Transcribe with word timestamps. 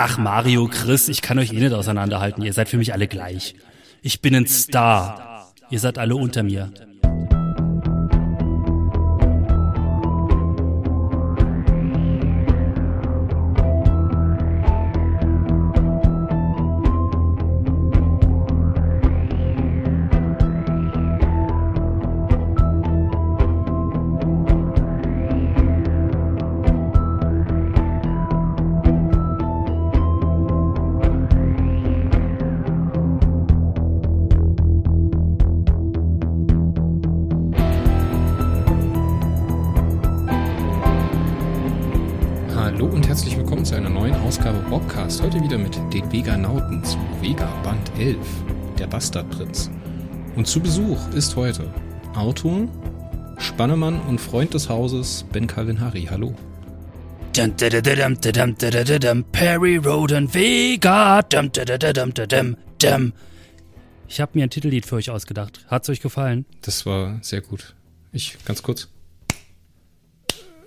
Ach, 0.00 0.16
Mario, 0.16 0.68
Chris, 0.68 1.08
ich 1.08 1.22
kann 1.22 1.40
euch 1.40 1.52
eh 1.52 1.58
nicht 1.58 1.72
auseinanderhalten. 1.72 2.44
Ihr 2.44 2.52
seid 2.52 2.68
für 2.68 2.76
mich 2.76 2.92
alle 2.92 3.08
gleich. 3.08 3.56
Ich 4.00 4.20
bin 4.20 4.32
ein 4.32 4.46
Star. 4.46 5.52
Ihr 5.70 5.80
seid 5.80 5.98
alle 5.98 6.14
unter 6.14 6.44
mir. 6.44 6.70
Der 49.10 49.22
Bastardprinz. 49.22 49.70
Und 50.36 50.46
zu 50.46 50.60
Besuch 50.60 50.98
ist 51.14 51.36
heute 51.36 51.72
Autor, 52.14 52.68
Spannemann 53.38 54.00
und 54.02 54.20
Freund 54.20 54.54
des 54.54 54.68
Hauses 54.68 55.24
Ben 55.32 55.46
Calvin 55.46 55.80
Harry. 55.80 56.06
Hallo. 56.10 56.34
Perry 59.32 59.76
Road 59.76 60.12
and 60.12 60.34
Vega. 60.34 61.20
Ich 64.08 64.20
habe 64.20 64.32
mir 64.34 64.44
ein 64.44 64.50
Titellied 64.50 64.86
für 64.86 64.96
euch 64.96 65.10
ausgedacht. 65.10 65.64
Hat's 65.68 65.88
euch 65.88 66.00
gefallen? 66.00 66.44
Das 66.62 66.84
war 66.84 67.18
sehr 67.22 67.40
gut. 67.40 67.74
Ich, 68.12 68.36
ganz 68.44 68.62
kurz. 68.62 68.88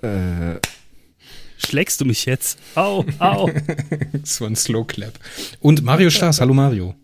Äh, 0.02 0.56
Schlägst 1.58 2.02
du 2.02 2.06
mich 2.06 2.26
jetzt? 2.26 2.58
Au, 2.76 3.06
au. 3.20 3.50
Das 4.14 4.42
war 4.42 4.50
ein 4.50 4.56
Slow 4.56 4.86
Clap. 4.86 5.20
Und 5.60 5.84
Mario 5.84 6.10
Staas. 6.10 6.42
Hallo 6.42 6.54
Mario. 6.54 6.96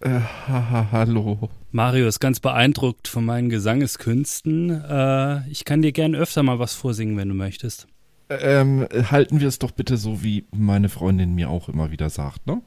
Äh, 0.00 0.20
haha, 0.48 0.88
hallo. 0.92 1.50
Mario 1.72 2.06
ist 2.08 2.20
ganz 2.20 2.40
beeindruckt 2.40 3.08
von 3.08 3.24
meinen 3.24 3.48
Gesangeskünsten. 3.48 4.70
Äh, 4.70 5.48
ich 5.48 5.64
kann 5.64 5.82
dir 5.82 5.92
gern 5.92 6.14
öfter 6.14 6.42
mal 6.42 6.58
was 6.58 6.74
vorsingen, 6.74 7.16
wenn 7.16 7.28
du 7.28 7.34
möchtest. 7.34 7.86
Ähm, 8.28 8.86
halten 9.10 9.40
wir 9.40 9.48
es 9.48 9.58
doch 9.58 9.72
bitte 9.72 9.96
so, 9.96 10.22
wie 10.22 10.46
meine 10.52 10.88
Freundin 10.88 11.34
mir 11.34 11.50
auch 11.50 11.68
immer 11.68 11.90
wieder 11.90 12.10
sagt, 12.10 12.46
ne? 12.46 12.62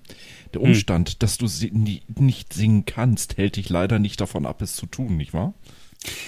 Der 0.53 0.61
Umstand, 0.61 1.23
dass 1.23 1.37
du 1.37 1.47
si 1.47 1.71
nicht 1.73 2.51
singen 2.51 2.83
kannst, 2.85 3.37
hält 3.37 3.55
dich 3.55 3.69
leider 3.69 3.97
nicht 3.97 4.19
davon 4.19 4.45
ab, 4.45 4.61
es 4.61 4.75
zu 4.75 4.87
tun, 4.87 5.15
nicht 5.15 5.33
wahr? 5.33 5.53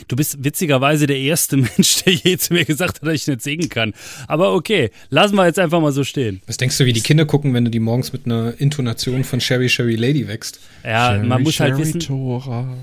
Du 0.08 0.16
bist 0.16 0.44
witzigerweise 0.44 1.08
der 1.08 1.18
erste 1.18 1.58
Mensch, 1.58 2.04
der 2.04 2.14
je 2.14 2.38
zu 2.38 2.54
mir 2.54 2.66
gesagt 2.66 3.02
hat, 3.02 3.08
dass 3.08 3.14
ich 3.16 3.28
nicht 3.28 3.42
singen 3.42 3.70
kann. 3.70 3.94
Aber 4.28 4.54
okay, 4.54 4.92
lassen 5.09 5.36
wir 5.36 5.45
jetzt 5.45 5.59
einfach 5.59 5.81
mal 5.81 5.92
so 5.92 6.04
stehen. 6.04 6.42
Was 6.48 6.58
denkst 6.58 6.78
du, 6.78 6.86
wie 6.86 6.94
die 6.94 7.02
Kinder 7.02 7.26
gucken, 7.26 7.54
wenn 7.54 7.66
du 7.66 7.72
die 7.72 7.80
morgens 7.80 8.14
mit 8.14 8.26
einer 8.26 8.53
Intonation 8.59 9.23
von 9.23 9.42
Sherry 9.42 9.70
Sherry 9.70 9.96
Lady 9.96 10.28
wächst? 10.28 10.59
Ja, 10.84 11.12
Sherry, 11.14 11.28
man 11.28 11.44
muss 11.44 11.59
halt 11.59 11.72
Sherry, 11.76 11.81
wissen, 11.81 12.00
Tora. 12.00 12.78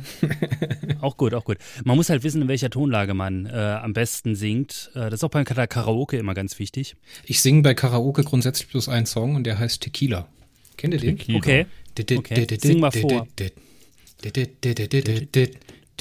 auch 1.00 1.16
gut, 1.16 1.34
auch 1.34 1.44
gut. 1.44 1.58
Man 1.84 1.96
muss 1.96 2.08
halt 2.10 2.22
wissen, 2.22 2.42
in 2.42 2.48
welcher 2.48 2.70
Tonlage 2.70 3.14
man 3.14 3.46
äh, 3.46 3.50
am 3.50 3.92
besten 3.92 4.34
singt. 4.34 4.90
Äh, 4.94 5.04
das 5.10 5.14
ist 5.14 5.24
auch 5.24 5.30
beim 5.30 5.44
Kara- 5.44 5.66
Karaoke 5.66 6.16
immer 6.16 6.34
ganz 6.34 6.58
wichtig. 6.58 6.96
Ich 7.24 7.40
singe 7.40 7.62
bei 7.62 7.74
Karaoke 7.74 8.22
grundsätzlich 8.24 8.68
bloß 8.68 8.88
einen 8.88 9.06
Song 9.06 9.34
und 9.36 9.44
der 9.44 9.58
heißt 9.58 9.82
Tequila. 9.82 10.28
Kennt 10.76 10.94
ihr 10.94 11.00
den? 11.00 11.18
Tequila. 11.18 11.38
Okay. 11.38 11.66
Okay, 11.98 12.46
sing 12.58 12.80
mal 12.80 12.90
vor. 12.90 13.26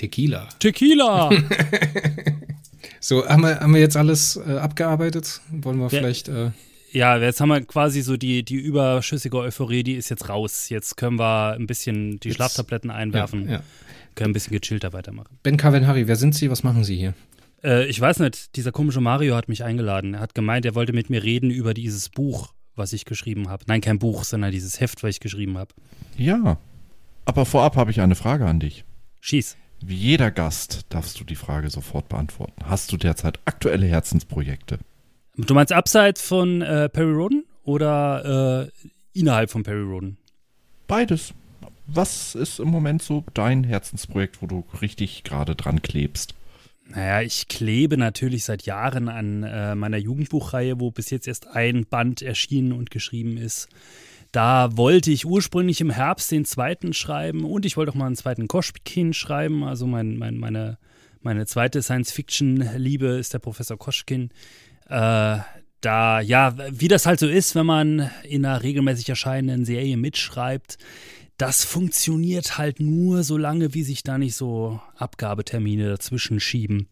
Tequila. 0.01 0.49
Tequila! 0.59 1.29
So, 3.03 3.27
haben 3.27 3.41
wir, 3.41 3.59
haben 3.59 3.73
wir 3.73 3.81
jetzt 3.81 3.97
alles 3.97 4.37
äh, 4.37 4.57
abgearbeitet? 4.57 5.41
Wollen 5.51 5.77
wir 5.77 5.83
Ja. 5.85 5.89
vielleicht. 5.89 6.27
Äh, 6.29 6.51
ja, 6.91 7.17
jetzt 7.17 7.41
haben 7.41 7.49
wir 7.49 7.61
quasi 7.65 8.01
so 8.01 8.15
die, 8.15 8.43
die 8.43 8.55
überschüssige 8.55 9.37
Euphorie, 9.37 9.81
die 9.83 9.93
ist 9.95 10.09
jetzt 10.09 10.29
raus. 10.29 10.69
Jetzt 10.69 10.97
können 10.97 11.17
wir 11.17 11.53
ein 11.53 11.65
bisschen 11.65 12.19
die 12.19 12.27
Jetzt- 12.29 12.35
Schlaftabletten 12.35 12.91
einwerfen, 12.91 13.45
Ja, 13.45 13.51
ja. 13.53 13.63
können 14.13 14.31
ein 14.31 14.33
bisschen 14.33 14.53
gechillter 14.59 14.93
weitermachen. 14.93 15.35
Ben 15.41 15.57
Calvin 15.57 15.87
Harry, 15.87 16.07
wer 16.07 16.15
sind 16.15 16.35
Sie? 16.35 16.51
Was 16.51 16.61
machen 16.63 16.83
Sie 16.83 16.95
hier? 16.95 17.13
Äh, 17.63 17.85
ich 17.87 17.99
weiß 17.99 18.19
nicht, 18.19 18.55
dieser 18.55 18.71
komische 18.71 19.01
Mario 19.01 19.35
hat 19.35 19.49
mich 19.49 19.63
eingeladen. 19.63 20.13
Er 20.15 20.19
hat 20.19 20.35
gemeint, 20.35 20.65
er 20.65 20.75
wollte 20.75 20.93
mit 20.93 21.09
mir 21.09 21.23
reden 21.23 21.49
über 21.49 21.73
dieses 21.73 22.09
Buch, 22.09 22.53
was 22.75 22.93
ich 22.93 23.05
geschrieben 23.05 23.49
habe. 23.49 23.63
Nein, 23.67 23.81
kein 23.81 23.97
Buch, 23.99 24.23
sondern 24.25 24.51
dieses 24.51 24.79
Heft, 24.79 25.01
was 25.01 25.09
ich 25.11 25.19
geschrieben 25.19 25.57
habe. 25.57 25.73
Ja. 26.17 26.57
Aber 27.25 27.45
vorab 27.47 27.75
habe 27.77 27.89
ich 27.91 27.99
eine 28.01 28.15
Frage 28.15 28.45
an 28.45 28.59
dich. 28.59 28.85
Schieß. 29.21 29.57
Wie 29.83 29.95
jeder 29.95 30.29
Gast 30.29 30.85
darfst 30.89 31.19
du 31.19 31.23
die 31.23 31.35
Frage 31.35 31.69
sofort 31.69 32.07
beantworten. 32.07 32.53
Hast 32.65 32.91
du 32.91 32.97
derzeit 32.97 33.39
aktuelle 33.45 33.87
Herzensprojekte? 33.87 34.79
Du 35.37 35.53
meinst 35.53 35.73
abseits 35.73 36.21
von 36.21 36.61
äh, 36.61 36.87
Perry 36.89 37.13
Roden 37.13 37.45
oder 37.63 38.69
äh, 38.69 39.19
innerhalb 39.19 39.49
von 39.49 39.63
Perry 39.63 39.81
Roden? 39.81 40.17
Beides. 40.87 41.33
Was 41.87 42.35
ist 42.35 42.59
im 42.59 42.69
Moment 42.69 43.01
so 43.01 43.23
dein 43.33 43.63
Herzensprojekt, 43.63 44.41
wo 44.41 44.47
du 44.47 44.63
richtig 44.81 45.23
gerade 45.23 45.55
dran 45.55 45.81
klebst? 45.81 46.35
Naja, 46.87 47.21
ich 47.21 47.47
klebe 47.47 47.97
natürlich 47.97 48.43
seit 48.43 48.63
Jahren 48.63 49.09
an 49.09 49.43
äh, 49.43 49.75
meiner 49.75 49.97
Jugendbuchreihe, 49.97 50.79
wo 50.79 50.91
bis 50.91 51.09
jetzt 51.09 51.27
erst 51.27 51.47
ein 51.47 51.85
Band 51.85 52.21
erschienen 52.21 52.73
und 52.73 52.91
geschrieben 52.91 53.37
ist. 53.37 53.69
Da 54.31 54.77
wollte 54.77 55.11
ich 55.11 55.25
ursprünglich 55.25 55.81
im 55.81 55.89
Herbst 55.89 56.31
den 56.31 56.45
zweiten 56.45 56.93
schreiben 56.93 57.43
und 57.43 57.65
ich 57.65 57.75
wollte 57.75 57.91
auch 57.91 57.95
mal 57.95 58.07
einen 58.07 58.15
zweiten 58.15 58.47
Koschkin 58.47 59.13
schreiben. 59.13 59.63
Also 59.63 59.85
mein, 59.87 60.17
mein, 60.17 60.37
meine, 60.37 60.77
meine 61.21 61.45
zweite 61.45 61.81
Science-Fiction-Liebe 61.81 63.07
ist 63.07 63.33
der 63.33 63.39
Professor 63.39 63.77
Koschkin. 63.77 64.29
Äh, 64.87 65.39
da, 65.81 66.21
ja, 66.21 66.55
wie 66.69 66.87
das 66.87 67.05
halt 67.05 67.19
so 67.19 67.27
ist, 67.27 67.55
wenn 67.55 67.65
man 67.65 68.09
in 68.23 68.45
einer 68.45 68.63
regelmäßig 68.63 69.09
erscheinenden 69.09 69.65
Serie 69.65 69.97
mitschreibt, 69.97 70.77
das 71.37 71.65
funktioniert 71.65 72.57
halt 72.57 72.79
nur 72.79 73.23
so 73.23 73.35
lange, 73.35 73.73
wie 73.73 73.83
sich 73.83 74.03
da 74.03 74.17
nicht 74.17 74.35
so 74.35 74.79
Abgabetermine 74.95 75.89
dazwischen 75.89 76.39
schieben. 76.39 76.87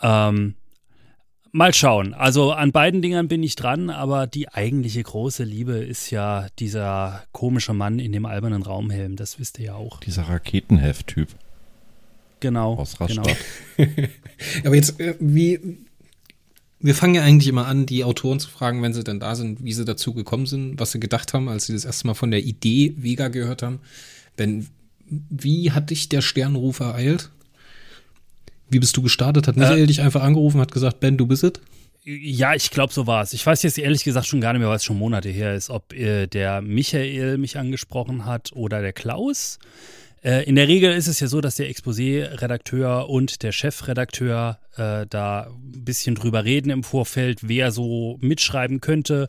Ähm, 0.00 0.54
mal 1.52 1.72
schauen. 1.74 2.14
Also 2.14 2.52
an 2.52 2.72
beiden 2.72 3.02
Dingern 3.02 3.28
bin 3.28 3.42
ich 3.42 3.54
dran, 3.56 3.90
aber 3.90 4.26
die 4.26 4.48
eigentliche 4.48 5.02
große 5.02 5.44
Liebe 5.44 5.74
ist 5.74 6.10
ja 6.10 6.48
dieser 6.58 7.22
komische 7.32 7.74
Mann 7.74 7.98
in 7.98 8.12
dem 8.12 8.26
albernen 8.26 8.62
Raumhelm. 8.62 9.16
Das 9.16 9.38
wisst 9.38 9.58
ihr 9.58 9.66
ja 9.66 9.74
auch. 9.74 10.00
Dieser 10.00 10.24
Raketenheft-Typ 10.24 11.28
Genau. 12.40 12.74
aus 12.74 12.98
genau. 12.98 13.22
Rastatt. 13.22 13.36
Aber 14.64 14.74
jetzt, 14.74 14.98
äh, 14.98 15.14
wie. 15.20 15.78
Wir 16.84 16.96
fangen 16.96 17.14
ja 17.14 17.22
eigentlich 17.22 17.46
immer 17.46 17.68
an, 17.68 17.86
die 17.86 18.02
Autoren 18.02 18.40
zu 18.40 18.50
fragen, 18.50 18.82
wenn 18.82 18.92
sie 18.92 19.04
dann 19.04 19.20
da 19.20 19.36
sind, 19.36 19.62
wie 19.62 19.72
sie 19.72 19.84
dazu 19.84 20.14
gekommen 20.14 20.46
sind, 20.46 20.80
was 20.80 20.90
sie 20.90 20.98
gedacht 20.98 21.32
haben, 21.32 21.48
als 21.48 21.66
sie 21.66 21.74
das 21.74 21.84
erste 21.84 22.08
Mal 22.08 22.14
von 22.14 22.32
der 22.32 22.42
Idee 22.42 22.94
Vega 22.96 23.28
gehört 23.28 23.62
haben. 23.62 23.78
Ben, 24.36 24.66
wie 25.08 25.70
hat 25.70 25.90
dich 25.90 26.08
der 26.08 26.22
Sternruf 26.22 26.80
ereilt? 26.80 27.30
Wie 28.72 28.78
bist 28.78 28.96
du 28.96 29.02
gestartet? 29.02 29.46
Hat 29.46 29.56
Michael 29.56 29.86
dich 29.86 30.00
einfach 30.00 30.22
angerufen, 30.22 30.60
hat 30.60 30.72
gesagt, 30.72 31.00
Ben, 31.00 31.16
du 31.16 31.26
bist 31.26 31.44
es? 31.44 31.52
Ja, 32.04 32.54
ich 32.54 32.70
glaube, 32.70 32.92
so 32.92 33.06
war 33.06 33.22
es. 33.22 33.32
Ich 33.32 33.46
weiß 33.46 33.62
jetzt 33.62 33.78
ehrlich 33.78 34.02
gesagt 34.02 34.26
schon 34.26 34.40
gar 34.40 34.52
nicht 34.52 34.60
mehr, 34.60 34.68
weil 34.68 34.76
es 34.76 34.84
schon 34.84 34.98
Monate 34.98 35.28
her 35.28 35.54
ist, 35.54 35.70
ob 35.70 35.92
äh, 35.92 36.26
der 36.26 36.60
Michael 36.60 37.38
mich 37.38 37.58
angesprochen 37.58 38.24
hat 38.24 38.50
oder 38.54 38.80
der 38.80 38.92
Klaus. 38.92 39.60
Äh, 40.24 40.44
in 40.48 40.56
der 40.56 40.66
Regel 40.66 40.92
ist 40.92 41.06
es 41.06 41.20
ja 41.20 41.28
so, 41.28 41.40
dass 41.40 41.56
der 41.56 41.68
Exposé-Redakteur 41.68 43.08
und 43.08 43.42
der 43.42 43.52
Chefredakteur 43.52 44.58
äh, 44.76 45.06
da 45.08 45.50
ein 45.50 45.84
bisschen 45.84 46.16
drüber 46.16 46.44
reden 46.44 46.70
im 46.70 46.82
Vorfeld, 46.82 47.40
wer 47.42 47.70
so 47.70 48.18
mitschreiben 48.20 48.80
könnte. 48.80 49.28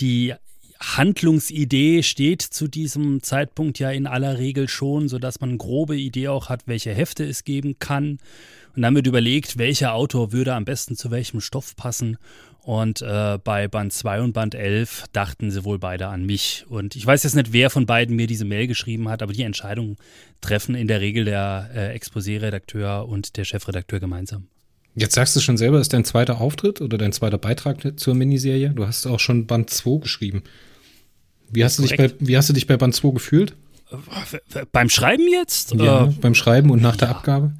Die 0.00 0.34
Handlungsidee 0.80 2.02
steht 2.02 2.40
zu 2.40 2.66
diesem 2.66 3.22
Zeitpunkt 3.22 3.78
ja 3.78 3.90
in 3.90 4.06
aller 4.06 4.38
Regel 4.38 4.68
schon, 4.68 5.08
sodass 5.08 5.40
man 5.40 5.50
eine 5.50 5.58
grobe 5.58 5.96
Idee 5.96 6.28
auch 6.28 6.48
hat, 6.48 6.62
welche 6.66 6.92
Hefte 6.94 7.24
es 7.24 7.44
geben 7.44 7.78
kann. 7.78 8.18
Und 8.76 8.82
dann 8.82 8.94
wird 8.94 9.06
überlegt, 9.06 9.58
welcher 9.58 9.94
Autor 9.94 10.32
würde 10.32 10.54
am 10.54 10.64
besten 10.64 10.96
zu 10.96 11.10
welchem 11.10 11.40
Stoff 11.40 11.76
passen. 11.76 12.18
Und 12.62 13.00
äh, 13.02 13.38
bei 13.42 13.68
Band 13.68 13.92
2 13.92 14.20
und 14.20 14.32
Band 14.32 14.54
11 14.54 15.06
dachten 15.12 15.50
sie 15.50 15.64
wohl 15.64 15.78
beide 15.78 16.08
an 16.08 16.24
mich. 16.26 16.66
Und 16.68 16.94
ich 16.94 17.04
weiß 17.06 17.22
jetzt 17.22 17.34
nicht, 17.34 17.52
wer 17.52 17.70
von 17.70 17.86
beiden 17.86 18.16
mir 18.16 18.26
diese 18.26 18.44
Mail 18.44 18.66
geschrieben 18.66 19.08
hat, 19.08 19.22
aber 19.22 19.32
die 19.32 19.42
Entscheidung 19.42 19.96
treffen 20.40 20.74
in 20.74 20.86
der 20.86 21.00
Regel 21.00 21.24
der 21.24 21.70
äh, 21.74 21.96
Exposé-Redakteur 21.96 23.08
und 23.08 23.36
der 23.36 23.44
Chefredakteur 23.44 23.98
gemeinsam. 23.98 24.46
Jetzt 24.94 25.14
sagst 25.14 25.34
du 25.36 25.40
schon 25.40 25.56
selber, 25.56 25.80
ist 25.80 25.92
dein 25.92 26.04
zweiter 26.04 26.40
Auftritt 26.40 26.80
oder 26.80 26.98
dein 26.98 27.12
zweiter 27.12 27.38
Beitrag 27.38 27.98
zur 27.98 28.14
Miniserie? 28.14 28.70
Du 28.70 28.86
hast 28.86 29.06
auch 29.06 29.20
schon 29.20 29.46
Band 29.46 29.70
2 29.70 30.00
geschrieben. 30.02 30.42
Wie 31.50 31.64
hast, 31.64 31.78
du 31.78 31.82
dich 31.82 31.96
bei, 31.96 32.12
wie 32.18 32.36
hast 32.36 32.48
du 32.48 32.52
dich 32.52 32.66
bei 32.66 32.76
Band 32.76 32.94
2 32.94 33.10
gefühlt? 33.14 33.54
Äh, 33.90 34.66
Beim 34.70 34.88
Schreiben 34.90 35.26
jetzt? 35.28 35.74
Ja, 35.74 36.06
Äh, 36.06 36.08
beim 36.20 36.34
Schreiben 36.34 36.70
und 36.70 36.82
nach 36.82 36.96
der 36.96 37.08
Abgabe? 37.08 37.54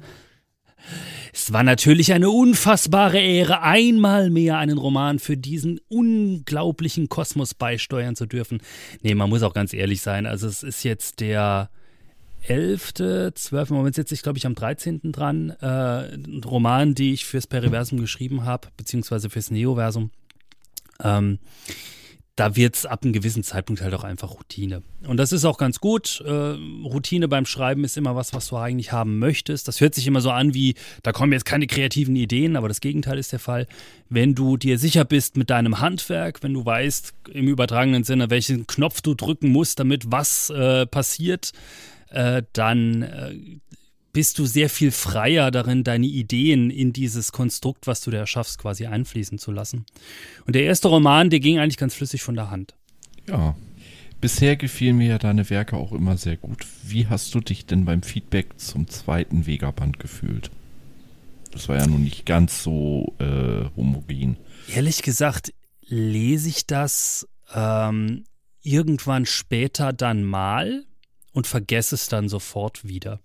Es 1.41 1.51
war 1.51 1.63
natürlich 1.63 2.13
eine 2.13 2.29
unfassbare 2.29 3.19
Ehre, 3.19 3.63
einmal 3.63 4.29
mehr 4.29 4.59
einen 4.59 4.77
Roman 4.77 5.17
für 5.17 5.37
diesen 5.37 5.79
unglaublichen 5.89 7.09
Kosmos 7.09 7.55
beisteuern 7.55 8.15
zu 8.15 8.27
dürfen. 8.27 8.61
Nee, 9.01 9.15
man 9.15 9.27
muss 9.27 9.41
auch 9.41 9.55
ganz 9.55 9.73
ehrlich 9.73 10.03
sein. 10.03 10.27
Also 10.27 10.47
es 10.47 10.61
ist 10.61 10.83
jetzt 10.83 11.19
der 11.19 11.71
11., 12.43 13.33
12. 13.33 13.69
Moment 13.71 13.95
sitze 13.95 14.13
ich, 14.13 14.21
glaube 14.21 14.37
ich, 14.37 14.45
am 14.45 14.53
13. 14.53 15.11
dran. 15.11 15.49
Äh, 15.61 16.13
ein 16.13 16.43
Roman, 16.45 16.93
die 16.93 17.11
ich 17.11 17.25
fürs 17.25 17.47
Periversum 17.47 17.99
geschrieben 17.99 18.45
habe, 18.45 18.67
beziehungsweise 18.77 19.31
fürs 19.31 19.49
Neoversum. 19.49 20.11
Ähm, 21.03 21.39
da 22.41 22.55
wird 22.55 22.75
es 22.75 22.87
ab 22.87 23.03
einem 23.03 23.13
gewissen 23.13 23.43
Zeitpunkt 23.43 23.83
halt 23.83 23.93
auch 23.93 24.03
einfach 24.03 24.31
Routine. 24.31 24.81
Und 25.05 25.17
das 25.17 25.31
ist 25.31 25.45
auch 25.45 25.59
ganz 25.59 25.79
gut. 25.79 26.23
Äh, 26.25 26.31
Routine 26.31 27.27
beim 27.27 27.45
Schreiben 27.45 27.83
ist 27.83 27.97
immer 27.97 28.15
was, 28.15 28.33
was 28.33 28.47
du 28.47 28.57
eigentlich 28.57 28.91
haben 28.91 29.19
möchtest. 29.19 29.67
Das 29.67 29.79
hört 29.79 29.93
sich 29.93 30.07
immer 30.07 30.21
so 30.21 30.31
an 30.31 30.55
wie, 30.55 30.73
da 31.03 31.11
kommen 31.11 31.33
jetzt 31.33 31.45
keine 31.45 31.67
kreativen 31.67 32.15
Ideen, 32.15 32.55
aber 32.55 32.67
das 32.67 32.81
Gegenteil 32.81 33.19
ist 33.19 33.31
der 33.31 33.37
Fall. 33.37 33.67
Wenn 34.09 34.33
du 34.33 34.57
dir 34.57 34.79
sicher 34.79 35.05
bist 35.05 35.37
mit 35.37 35.51
deinem 35.51 35.81
Handwerk, 35.81 36.41
wenn 36.41 36.55
du 36.55 36.65
weißt 36.65 37.13
im 37.31 37.47
übertragenen 37.47 38.03
Sinne, 38.03 38.31
welchen 38.31 38.65
Knopf 38.65 39.01
du 39.01 39.13
drücken 39.13 39.49
musst, 39.49 39.79
damit 39.79 40.11
was 40.11 40.49
äh, 40.49 40.87
passiert, 40.87 41.51
äh, 42.09 42.41
dann 42.53 43.03
äh, 43.03 43.35
bist 44.13 44.39
du 44.39 44.45
sehr 44.45 44.69
viel 44.69 44.91
freier 44.91 45.51
darin, 45.51 45.83
deine 45.83 46.05
Ideen 46.05 46.69
in 46.69 46.93
dieses 46.93 47.31
Konstrukt, 47.31 47.87
was 47.87 48.01
du 48.01 48.11
da 48.11 48.17
erschaffst, 48.17 48.57
quasi 48.57 48.85
einfließen 48.85 49.37
zu 49.37 49.51
lassen. 49.51 49.85
Und 50.45 50.55
der 50.55 50.63
erste 50.63 50.87
Roman, 50.87 51.29
der 51.29 51.39
ging 51.39 51.59
eigentlich 51.59 51.77
ganz 51.77 51.93
flüssig 51.93 52.23
von 52.23 52.35
der 52.35 52.51
Hand. 52.51 52.75
Ja. 53.27 53.55
Bisher 54.19 54.55
gefielen 54.55 54.97
mir 54.97 55.07
ja 55.07 55.17
deine 55.17 55.49
Werke 55.49 55.75
auch 55.77 55.91
immer 55.93 56.15
sehr 56.15 56.37
gut. 56.37 56.67
Wie 56.83 57.07
hast 57.07 57.33
du 57.33 57.39
dich 57.39 57.65
denn 57.65 57.85
beim 57.85 58.03
Feedback 58.03 58.59
zum 58.59 58.87
zweiten 58.87 59.47
Vegaband 59.47 59.99
gefühlt? 59.99 60.51
Das 61.51 61.67
war 61.67 61.77
ja 61.77 61.87
nun 61.87 62.03
nicht 62.03 62.25
ganz 62.27 62.61
so 62.61 63.15
äh, 63.19 63.65
homogen. 63.75 64.37
Ehrlich 64.73 65.01
gesagt, 65.01 65.53
lese 65.81 66.49
ich 66.49 66.67
das 66.67 67.27
ähm, 67.53 68.23
irgendwann 68.61 69.25
später 69.25 69.91
dann 69.91 70.23
mal 70.23 70.85
und 71.33 71.47
vergesse 71.47 71.95
es 71.95 72.07
dann 72.07 72.29
sofort 72.29 72.87
wieder. 72.87 73.19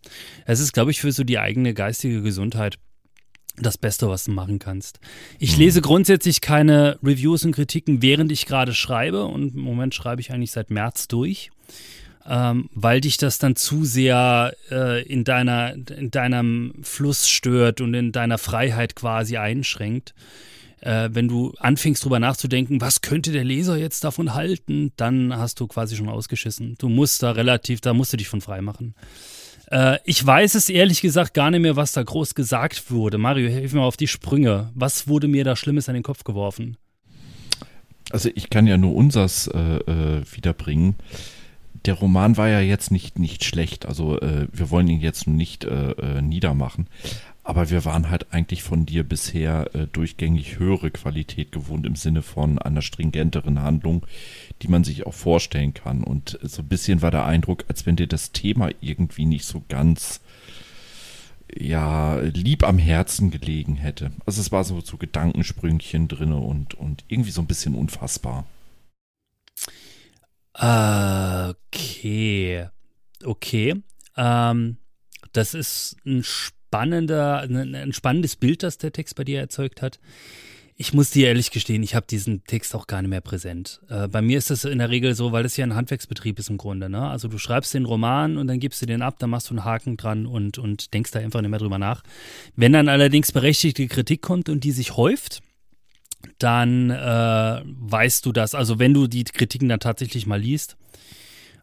Es 0.44 0.60
ist, 0.60 0.72
glaube 0.72 0.90
ich, 0.90 1.00
für 1.00 1.12
so 1.12 1.24
die 1.24 1.38
eigene 1.38 1.74
geistige 1.74 2.22
Gesundheit 2.22 2.78
das 3.58 3.78
Beste, 3.78 4.08
was 4.08 4.24
du 4.24 4.32
machen 4.32 4.58
kannst. 4.58 5.00
Ich 5.38 5.54
mhm. 5.54 5.62
lese 5.62 5.80
grundsätzlich 5.80 6.40
keine 6.40 6.98
Reviews 7.02 7.44
und 7.44 7.52
Kritiken, 7.52 8.02
während 8.02 8.30
ich 8.30 8.46
gerade 8.46 8.74
schreibe. 8.74 9.24
Und 9.24 9.54
im 9.54 9.60
Moment 9.60 9.94
schreibe 9.94 10.20
ich 10.20 10.30
eigentlich 10.30 10.50
seit 10.50 10.70
März 10.70 11.08
durch, 11.08 11.50
ähm, 12.28 12.68
weil 12.74 13.00
dich 13.00 13.16
das 13.16 13.38
dann 13.38 13.56
zu 13.56 13.84
sehr 13.84 14.54
äh, 14.70 15.02
in, 15.04 15.24
deiner, 15.24 15.74
in 15.74 16.10
deinem 16.10 16.74
Fluss 16.82 17.28
stört 17.28 17.80
und 17.80 17.94
in 17.94 18.12
deiner 18.12 18.38
Freiheit 18.38 18.94
quasi 18.94 19.38
einschränkt 19.38 20.14
äh, 20.80 21.08
wenn 21.12 21.28
du 21.28 21.54
anfängst 21.58 22.04
drüber 22.04 22.18
nachzudenken, 22.18 22.80
was 22.80 23.00
könnte 23.00 23.32
der 23.32 23.44
Leser 23.44 23.76
jetzt 23.76 24.04
davon 24.04 24.34
halten, 24.34 24.92
dann 24.96 25.36
hast 25.36 25.60
du 25.60 25.66
quasi 25.66 25.96
schon 25.96 26.08
ausgeschissen. 26.08 26.76
Du 26.78 26.88
musst 26.88 27.22
da 27.22 27.32
relativ, 27.32 27.80
da 27.80 27.94
musst 27.94 28.12
du 28.12 28.16
dich 28.16 28.28
von 28.28 28.40
frei 28.40 28.60
machen. 28.60 28.94
Äh, 29.70 29.98
ich 30.04 30.24
weiß 30.24 30.54
es 30.54 30.68
ehrlich 30.68 31.00
gesagt 31.00 31.34
gar 31.34 31.50
nicht 31.50 31.60
mehr, 31.60 31.76
was 31.76 31.92
da 31.92 32.02
groß 32.02 32.34
gesagt 32.34 32.90
wurde. 32.90 33.18
Mario, 33.18 33.48
hilf 33.48 33.72
mir 33.72 33.80
mal 33.80 33.86
auf 33.86 33.96
die 33.96 34.06
Sprünge. 34.06 34.70
Was 34.74 35.08
wurde 35.08 35.28
mir 35.28 35.44
da 35.44 35.56
Schlimmes 35.56 35.88
an 35.88 35.94
den 35.94 36.02
Kopf 36.02 36.24
geworfen? 36.24 36.76
Also 38.10 38.30
ich 38.34 38.50
kann 38.50 38.66
ja 38.66 38.76
nur 38.76 38.94
unsers 38.94 39.48
äh, 39.48 39.58
äh, 39.58 40.22
wiederbringen. 40.30 40.94
Der 41.84 41.94
Roman 41.94 42.36
war 42.36 42.48
ja 42.48 42.60
jetzt 42.60 42.90
nicht, 42.90 43.18
nicht 43.18 43.44
schlecht. 43.44 43.86
Also 43.86 44.20
äh, 44.20 44.46
wir 44.52 44.70
wollen 44.70 44.88
ihn 44.88 45.00
jetzt 45.00 45.26
nicht 45.26 45.64
äh, 45.64 45.90
äh, 45.92 46.22
niedermachen. 46.22 46.88
Aber 47.46 47.70
wir 47.70 47.84
waren 47.84 48.10
halt 48.10 48.32
eigentlich 48.32 48.64
von 48.64 48.86
dir 48.86 49.04
bisher 49.04 49.72
äh, 49.72 49.86
durchgängig 49.86 50.58
höhere 50.58 50.90
Qualität 50.90 51.52
gewohnt 51.52 51.86
im 51.86 51.94
Sinne 51.94 52.22
von 52.22 52.58
einer 52.58 52.82
stringenteren 52.82 53.62
Handlung, 53.62 54.04
die 54.62 54.68
man 54.68 54.82
sich 54.82 55.06
auch 55.06 55.14
vorstellen 55.14 55.72
kann. 55.72 56.02
Und 56.02 56.40
so 56.42 56.62
ein 56.62 56.68
bisschen 56.68 57.02
war 57.02 57.12
der 57.12 57.24
Eindruck, 57.24 57.64
als 57.68 57.86
wenn 57.86 57.94
dir 57.94 58.08
das 58.08 58.32
Thema 58.32 58.70
irgendwie 58.80 59.26
nicht 59.26 59.44
so 59.44 59.62
ganz 59.68 60.20
ja, 61.56 62.18
lieb 62.18 62.64
am 62.64 62.78
Herzen 62.78 63.30
gelegen 63.30 63.76
hätte. 63.76 64.10
Also 64.26 64.40
es 64.40 64.50
war 64.50 64.64
so, 64.64 64.80
so 64.80 64.96
Gedankensprüngchen 64.96 66.08
drin 66.08 66.32
und, 66.32 66.74
und 66.74 67.04
irgendwie 67.06 67.30
so 67.30 67.42
ein 67.42 67.46
bisschen 67.46 67.76
unfassbar. 67.76 68.44
Okay. 70.52 72.66
Okay. 73.22 73.84
Ähm, 74.16 74.78
das 75.32 75.54
ist 75.54 75.96
ein 76.04 76.24
spannender, 76.66 77.40
ein 77.40 77.92
spannendes 77.92 78.36
Bild, 78.36 78.62
das 78.62 78.78
der 78.78 78.92
Text 78.92 79.14
bei 79.14 79.24
dir 79.24 79.40
erzeugt 79.40 79.82
hat. 79.82 79.98
Ich 80.78 80.92
muss 80.92 81.10
dir 81.10 81.28
ehrlich 81.28 81.52
gestehen, 81.52 81.82
ich 81.82 81.94
habe 81.94 82.06
diesen 82.06 82.44
Text 82.44 82.74
auch 82.74 82.86
gar 82.86 83.00
nicht 83.00 83.08
mehr 83.08 83.22
präsent. 83.22 83.80
Äh, 83.88 84.08
bei 84.08 84.20
mir 84.20 84.36
ist 84.36 84.50
das 84.50 84.66
in 84.66 84.78
der 84.78 84.90
Regel 84.90 85.14
so, 85.14 85.32
weil 85.32 85.42
das 85.42 85.56
ja 85.56 85.64
ein 85.64 85.74
Handwerksbetrieb 85.74 86.38
ist 86.38 86.50
im 86.50 86.58
Grunde. 86.58 86.90
Ne? 86.90 87.08
Also 87.08 87.28
du 87.28 87.38
schreibst 87.38 87.72
den 87.72 87.86
Roman 87.86 88.36
und 88.36 88.46
dann 88.46 88.60
gibst 88.60 88.82
du 88.82 88.86
den 88.86 89.00
ab, 89.00 89.18
dann 89.18 89.30
machst 89.30 89.48
du 89.48 89.54
einen 89.54 89.64
Haken 89.64 89.96
dran 89.96 90.26
und, 90.26 90.58
und 90.58 90.92
denkst 90.92 91.12
da 91.12 91.20
einfach 91.20 91.40
nicht 91.40 91.48
mehr 91.48 91.60
drüber 91.60 91.78
nach. 91.78 92.02
Wenn 92.56 92.72
dann 92.72 92.90
allerdings 92.90 93.32
berechtigte 93.32 93.86
Kritik 93.86 94.20
kommt 94.20 94.50
und 94.50 94.64
die 94.64 94.72
sich 94.72 94.98
häuft, 94.98 95.40
dann 96.38 96.90
äh, 96.90 97.62
weißt 97.64 98.26
du 98.26 98.32
das. 98.32 98.54
Also 98.54 98.78
wenn 98.78 98.92
du 98.92 99.06
die 99.06 99.24
Kritiken 99.24 99.70
dann 99.70 99.80
tatsächlich 99.80 100.26
mal 100.26 100.40
liest, 100.40 100.76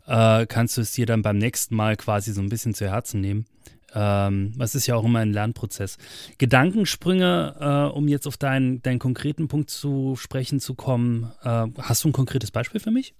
äh, 0.08 0.48
kannst 0.48 0.78
du 0.78 0.82
es 0.82 0.92
dir 0.92 1.06
dann 1.06 1.22
beim 1.22 1.38
nächsten 1.38 1.76
Mal 1.76 1.98
quasi 1.98 2.34
so 2.34 2.42
ein 2.42 2.50
bisschen 2.50 2.74
zu 2.74 2.90
Herzen 2.90 3.22
nehmen. 3.22 3.46
Ähm, 3.94 4.54
das 4.58 4.76
ist 4.76 4.88
ja 4.88 4.96
auch 4.96 5.04
immer 5.04 5.20
ein 5.20 5.32
Lernprozess. 5.32 5.98
Gedankensprünge, 6.38 7.56
äh, 7.60 7.96
um 7.96 8.08
jetzt 8.08 8.28
auf 8.28 8.38
deinen, 8.38 8.82
deinen 8.82 9.00
konkreten 9.00 9.48
Punkt 9.48 9.70
zu 9.70 10.16
sprechen 10.16 10.60
zu 10.60 10.74
kommen. 10.76 11.32
Äh, 11.44 11.68
hast 11.80 12.04
du 12.04 12.10
ein 12.10 12.14
konkretes 12.14 12.52
Beispiel 12.52 12.80
für 12.80 12.92
mich? 12.92 13.14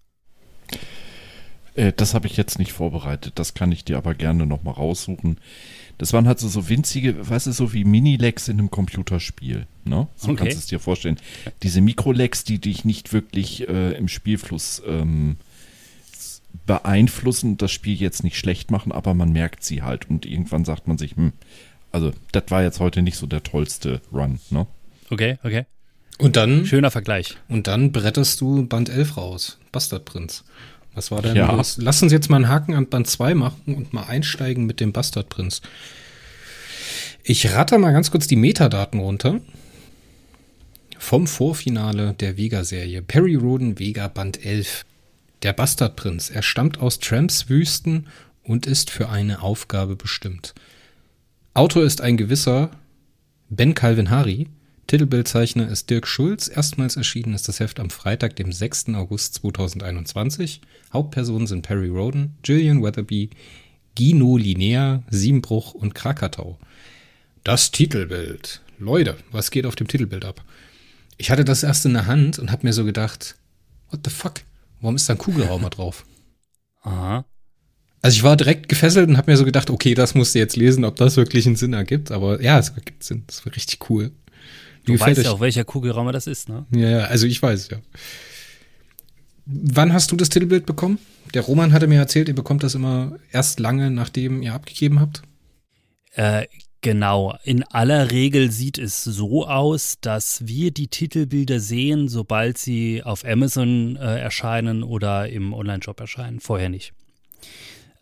Äh, 1.76 1.94
das 1.96 2.14
habe 2.14 2.28
ich 2.28 2.38
jetzt 2.38 2.60
nicht 2.60 2.74
vorbereitet. 2.74 3.34
Das 3.36 3.54
kann 3.54 3.72
ich 3.72 3.84
dir 3.86 3.98
aber 3.98 4.14
gerne 4.14 4.46
nochmal 4.46 4.74
raussuchen. 4.74 5.38
Das 5.98 6.12
waren 6.12 6.28
halt 6.28 6.40
so, 6.40 6.48
so 6.48 6.70
winzige, 6.70 7.30
weißt 7.30 7.48
du, 7.48 7.52
so 7.52 7.74
wie 7.74 7.84
Mini-Legs 7.84 8.48
in 8.48 8.60
einem 8.60 8.72
Computerspiel. 8.72 9.68
Ne? 9.86 10.08
So 10.16 10.30
okay. 10.30 10.38
kannst 10.38 10.56
du 10.56 10.60
es 10.60 10.66
dir 10.68 10.80
vorstellen. 10.80 11.18
Diese 11.62 11.82
Mikro-Legs, 11.82 12.44
die 12.44 12.60
dich 12.60 12.84
nicht 12.84 13.14
wirklich 13.14 13.68
äh, 13.68 13.92
im 13.94 14.08
Spielfluss 14.08 14.82
ähm, 14.88 15.38
beeinflussen, 16.66 17.58
das 17.58 17.72
Spiel 17.72 17.96
jetzt 17.96 18.24
nicht 18.24 18.38
schlecht 18.38 18.72
machen, 18.72 18.92
aber 18.92 19.14
man 19.14 19.32
merkt 19.32 19.64
sie 19.64 19.82
halt 19.82 20.10
und 20.10 20.26
irgendwann 20.26 20.66
sagt 20.66 20.88
man 20.88 20.98
sich, 20.98 21.16
hm, 21.16 21.34
also 21.92 22.12
das 22.32 22.44
war 22.50 22.64
jetzt 22.64 22.80
heute 22.80 23.02
nicht 23.02 23.18
so 23.18 23.28
der 23.28 23.44
tollste 23.44 24.02
Run, 24.12 24.40
ne? 24.50 24.68
Okay, 25.10 25.38
okay. 25.44 25.66
Und 26.18 26.36
dann. 26.36 26.66
Schöner 26.66 26.92
Vergleich. 26.92 27.38
Und 27.50 27.68
dann 27.68 27.92
bretterst 27.92 28.40
du 28.42 28.66
Band 28.66 28.90
11 28.90 29.18
raus. 29.18 29.60
Bastardprinz. 29.72 30.44
Was 30.94 31.12
war 31.12 31.22
denn 31.22 31.36
ja. 31.36 31.52
los? 31.52 31.78
Lass 31.82 32.02
uns 32.04 32.12
jetzt 32.12 32.30
mal 32.30 32.38
einen 32.38 32.50
Haken 32.50 32.76
an 32.76 32.88
Band 32.88 33.08
2 33.08 33.34
machen 33.34 33.76
und 33.76 33.94
mal 33.94 34.04
einsteigen 34.04 34.66
mit 34.66 34.80
dem 34.80 34.94
Bastardprinz. 34.94 35.62
Ich 37.24 37.52
ratter 37.54 37.80
mal 37.80 37.94
ganz 37.94 38.12
kurz 38.12 38.28
die 38.28 38.36
Metadaten 38.36 39.00
runter. 39.00 39.40
Vom 41.00 41.28
Vorfinale 41.28 42.14
der 42.14 42.38
Vega-Serie. 42.38 43.02
Perry 43.02 43.36
Roden 43.36 43.80
Vega 43.80 44.08
Band 44.08 44.46
11. 44.46 44.86
Der 45.44 45.52
Bastardprinz. 45.52 46.30
Er 46.30 46.42
stammt 46.42 46.80
aus 46.80 47.00
Tramps 47.00 47.50
Wüsten 47.50 48.08
und 48.44 48.66
ist 48.66 48.90
für 48.90 49.10
eine 49.10 49.42
Aufgabe 49.42 49.98
bestimmt. 49.98 50.54
Autor 51.54 51.84
ist 51.84 52.00
ein 52.00 52.16
gewisser 52.16 52.72
Ben 53.50 53.76
Calvin 53.76 54.10
Hari. 54.10 54.48
Titelbildzeichner 54.88 55.68
ist 55.68 55.90
Dirk 55.90 56.08
Schulz. 56.08 56.48
Erstmals 56.48 56.96
erschienen 56.96 57.34
ist 57.34 57.50
das 57.50 57.60
Heft 57.60 57.82
am 57.82 57.90
Freitag, 57.90 58.38
dem 58.38 58.54
6. 58.54 58.90
August 58.96 59.36
2021. 59.36 60.62
Hauptpersonen 60.94 61.48
sind 61.48 61.64
Perry 61.64 61.90
Roden, 61.90 62.38
Gillian 62.42 62.82
Weatherby, 62.82 63.30
Gino 63.98 64.38
Linnea, 64.38 65.04
Siebenbruch 65.10 65.74
und 65.74 65.94
Krakatau. 65.94 66.58
Das 67.44 67.72
Titelbild. 67.72 68.62
Leute, 68.80 69.18
was 69.32 69.52
geht 69.52 69.66
auf 69.66 69.76
dem 69.76 69.90
Titelbild 69.90 70.24
ab? 70.24 70.42
Ich 71.18 71.32
hatte 71.32 71.44
das 71.44 71.64
erst 71.64 71.86
in 71.86 71.94
der 71.94 72.08
Hand 72.08 72.40
und 72.40 72.50
hab 72.50 72.64
mir 72.64 72.74
so 72.74 72.86
gedacht, 72.86 73.36
what 73.90 74.00
the 74.06 74.10
fuck? 74.10 74.36
Warum 74.84 74.98
ist 74.98 75.08
da 75.08 75.14
ein 75.14 75.18
Kugelraumer 75.18 75.70
drauf? 75.70 76.06
Aha. 76.82 77.24
Also 78.02 78.18
ich 78.18 78.24
war 78.24 78.36
direkt 78.36 78.68
gefesselt 78.68 79.08
und 79.08 79.16
habe 79.16 79.32
mir 79.32 79.38
so 79.38 79.46
gedacht, 79.46 79.70
okay, 79.70 79.94
das 79.94 80.14
musst 80.14 80.36
du 80.36 80.40
jetzt 80.40 80.58
lesen, 80.58 80.84
ob 80.84 80.98
das 80.98 81.16
wirklich 81.16 81.48
einen 81.48 81.56
Sinn 81.56 81.72
ergibt. 81.72 82.12
Aber 82.12 82.42
ja, 82.42 82.60
es 82.60 82.68
ergibt 82.68 83.02
Sinn. 83.02 83.24
Das 83.28 83.46
war 83.46 83.56
richtig 83.56 83.90
cool. 83.90 84.12
Wie 84.84 84.92
du 84.92 85.00
weißt 85.00 85.24
ja 85.24 85.32
auch, 85.32 85.40
welcher 85.40 85.64
Kugelraumer 85.64 86.12
das 86.12 86.28
ist, 86.28 86.50
ne? 86.50 86.66
Ja, 86.72 86.90
ja, 86.90 87.00
also 87.06 87.26
ich 87.26 87.42
weiß, 87.42 87.70
ja. 87.70 87.78
Wann 89.46 89.94
hast 89.94 90.12
du 90.12 90.18
das 90.18 90.28
Titelbild 90.28 90.66
bekommen? 90.66 91.00
Der 91.34 91.44
Roman 91.44 91.72
hatte 91.72 91.88
mir 91.88 92.00
erzählt, 92.00 92.28
ihr 92.28 92.36
bekommt 92.36 92.64
das 92.64 92.76
immer 92.76 93.18
erst 93.32 93.62
lange, 93.62 93.90
nachdem 93.90 94.42
ihr 94.42 94.54
abgegeben 94.54 95.00
habt. 95.00 95.22
Äh, 96.12 96.48
Genau, 96.84 97.34
in 97.46 97.64
aller 97.64 98.12
Regel 98.12 98.52
sieht 98.52 98.78
es 98.78 99.06
so 99.06 99.48
aus, 99.48 100.00
dass 100.02 100.46
wir 100.48 100.72
die 100.72 100.90
Titelbilder 100.90 101.62
sehen, 101.62 102.10
sobald 102.10 102.58
sie 102.58 103.02
auf 103.02 103.24
Amazon 103.24 103.96
äh, 103.96 104.20
erscheinen 104.20 104.84
oder 104.84 105.30
im 105.30 105.54
Online-Shop 105.54 105.98
erscheinen, 106.02 106.42
vorher 106.42 106.68
nicht. 106.68 106.92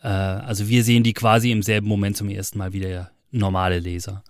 Äh, 0.01 0.07
also 0.07 0.67
wir 0.67 0.83
sehen 0.83 1.03
die 1.03 1.13
quasi 1.13 1.51
im 1.51 1.61
selben 1.61 1.87
Moment 1.87 2.17
zum 2.17 2.27
ersten 2.29 2.57
Mal 2.57 2.73
wie 2.73 2.79
der 2.79 3.11
normale 3.29 3.77
Leser. 3.77 4.23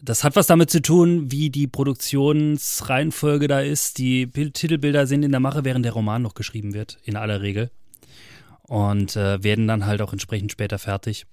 das 0.00 0.24
hat 0.24 0.36
was 0.36 0.46
damit 0.46 0.70
zu 0.70 0.80
tun, 0.80 1.30
wie 1.30 1.50
die 1.50 1.66
Produktionsreihenfolge 1.66 3.46
da 3.46 3.60
ist. 3.60 3.98
Die 3.98 4.24
Bild 4.24 4.54
Titelbilder 4.54 5.06
sind 5.06 5.22
in 5.22 5.32
der 5.32 5.40
Mache, 5.40 5.66
während 5.66 5.84
der 5.84 5.92
Roman 5.92 6.22
noch 6.22 6.32
geschrieben 6.32 6.72
wird, 6.72 6.96
in 7.04 7.14
aller 7.14 7.42
Regel. 7.42 7.70
Und 8.62 9.16
äh, 9.16 9.44
werden 9.44 9.68
dann 9.68 9.84
halt 9.84 10.00
auch 10.00 10.14
entsprechend 10.14 10.50
später 10.50 10.78
fertig. 10.78 11.26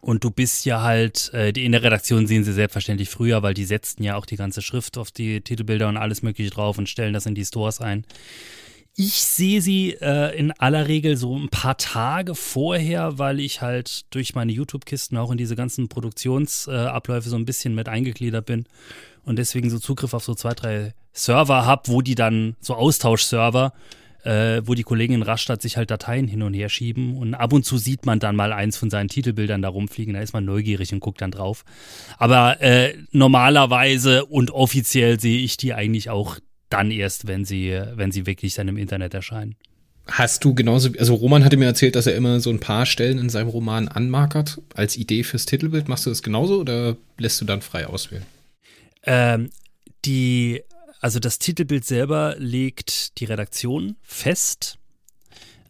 Und 0.00 0.22
du 0.22 0.30
bist 0.30 0.64
ja 0.64 0.82
halt, 0.82 1.30
äh, 1.34 1.50
in 1.50 1.72
der 1.72 1.82
Redaktion 1.82 2.26
sehen 2.26 2.44
sie 2.44 2.52
selbstverständlich 2.52 3.08
früher, 3.08 3.42
weil 3.42 3.54
die 3.54 3.64
setzten 3.64 4.04
ja 4.04 4.16
auch 4.16 4.26
die 4.26 4.36
ganze 4.36 4.62
Schrift 4.62 4.96
auf 4.96 5.10
die 5.10 5.40
Titelbilder 5.40 5.88
und 5.88 5.96
alles 5.96 6.22
Mögliche 6.22 6.50
drauf 6.50 6.78
und 6.78 6.88
stellen 6.88 7.14
das 7.14 7.26
in 7.26 7.34
die 7.34 7.44
Stores 7.44 7.80
ein. 7.80 8.04
Ich 9.00 9.14
sehe 9.14 9.60
sie 9.60 9.96
äh, 10.00 10.36
in 10.36 10.50
aller 10.52 10.88
Regel 10.88 11.16
so 11.16 11.36
ein 11.36 11.48
paar 11.48 11.76
Tage 11.76 12.34
vorher, 12.34 13.18
weil 13.18 13.38
ich 13.38 13.60
halt 13.60 14.12
durch 14.12 14.34
meine 14.34 14.50
YouTube-Kisten 14.50 15.16
auch 15.16 15.30
in 15.30 15.38
diese 15.38 15.54
ganzen 15.54 15.88
Produktionsabläufe 15.88 17.28
äh, 17.28 17.30
so 17.30 17.36
ein 17.36 17.44
bisschen 17.44 17.74
mit 17.74 17.88
eingegliedert 17.88 18.46
bin 18.46 18.66
und 19.24 19.36
deswegen 19.36 19.70
so 19.70 19.78
Zugriff 19.78 20.14
auf 20.14 20.24
so 20.24 20.34
zwei, 20.34 20.54
drei 20.54 20.94
Server 21.12 21.64
habe, 21.64 21.82
wo 21.86 22.02
die 22.02 22.14
dann 22.14 22.56
so 22.60 22.74
Austauschserver, 22.74 23.72
äh, 24.28 24.66
wo 24.66 24.74
die 24.74 24.82
Kollegen 24.82 25.14
in 25.14 25.22
Rastatt 25.22 25.62
sich 25.62 25.78
halt 25.78 25.90
Dateien 25.90 26.28
hin 26.28 26.42
und 26.42 26.52
her 26.52 26.68
schieben 26.68 27.16
und 27.16 27.32
ab 27.32 27.54
und 27.54 27.64
zu 27.64 27.78
sieht 27.78 28.04
man 28.04 28.20
dann 28.20 28.36
mal 28.36 28.52
eins 28.52 28.76
von 28.76 28.90
seinen 28.90 29.08
Titelbildern 29.08 29.62
da 29.62 29.70
rumfliegen, 29.70 30.12
da 30.12 30.20
ist 30.20 30.34
man 30.34 30.44
neugierig 30.44 30.92
und 30.92 31.00
guckt 31.00 31.22
dann 31.22 31.30
drauf. 31.30 31.64
Aber 32.18 32.60
äh, 32.60 32.94
normalerweise 33.10 34.26
und 34.26 34.50
offiziell 34.50 35.18
sehe 35.18 35.40
ich 35.40 35.56
die 35.56 35.72
eigentlich 35.72 36.10
auch 36.10 36.38
dann 36.68 36.90
erst, 36.90 37.26
wenn 37.26 37.46
sie, 37.46 37.80
wenn 37.94 38.12
sie 38.12 38.26
wirklich 38.26 38.54
dann 38.54 38.68
im 38.68 38.76
Internet 38.76 39.14
erscheinen. 39.14 39.56
Hast 40.06 40.44
du 40.44 40.54
genauso, 40.54 40.90
also 40.98 41.14
Roman 41.14 41.42
hatte 41.42 41.56
mir 41.56 41.64
erzählt, 41.64 41.96
dass 41.96 42.06
er 42.06 42.14
immer 42.14 42.40
so 42.40 42.50
ein 42.50 42.60
paar 42.60 42.84
Stellen 42.84 43.18
in 43.18 43.30
seinem 43.30 43.48
Roman 43.48 43.88
anmarkert 43.88 44.60
als 44.74 44.96
Idee 44.96 45.22
fürs 45.22 45.46
Titelbild. 45.46 45.88
Machst 45.88 46.04
du 46.04 46.10
das 46.10 46.22
genauso 46.22 46.60
oder 46.60 46.98
lässt 47.16 47.40
du 47.40 47.46
dann 47.46 47.62
frei 47.62 47.86
auswählen? 47.86 48.26
Ähm, 49.04 49.50
die, 50.04 50.62
also 51.00 51.18
das 51.18 51.38
Titelbild 51.38 51.84
selber 51.84 52.36
legt 52.38 53.18
die 53.18 53.24
Redaktion 53.24 53.96
fest. 54.02 54.78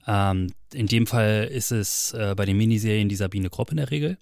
Ähm, 0.07 0.53
in 0.73 0.87
dem 0.87 1.07
Fall 1.07 1.49
ist 1.51 1.71
es 1.71 2.13
äh, 2.13 2.35
bei 2.37 2.47
den 2.47 2.57
Miniserien 2.57 3.09
die 3.09 3.17
Sabine 3.17 3.51
Kropp 3.51 3.71
in 3.71 3.77
der 3.77 3.91
Regel. 3.91 4.19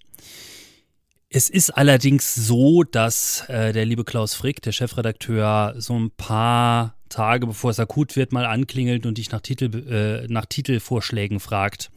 Es 1.29 1.49
ist 1.49 1.71
allerdings 1.71 2.35
so, 2.35 2.83
dass 2.83 3.43
äh, 3.49 3.73
der 3.73 3.85
liebe 3.85 4.05
Klaus 4.05 4.33
Frick, 4.33 4.61
der 4.61 4.71
Chefredakteur, 4.71 5.75
so 5.77 5.97
ein 5.97 6.11
paar 6.11 6.95
Tage 7.09 7.47
bevor 7.47 7.71
es 7.71 7.79
akut 7.79 8.15
wird, 8.15 8.31
mal 8.31 8.45
anklingelt 8.45 9.05
und 9.05 9.17
dich 9.17 9.31
nach, 9.31 9.41
Titel, 9.41 9.87
äh, 9.89 10.27
nach 10.27 10.45
Titelvorschlägen 10.45 11.39
fragt. 11.39 11.89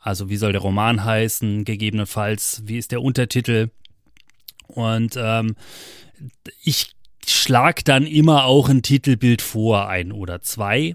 Also 0.00 0.28
wie 0.28 0.36
soll 0.36 0.52
der 0.52 0.60
Roman 0.60 1.04
heißen, 1.04 1.64
gegebenenfalls, 1.64 2.62
wie 2.66 2.78
ist 2.78 2.92
der 2.92 3.02
Untertitel? 3.02 3.70
Und 4.66 5.14
ähm, 5.16 5.56
ich 6.62 6.93
schlag 7.30 7.84
dann 7.84 8.06
immer 8.06 8.44
auch 8.44 8.68
ein 8.68 8.82
Titelbild 8.82 9.42
vor, 9.42 9.88
ein 9.88 10.12
oder 10.12 10.42
zwei. 10.42 10.92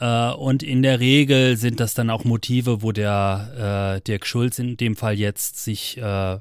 Äh, 0.00 0.30
und 0.32 0.62
in 0.62 0.82
der 0.82 1.00
Regel 1.00 1.56
sind 1.56 1.80
das 1.80 1.94
dann 1.94 2.10
auch 2.10 2.24
Motive, 2.24 2.82
wo 2.82 2.92
der 2.92 3.96
äh, 3.96 4.00
Dirk 4.02 4.26
Schulz 4.26 4.58
in 4.58 4.76
dem 4.76 4.96
Fall 4.96 5.18
jetzt 5.18 5.62
sich 5.62 5.98
äh, 5.98 6.38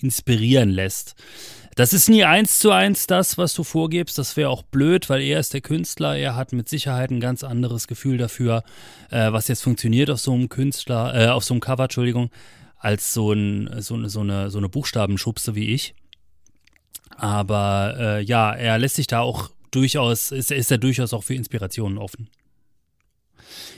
inspirieren 0.00 0.70
lässt. 0.70 1.14
Das 1.76 1.92
ist 1.92 2.08
nie 2.08 2.24
eins 2.24 2.58
zu 2.58 2.72
eins 2.72 3.06
das, 3.06 3.38
was 3.38 3.54
du 3.54 3.62
vorgibst. 3.64 4.18
Das 4.18 4.36
wäre 4.36 4.50
auch 4.50 4.62
blöd, 4.62 5.08
weil 5.08 5.22
er 5.22 5.38
ist 5.38 5.54
der 5.54 5.60
Künstler. 5.60 6.16
Er 6.16 6.34
hat 6.34 6.52
mit 6.52 6.68
Sicherheit 6.68 7.10
ein 7.10 7.20
ganz 7.20 7.44
anderes 7.44 7.86
Gefühl 7.86 8.18
dafür, 8.18 8.64
äh, 9.10 9.32
was 9.32 9.48
jetzt 9.48 9.62
funktioniert 9.62 10.10
auf 10.10 10.20
so 10.20 10.32
einem 10.32 10.48
Künstler, 10.48 11.14
äh, 11.14 11.28
auf 11.28 11.44
so 11.44 11.54
einem 11.54 11.60
Cover, 11.60 11.84
Entschuldigung, 11.84 12.30
als 12.76 13.12
so, 13.12 13.32
ein, 13.32 13.70
so, 13.80 14.08
so 14.08 14.20
eine, 14.20 14.50
so 14.50 14.58
eine 14.58 14.68
Buchstabenschubse 14.68 15.54
wie 15.54 15.68
ich. 15.72 15.94
Aber 17.20 17.96
äh, 17.98 18.22
ja, 18.22 18.50
er 18.52 18.78
lässt 18.78 18.96
sich 18.96 19.06
da 19.06 19.20
auch 19.20 19.50
durchaus, 19.70 20.32
ist, 20.32 20.50
ist 20.50 20.70
er 20.70 20.78
durchaus 20.78 21.12
auch 21.12 21.22
für 21.22 21.34
Inspirationen 21.34 21.98
offen. 21.98 22.28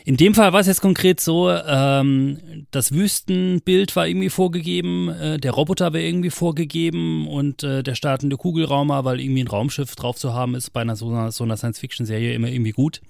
In 0.05 0.17
dem 0.17 0.35
Fall 0.35 0.53
war 0.53 0.61
es 0.61 0.69
jetzt 0.69 0.81
konkret 0.81 1.21
so, 1.21 1.51
ähm, 1.51 2.67
das 2.71 2.93
Wüstenbild 2.93 3.97
war 3.97 4.07
irgendwie 4.07 4.31
vorgegeben, 4.31 5.09
äh, 5.09 5.39
der 5.39 5.53
Roboter 5.53 5.93
war 5.93 6.01
irgendwie 6.01 6.31
vorgegeben 6.31 7.27
und 7.27 7.65
äh, 7.65 7.83
der 7.83 7.97
startende 7.97 8.37
Kugelraumer, 8.37 9.05
weil 9.05 9.21
irgendwie 9.21 9.43
ein 9.43 9.49
Raumschiff 9.49 9.95
drauf 9.97 10.17
zu 10.17 10.35
haben 10.35 10.55
ist 10.55 10.71
bei 10.71 10.81
einer 10.81 10.97
so 10.97 11.09
einer, 11.09 11.33
so 11.33 11.45
einer 11.45 11.57
Science-Fiction-Serie 11.57 12.35
immer 12.35 12.49
irgendwie 12.49 12.73
gut. 12.73 13.01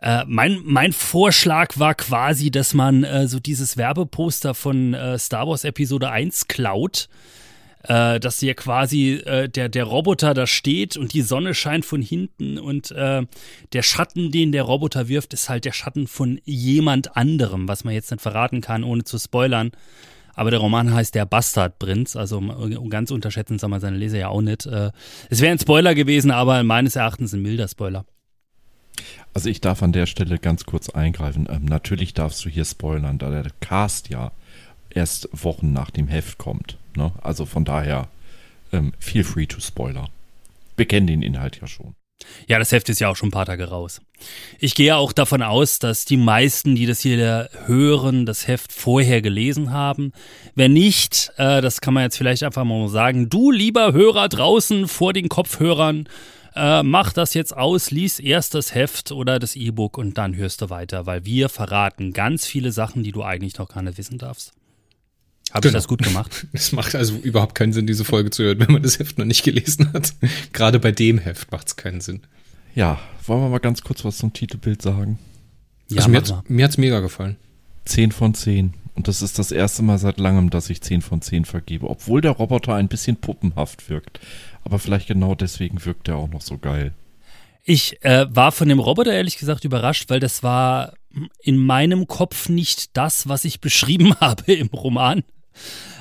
Äh, 0.00 0.24
mein, 0.26 0.60
mein 0.64 0.92
Vorschlag 0.92 1.78
war 1.78 1.94
quasi, 1.94 2.50
dass 2.50 2.74
man 2.74 3.04
äh, 3.04 3.28
so 3.28 3.38
dieses 3.38 3.76
Werbeposter 3.76 4.54
von 4.54 4.94
äh, 4.94 5.18
Star 5.18 5.48
Wars 5.48 5.64
Episode 5.64 6.10
1 6.10 6.48
klaut 6.48 7.08
äh, 7.88 8.20
dass 8.20 8.40
hier 8.40 8.54
quasi 8.54 9.14
äh, 9.14 9.48
der, 9.48 9.68
der 9.68 9.84
Roboter 9.84 10.34
da 10.34 10.46
steht 10.46 10.96
und 10.96 11.12
die 11.12 11.22
Sonne 11.22 11.54
scheint 11.54 11.84
von 11.84 12.02
hinten 12.02 12.58
und 12.58 12.90
äh, 12.90 13.22
der 13.72 13.82
Schatten, 13.82 14.30
den 14.30 14.52
der 14.52 14.64
Roboter 14.64 15.08
wirft, 15.08 15.32
ist 15.32 15.48
halt 15.48 15.64
der 15.64 15.72
Schatten 15.72 16.06
von 16.06 16.40
jemand 16.44 17.16
anderem, 17.16 17.68
was 17.68 17.84
man 17.84 17.94
jetzt 17.94 18.10
nicht 18.10 18.22
verraten 18.22 18.60
kann, 18.60 18.84
ohne 18.84 19.04
zu 19.04 19.18
spoilern. 19.18 19.72
Aber 20.34 20.50
der 20.50 20.60
Roman 20.60 20.92
heißt 20.92 21.14
Der 21.14 21.24
Bastardprinz, 21.24 22.14
also 22.14 22.42
ganz 22.90 23.10
unterschätzen 23.10 23.58
sagen 23.58 23.72
wir 23.72 23.80
seine 23.80 23.96
Leser 23.96 24.18
ja 24.18 24.28
auch 24.28 24.42
nicht. 24.42 24.66
Äh, 24.66 24.90
es 25.30 25.40
wäre 25.40 25.52
ein 25.52 25.58
Spoiler 25.58 25.94
gewesen, 25.94 26.30
aber 26.30 26.62
meines 26.62 26.94
Erachtens 26.94 27.32
ein 27.32 27.40
milder 27.40 27.68
Spoiler. 27.68 28.04
Also 29.32 29.48
ich 29.48 29.60
darf 29.60 29.82
an 29.82 29.92
der 29.92 30.06
Stelle 30.06 30.38
ganz 30.38 30.64
kurz 30.64 30.90
eingreifen. 30.90 31.48
Ähm, 31.50 31.64
natürlich 31.64 32.14
darfst 32.14 32.44
du 32.44 32.48
hier 32.48 32.64
spoilern, 32.64 33.18
da 33.18 33.30
der 33.30 33.50
Cast 33.60 34.08
ja 34.08 34.32
erst 34.90 35.28
Wochen 35.32 35.72
nach 35.72 35.90
dem 35.90 36.08
Heft 36.08 36.38
kommt. 36.38 36.78
Ne? 36.96 37.12
Also 37.22 37.46
von 37.46 37.64
daher, 37.64 38.08
ähm, 38.72 38.92
feel 38.98 39.24
free 39.24 39.46
to 39.46 39.60
spoiler. 39.60 40.08
Wir 40.76 40.86
kennen 40.86 41.06
den 41.06 41.22
Inhalt 41.22 41.60
ja 41.60 41.66
schon. 41.66 41.94
Ja, 42.46 42.58
das 42.58 42.72
Heft 42.72 42.88
ist 42.88 43.00
ja 43.00 43.08
auch 43.08 43.16
schon 43.16 43.28
ein 43.28 43.32
paar 43.32 43.46
Tage 43.46 43.68
raus. 43.68 44.00
Ich 44.58 44.74
gehe 44.74 44.96
auch 44.96 45.12
davon 45.12 45.42
aus, 45.42 45.78
dass 45.78 46.06
die 46.06 46.16
meisten, 46.16 46.74
die 46.74 46.86
das 46.86 47.00
hier 47.00 47.50
hören, 47.66 48.24
das 48.24 48.48
Heft 48.48 48.72
vorher 48.72 49.20
gelesen 49.20 49.70
haben. 49.70 50.12
Wenn 50.54 50.72
nicht, 50.72 51.32
äh, 51.36 51.60
das 51.60 51.80
kann 51.80 51.94
man 51.94 52.04
jetzt 52.04 52.16
vielleicht 52.16 52.42
einfach 52.42 52.64
mal 52.64 52.88
sagen, 52.88 53.28
du 53.28 53.50
lieber 53.50 53.92
Hörer 53.92 54.28
draußen 54.28 54.88
vor 54.88 55.12
den 55.12 55.28
Kopfhörern, 55.28 56.08
äh, 56.54 56.82
mach 56.82 57.12
das 57.12 57.34
jetzt 57.34 57.54
aus, 57.54 57.90
lies 57.90 58.18
erst 58.18 58.54
das 58.54 58.74
Heft 58.74 59.12
oder 59.12 59.38
das 59.38 59.54
E-Book 59.54 59.98
und 59.98 60.16
dann 60.16 60.34
hörst 60.34 60.62
du 60.62 60.70
weiter, 60.70 61.04
weil 61.04 61.26
wir 61.26 61.50
verraten 61.50 62.14
ganz 62.14 62.46
viele 62.46 62.72
Sachen, 62.72 63.02
die 63.02 63.12
du 63.12 63.22
eigentlich 63.22 63.58
noch 63.58 63.68
gar 63.68 63.82
nicht 63.82 63.98
wissen 63.98 64.16
darfst. 64.16 64.52
Habe 65.52 65.68
genau. 65.68 65.70
ich 65.70 65.74
das 65.74 65.88
gut 65.88 66.02
gemacht? 66.02 66.46
Es 66.52 66.72
macht 66.72 66.94
also 66.94 67.16
überhaupt 67.16 67.54
keinen 67.54 67.72
Sinn, 67.72 67.86
diese 67.86 68.04
Folge 68.04 68.30
zu 68.30 68.42
hören, 68.42 68.60
wenn 68.60 68.72
man 68.72 68.82
das 68.82 68.98
Heft 68.98 69.18
noch 69.18 69.24
nicht 69.24 69.42
gelesen 69.42 69.92
hat. 69.92 70.14
Gerade 70.52 70.78
bei 70.78 70.92
dem 70.92 71.18
Heft 71.18 71.52
macht 71.52 71.68
es 71.68 71.76
keinen 71.76 72.00
Sinn. 72.00 72.22
Ja, 72.74 72.98
wollen 73.26 73.42
wir 73.42 73.48
mal 73.48 73.58
ganz 73.58 73.82
kurz 73.82 74.04
was 74.04 74.18
zum 74.18 74.32
Titelbild 74.32 74.82
sagen? 74.82 75.18
Ja, 75.88 75.98
also 75.98 76.10
mir, 76.10 76.18
hat's, 76.18 76.34
mir 76.48 76.64
hat's 76.64 76.78
mega 76.78 77.00
gefallen. 77.00 77.36
10 77.86 78.12
von 78.12 78.34
10. 78.34 78.74
Und 78.94 79.08
das 79.08 79.22
ist 79.22 79.38
das 79.38 79.52
erste 79.52 79.82
Mal 79.82 79.98
seit 79.98 80.18
langem, 80.18 80.50
dass 80.50 80.70
ich 80.70 80.82
10 80.82 81.02
von 81.02 81.22
10 81.22 81.44
vergebe. 81.44 81.88
Obwohl 81.88 82.20
der 82.20 82.32
Roboter 82.32 82.74
ein 82.74 82.88
bisschen 82.88 83.16
puppenhaft 83.16 83.88
wirkt. 83.88 84.20
Aber 84.64 84.78
vielleicht 84.78 85.06
genau 85.06 85.34
deswegen 85.34 85.84
wirkt 85.84 86.08
er 86.08 86.16
auch 86.16 86.28
noch 86.28 86.40
so 86.40 86.58
geil. 86.58 86.92
Ich 87.62 88.02
äh, 88.04 88.26
war 88.30 88.52
von 88.52 88.68
dem 88.68 88.78
Roboter 88.78 89.12
ehrlich 89.12 89.38
gesagt 89.38 89.64
überrascht, 89.64 90.08
weil 90.08 90.20
das 90.20 90.42
war 90.42 90.94
in 91.42 91.58
meinem 91.58 92.06
Kopf 92.06 92.48
nicht 92.48 92.96
das, 92.96 93.28
was 93.28 93.44
ich 93.44 93.60
beschrieben 93.60 94.14
habe 94.20 94.52
im 94.52 94.68
Roman. 94.68 95.22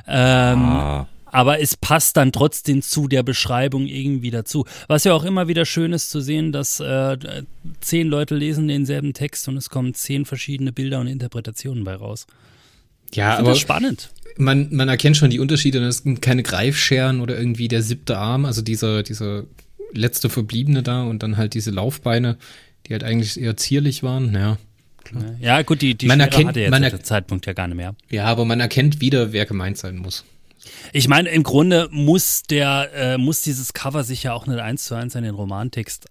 Ähm, 0.08 0.60
ah. 0.60 1.08
Aber 1.26 1.60
es 1.60 1.76
passt 1.76 2.16
dann 2.16 2.32
trotzdem 2.32 2.82
zu 2.82 3.10
der 3.10 3.22
Beschreibung 3.22 3.88
irgendwie 3.88 4.32
dazu. 4.32 4.66
Was 4.88 5.04
ja 5.04 5.14
auch 5.14 5.26
immer 5.26 5.50
wieder 5.50 5.66
schön 5.66 5.92
ist 5.92 6.10
zu 6.10 6.22
sehen, 6.22 6.54
dass 6.54 6.80
äh, 6.80 7.18
zehn 7.82 8.08
Leute 8.08 8.36
lesen 8.36 8.70
denselben 8.70 9.14
Text 9.14 9.50
und 9.50 9.58
es 9.58 9.70
kommen 9.70 9.94
zehn 9.94 10.24
verschiedene 10.24 10.72
Bilder 10.72 11.02
und 11.02 11.08
Interpretationen 11.08 11.84
bei 11.84 11.96
raus. 11.96 12.26
Ja, 13.14 13.38
aber 13.38 13.50
das 13.50 13.60
spannend. 13.60 14.12
Man, 14.38 14.74
man 14.74 14.88
erkennt 14.88 15.18
schon 15.18 15.30
die 15.30 15.40
Unterschiede. 15.40 15.80
Es 15.86 15.98
sind 15.98 16.22
keine 16.22 16.42
Greifscheren 16.42 17.20
oder 17.20 17.38
irgendwie 17.38 17.68
der 17.68 17.82
siebte 17.82 18.18
Arm, 18.18 18.46
also 18.46 18.62
dieser, 18.62 19.04
dieser 19.04 19.44
letzte 19.92 20.30
Verbliebene 20.30 20.84
da 20.84 21.04
und 21.04 21.22
dann 21.22 21.38
halt 21.38 21.54
diese 21.54 21.72
Laufbeine, 21.72 22.38
die 22.86 22.94
halt 22.94 23.04
eigentlich 23.04 23.40
eher 23.40 23.58
zierlich 23.58 24.04
waren. 24.04 24.34
Ja, 24.34 24.58
klar. 25.06 25.24
Ja, 25.40 25.62
gut, 25.62 25.82
die, 25.82 25.96
die 25.96 26.08
man 26.08 26.20
erkennt, 26.20 26.50
hatte 26.50 26.60
jetzt 26.60 26.72
man 26.72 26.84
er 26.84 27.04
Zeitpunkt 27.04 27.46
ja 27.46 27.54
gar 27.54 27.68
nicht 27.68 27.78
mehr. 27.78 27.96
Ja, 28.10 28.26
aber 28.26 28.46
man 28.46 28.60
erkennt 28.60 29.02
wieder, 29.02 29.32
wer 29.32 29.46
gemeint 29.46 29.78
sein 29.78 29.98
muss. 29.98 30.26
Ich 30.94 31.08
meine, 31.08 31.30
im 31.30 31.44
Grunde 31.44 31.88
muss 31.92 32.44
der, 32.44 32.90
äh, 32.94 33.18
muss 33.18 33.42
dieses 33.42 33.74
Cover 33.74 34.04
sich 34.04 34.24
ja 34.24 34.34
auch 34.34 34.48
nicht 34.48 34.60
eins 34.60 34.86
zu 34.86 34.96
eins 34.96 35.16
an 35.16 35.24
den 35.24 35.36
Romantext 35.36 36.08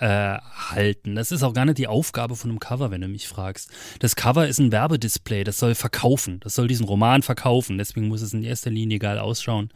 äh, 0.00 0.38
halten. 0.70 1.14
Das 1.14 1.32
ist 1.32 1.42
auch 1.42 1.54
gar 1.54 1.64
nicht 1.64 1.78
die 1.78 1.86
Aufgabe 1.86 2.36
von 2.36 2.50
einem 2.50 2.60
Cover, 2.60 2.90
wenn 2.90 3.00
du 3.00 3.08
mich 3.08 3.28
fragst. 3.28 3.70
Das 4.00 4.16
Cover 4.16 4.46
ist 4.46 4.58
ein 4.58 4.72
Werbedisplay, 4.72 5.44
das 5.44 5.58
soll 5.58 5.74
verkaufen, 5.74 6.40
das 6.40 6.54
soll 6.54 6.68
diesen 6.68 6.86
Roman 6.86 7.22
verkaufen. 7.22 7.78
Deswegen 7.78 8.08
muss 8.08 8.22
es 8.22 8.32
in 8.32 8.42
erster 8.42 8.70
Linie 8.70 8.98
geil 8.98 9.18
ausschauen. 9.18 9.70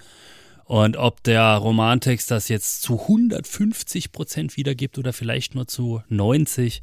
Und 0.65 0.97
ob 0.97 1.23
der 1.23 1.45
Romantext 1.57 2.31
das 2.31 2.49
jetzt 2.49 2.83
zu 2.83 3.01
150 3.03 4.11
Prozent 4.11 4.57
wiedergibt 4.57 4.99
oder 4.99 5.13
vielleicht 5.13 5.55
nur 5.55 5.69
zu 5.69 6.03
90, 6.09 6.83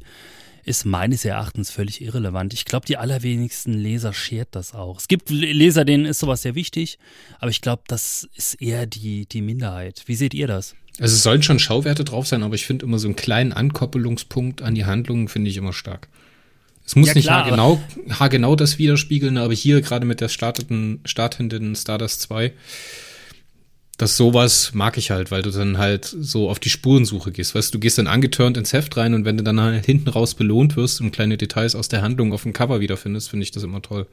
ist 0.64 0.84
meines 0.84 1.24
Erachtens 1.24 1.70
völlig 1.70 2.00
irrelevant. 2.00 2.52
Ich 2.54 2.64
glaube, 2.64 2.86
die 2.86 2.96
allerwenigsten 2.96 3.74
Leser 3.74 4.12
schert 4.12 4.48
das 4.52 4.74
auch. 4.74 4.98
Es 4.98 5.08
gibt 5.08 5.30
Leser, 5.30 5.84
denen 5.84 6.06
ist 6.06 6.20
sowas 6.20 6.42
sehr 6.42 6.54
wichtig, 6.54 6.98
aber 7.38 7.50
ich 7.50 7.60
glaube, 7.60 7.82
das 7.86 8.28
ist 8.34 8.54
eher 8.60 8.86
die, 8.86 9.26
die 9.26 9.42
Minderheit. 9.42 10.02
Wie 10.06 10.14
seht 10.14 10.34
ihr 10.34 10.46
das? 10.46 10.74
Also 11.00 11.16
es 11.16 11.22
sollen 11.22 11.42
schon 11.42 11.58
Schauwerte 11.58 12.04
drauf 12.04 12.26
sein, 12.26 12.42
aber 12.42 12.54
ich 12.54 12.66
finde 12.66 12.86
immer 12.86 12.98
so 12.98 13.08
einen 13.08 13.16
kleinen 13.16 13.52
Ankoppelungspunkt 13.52 14.62
an 14.62 14.74
die 14.74 14.84
Handlungen 14.84 15.28
finde 15.28 15.50
ich 15.50 15.56
immer 15.56 15.72
stark. 15.72 16.08
Es 16.86 16.96
muss 16.96 17.08
ja, 17.08 17.14
nicht 17.14 17.24
klar, 17.24 17.44
haargenau, 17.44 17.80
haargenau 18.10 18.56
das 18.56 18.78
widerspiegeln, 18.78 19.38
aber 19.38 19.54
hier 19.54 19.80
gerade 19.80 20.06
mit 20.06 20.20
der 20.20 20.28
startenden, 20.28 21.00
startenden 21.04 21.74
Stardust 21.74 22.20
2 22.22 22.52
das 23.96 24.16
sowas 24.16 24.72
mag 24.74 24.96
ich 24.98 25.10
halt, 25.10 25.30
weil 25.30 25.42
du 25.42 25.50
dann 25.50 25.78
halt 25.78 26.04
so 26.04 26.50
auf 26.50 26.58
die 26.58 26.70
Spurensuche 26.70 27.30
gehst. 27.32 27.54
Weißt 27.54 27.72
du, 27.72 27.78
du 27.78 27.80
gehst 27.80 27.98
dann 27.98 28.06
angeturnt 28.06 28.56
ins 28.56 28.72
Heft 28.72 28.96
rein 28.96 29.14
und 29.14 29.24
wenn 29.24 29.36
du 29.36 29.44
dann 29.44 29.60
halt 29.60 29.86
hinten 29.86 30.08
raus 30.08 30.34
belohnt 30.34 30.76
wirst 30.76 31.00
und 31.00 31.12
kleine 31.12 31.36
Details 31.36 31.74
aus 31.74 31.88
der 31.88 32.02
Handlung 32.02 32.32
auf 32.32 32.42
dem 32.42 32.52
Cover 32.52 32.80
wiederfindest, 32.80 33.30
finde 33.30 33.44
ich 33.44 33.52
das 33.52 33.62
immer 33.62 33.82
toll. 33.82 34.06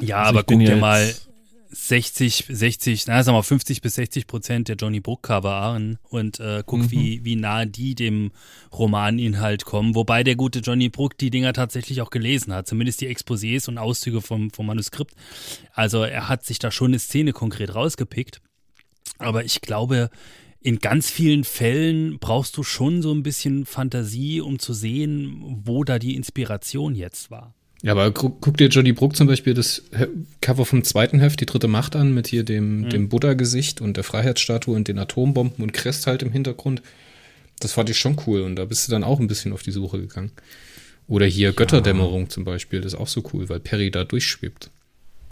Ja, 0.00 0.18
also 0.18 0.30
aber 0.30 0.44
guck 0.44 0.60
dir 0.60 0.76
mal 0.76 1.12
60, 1.74 2.46
60, 2.48 3.06
na, 3.08 3.22
sagen 3.24 3.36
wir 3.36 3.42
50 3.42 3.80
bis 3.80 3.96
60 3.96 4.28
Prozent 4.28 4.68
der 4.68 4.76
Johnny 4.76 5.00
Brook 5.00 5.24
Cover 5.24 5.54
an 5.54 5.98
und 6.08 6.38
äh, 6.38 6.62
guck, 6.64 6.82
mhm. 6.82 6.90
wie, 6.92 7.24
wie 7.24 7.34
nah 7.34 7.64
die 7.64 7.96
dem 7.96 8.30
Romaninhalt 8.72 9.64
kommen. 9.64 9.96
Wobei 9.96 10.22
der 10.22 10.36
gute 10.36 10.60
Johnny 10.60 10.88
Brook 10.88 11.18
die 11.18 11.30
Dinger 11.30 11.52
tatsächlich 11.52 12.00
auch 12.00 12.10
gelesen 12.10 12.54
hat, 12.54 12.68
zumindest 12.68 13.00
die 13.00 13.08
Exposés 13.14 13.68
und 13.68 13.78
Auszüge 13.78 14.20
vom, 14.20 14.50
vom 14.50 14.66
Manuskript. 14.66 15.14
Also 15.72 16.04
er 16.04 16.28
hat 16.28 16.44
sich 16.44 16.60
da 16.60 16.70
schon 16.70 16.92
eine 16.92 17.00
Szene 17.00 17.32
konkret 17.32 17.74
rausgepickt. 17.74 18.40
Aber 19.18 19.44
ich 19.44 19.60
glaube, 19.60 20.10
in 20.60 20.78
ganz 20.78 21.10
vielen 21.10 21.44
Fällen 21.44 22.18
brauchst 22.18 22.56
du 22.56 22.62
schon 22.62 23.02
so 23.02 23.12
ein 23.12 23.22
bisschen 23.22 23.66
Fantasie, 23.66 24.40
um 24.40 24.58
zu 24.58 24.72
sehen, 24.72 25.60
wo 25.64 25.84
da 25.84 25.98
die 25.98 26.16
Inspiration 26.16 26.94
jetzt 26.94 27.30
war. 27.30 27.54
Ja, 27.82 27.92
aber 27.92 28.10
guck, 28.12 28.40
guck 28.40 28.56
dir 28.56 28.68
Johnny 28.68 28.92
Brook 28.92 29.14
zum 29.14 29.26
Beispiel 29.26 29.52
das 29.52 29.82
Cover 30.40 30.64
vom 30.64 30.84
zweiten 30.84 31.20
Heft, 31.20 31.40
die 31.42 31.46
dritte 31.46 31.68
Macht 31.68 31.96
an, 31.96 32.14
mit 32.14 32.26
hier 32.26 32.42
dem, 32.42 32.80
mhm. 32.80 32.88
dem 32.88 33.08
Buddha-Gesicht 33.10 33.82
und 33.82 33.98
der 33.98 34.04
Freiheitsstatue 34.04 34.74
und 34.74 34.88
den 34.88 34.98
Atombomben 34.98 35.62
und 35.62 35.74
Crest 35.74 36.06
halt 36.06 36.22
im 36.22 36.32
Hintergrund. 36.32 36.80
Das 37.60 37.72
fand 37.72 37.90
ich 37.90 37.98
schon 37.98 38.16
cool 38.26 38.40
und 38.40 38.56
da 38.56 38.64
bist 38.64 38.88
du 38.88 38.90
dann 38.90 39.04
auch 39.04 39.20
ein 39.20 39.26
bisschen 39.26 39.52
auf 39.52 39.62
die 39.62 39.70
Suche 39.70 40.00
gegangen. 40.00 40.32
Oder 41.08 41.26
hier 41.26 41.52
Götterdämmerung 41.52 42.22
ja. 42.22 42.28
zum 42.30 42.44
Beispiel, 42.44 42.80
das 42.80 42.94
ist 42.94 42.98
auch 42.98 43.08
so 43.08 43.22
cool, 43.34 43.50
weil 43.50 43.60
Perry 43.60 43.90
da 43.90 44.04
durchschwebt. 44.04 44.70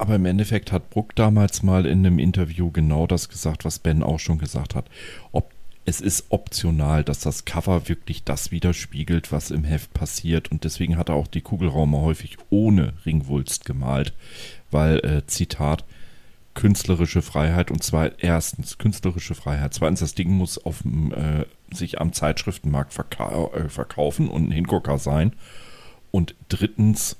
Aber 0.03 0.17
im 0.17 0.27
Endeffekt 0.27 0.73
hat 0.73 0.91
Bruck 0.91 1.15
damals 1.15 1.63
mal 1.63 1.87
in 1.87 2.05
einem 2.05 2.19
Interview 2.19 2.73
genau 2.73 3.07
das 3.07 3.29
gesagt, 3.29 3.65
was 3.65 3.79
Ben 3.79 4.03
auch 4.03 4.19
schon 4.19 4.39
gesagt 4.39 4.75
hat. 4.75 4.87
Ob, 5.31 5.53
es 5.85 6.01
ist 6.01 6.27
optional, 6.31 7.05
dass 7.05 7.21
das 7.21 7.45
Cover 7.45 7.89
wirklich 7.89 8.25
das 8.25 8.51
widerspiegelt, 8.51 9.31
was 9.31 9.53
im 9.53 9.63
Heft 9.63 9.95
passiert. 9.95 10.51
Und 10.51 10.65
deswegen 10.65 10.97
hat 10.97 11.09
er 11.09 11.15
auch 11.15 11.29
die 11.29 11.41
Kugelraume 11.41 12.01
häufig 12.01 12.37
ohne 12.51 12.95
Ringwulst 13.07 13.65
gemalt. 13.65 14.13
Weil, 14.73 14.99
äh, 15.05 15.25
Zitat, 15.29 15.85
künstlerische 16.55 17.23
Freiheit 17.23 17.71
und 17.71 17.85
zwar 17.85 18.11
erstens 18.19 18.79
künstlerische 18.79 19.37
Freiheit, 19.37 19.73
zweitens 19.73 20.01
das 20.01 20.17
Ding 20.17 20.31
muss 20.31 20.59
auf, 20.59 20.83
äh, 20.85 21.45
sich 21.73 22.01
am 22.01 22.13
Zeitschriftenmarkt 22.13 22.93
verka 22.93 23.51
äh, 23.55 23.69
verkaufen 23.69 24.29
und 24.29 24.49
ein 24.49 24.53
Hingucker 24.53 24.99
sein 24.99 25.33
und 26.11 26.35
drittens, 26.49 27.17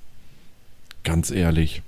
ganz 1.05 1.31
ehrlich, 1.31 1.81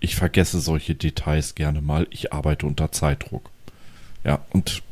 ich 0.00 0.16
vergesse 0.16 0.60
solche 0.60 0.94
Details 0.94 1.54
gerne 1.54 1.80
mal. 1.80 2.06
Ich 2.10 2.32
arbeite 2.32 2.66
unter 2.66 2.92
Zeitdruck. 2.92 3.50
Ja, 4.24 4.40
und 4.50 4.82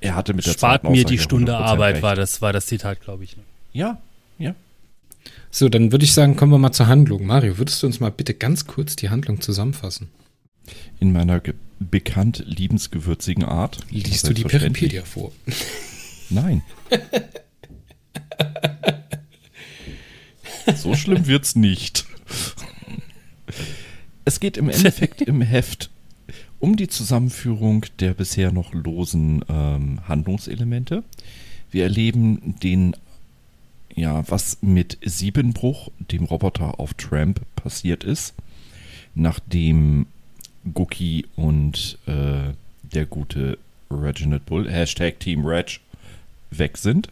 er 0.00 0.14
hatte 0.14 0.34
mit 0.34 0.46
der 0.46 0.52
Spart 0.52 0.82
Zeit 0.82 0.90
mir 0.90 1.04
die 1.04 1.18
Stunde 1.18 1.56
Arbeit, 1.56 1.94
recht. 1.94 2.02
war 2.02 2.14
das, 2.14 2.40
war 2.40 2.52
das 2.52 2.66
Zitat, 2.66 3.00
glaube 3.00 3.24
ich. 3.24 3.36
Ne? 3.36 3.42
Ja, 3.72 3.98
ja. 4.38 4.54
So, 5.50 5.68
dann 5.68 5.92
würde 5.92 6.04
ich 6.04 6.12
sagen, 6.12 6.36
kommen 6.36 6.52
wir 6.52 6.58
mal 6.58 6.72
zur 6.72 6.86
Handlung. 6.86 7.26
Mario, 7.26 7.58
würdest 7.58 7.82
du 7.82 7.86
uns 7.86 8.00
mal 8.00 8.10
bitte 8.10 8.34
ganz 8.34 8.66
kurz 8.66 8.96
die 8.96 9.10
Handlung 9.10 9.40
zusammenfassen? 9.40 10.08
In 11.00 11.12
meiner 11.12 11.40
bekannt 11.78 12.42
liebensgewürzigen 12.46 13.44
Art. 13.44 13.78
Liest 13.90 14.28
du 14.28 14.32
die 14.32 14.44
Peripedia 14.44 15.04
vor? 15.04 15.32
Nein. 16.30 16.62
so 20.76 20.94
schlimm 20.94 21.26
wird's 21.26 21.56
nicht. 21.56 22.06
Es 24.28 24.40
geht 24.40 24.58
im 24.58 24.68
Endeffekt 24.68 25.22
im 25.22 25.40
Heft 25.40 25.88
um 26.58 26.76
die 26.76 26.88
Zusammenführung 26.88 27.86
der 27.98 28.12
bisher 28.12 28.52
noch 28.52 28.74
losen 28.74 29.42
ähm, 29.48 30.06
Handlungselemente. 30.06 31.02
Wir 31.70 31.84
erleben 31.84 32.54
den, 32.62 32.94
ja, 33.94 34.28
was 34.28 34.58
mit 34.60 34.98
Siebenbruch, 35.02 35.90
dem 36.12 36.24
Roboter 36.24 36.78
auf 36.78 36.92
Tramp, 36.92 37.40
passiert 37.56 38.04
ist, 38.04 38.34
nachdem 39.14 40.04
Gookie 40.74 41.24
und 41.34 41.98
äh, 42.04 42.52
der 42.82 43.06
gute 43.06 43.56
Reginald 43.90 44.44
Bull, 44.44 44.70
Hashtag 44.70 45.20
Team 45.20 45.46
Reg, 45.46 45.80
weg 46.50 46.76
sind. 46.76 47.08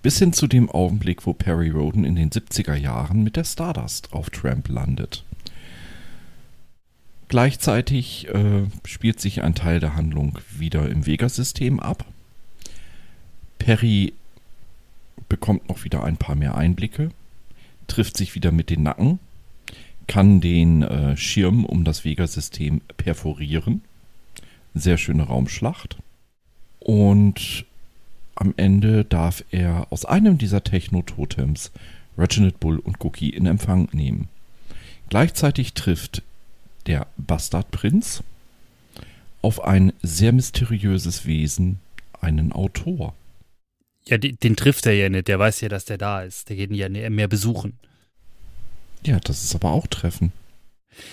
Bis 0.00 0.18
hin 0.18 0.32
zu 0.32 0.46
dem 0.46 0.70
Augenblick, 0.70 1.26
wo 1.26 1.34
Perry 1.34 1.68
Roden 1.68 2.06
in 2.06 2.16
den 2.16 2.30
70er 2.30 2.76
Jahren 2.76 3.22
mit 3.22 3.36
der 3.36 3.44
Stardust 3.44 4.10
auf 4.14 4.30
Tramp 4.30 4.70
landet. 4.70 5.22
Gleichzeitig 7.28 8.28
äh, 8.28 8.66
spielt 8.84 9.20
sich 9.20 9.42
ein 9.42 9.54
Teil 9.54 9.80
der 9.80 9.96
Handlung 9.96 10.38
wieder 10.56 10.88
im 10.88 11.06
Vega-System 11.06 11.80
ab. 11.80 12.04
Perry 13.58 14.12
bekommt 15.28 15.68
noch 15.68 15.84
wieder 15.84 16.04
ein 16.04 16.16
paar 16.16 16.36
mehr 16.36 16.56
Einblicke, 16.56 17.10
trifft 17.86 18.16
sich 18.16 18.34
wieder 18.34 18.52
mit 18.52 18.70
den 18.70 18.82
Nacken, 18.82 19.18
kann 20.06 20.40
den 20.40 20.82
äh, 20.82 21.16
Schirm 21.16 21.64
um 21.64 21.84
das 21.84 22.04
Vega-System 22.04 22.82
perforieren. 22.96 23.82
Sehr 24.74 24.98
schöne 24.98 25.24
Raumschlacht. 25.24 25.96
Und 26.78 27.64
am 28.34 28.52
Ende 28.56 29.04
darf 29.04 29.44
er 29.50 29.86
aus 29.90 30.04
einem 30.04 30.36
dieser 30.38 30.62
Techno-Totems 30.62 31.70
Reginald 32.18 32.60
Bull 32.60 32.78
und 32.78 33.02
Cookie 33.04 33.30
in 33.30 33.46
Empfang 33.46 33.88
nehmen. 33.92 34.28
Gleichzeitig 35.08 35.74
trifft 35.74 36.22
der 36.86 37.06
Bastardprinz, 37.16 38.22
auf 39.42 39.62
ein 39.62 39.92
sehr 40.02 40.32
mysteriöses 40.32 41.26
Wesen, 41.26 41.78
einen 42.20 42.52
Autor. 42.52 43.14
Ja, 44.06 44.18
den, 44.18 44.36
den 44.42 44.56
trifft 44.56 44.86
er 44.86 44.94
ja 44.94 45.08
nicht, 45.08 45.28
der 45.28 45.38
weiß 45.38 45.60
ja, 45.62 45.68
dass 45.68 45.84
der 45.84 45.98
da 45.98 46.22
ist. 46.22 46.48
Der 46.48 46.56
geht 46.56 46.70
ihn 46.70 46.76
ja 46.76 46.88
mehr 47.10 47.28
besuchen. 47.28 47.78
Ja, 49.04 49.18
das 49.20 49.44
ist 49.44 49.54
aber 49.54 49.72
auch 49.72 49.86
Treffen. 49.86 50.32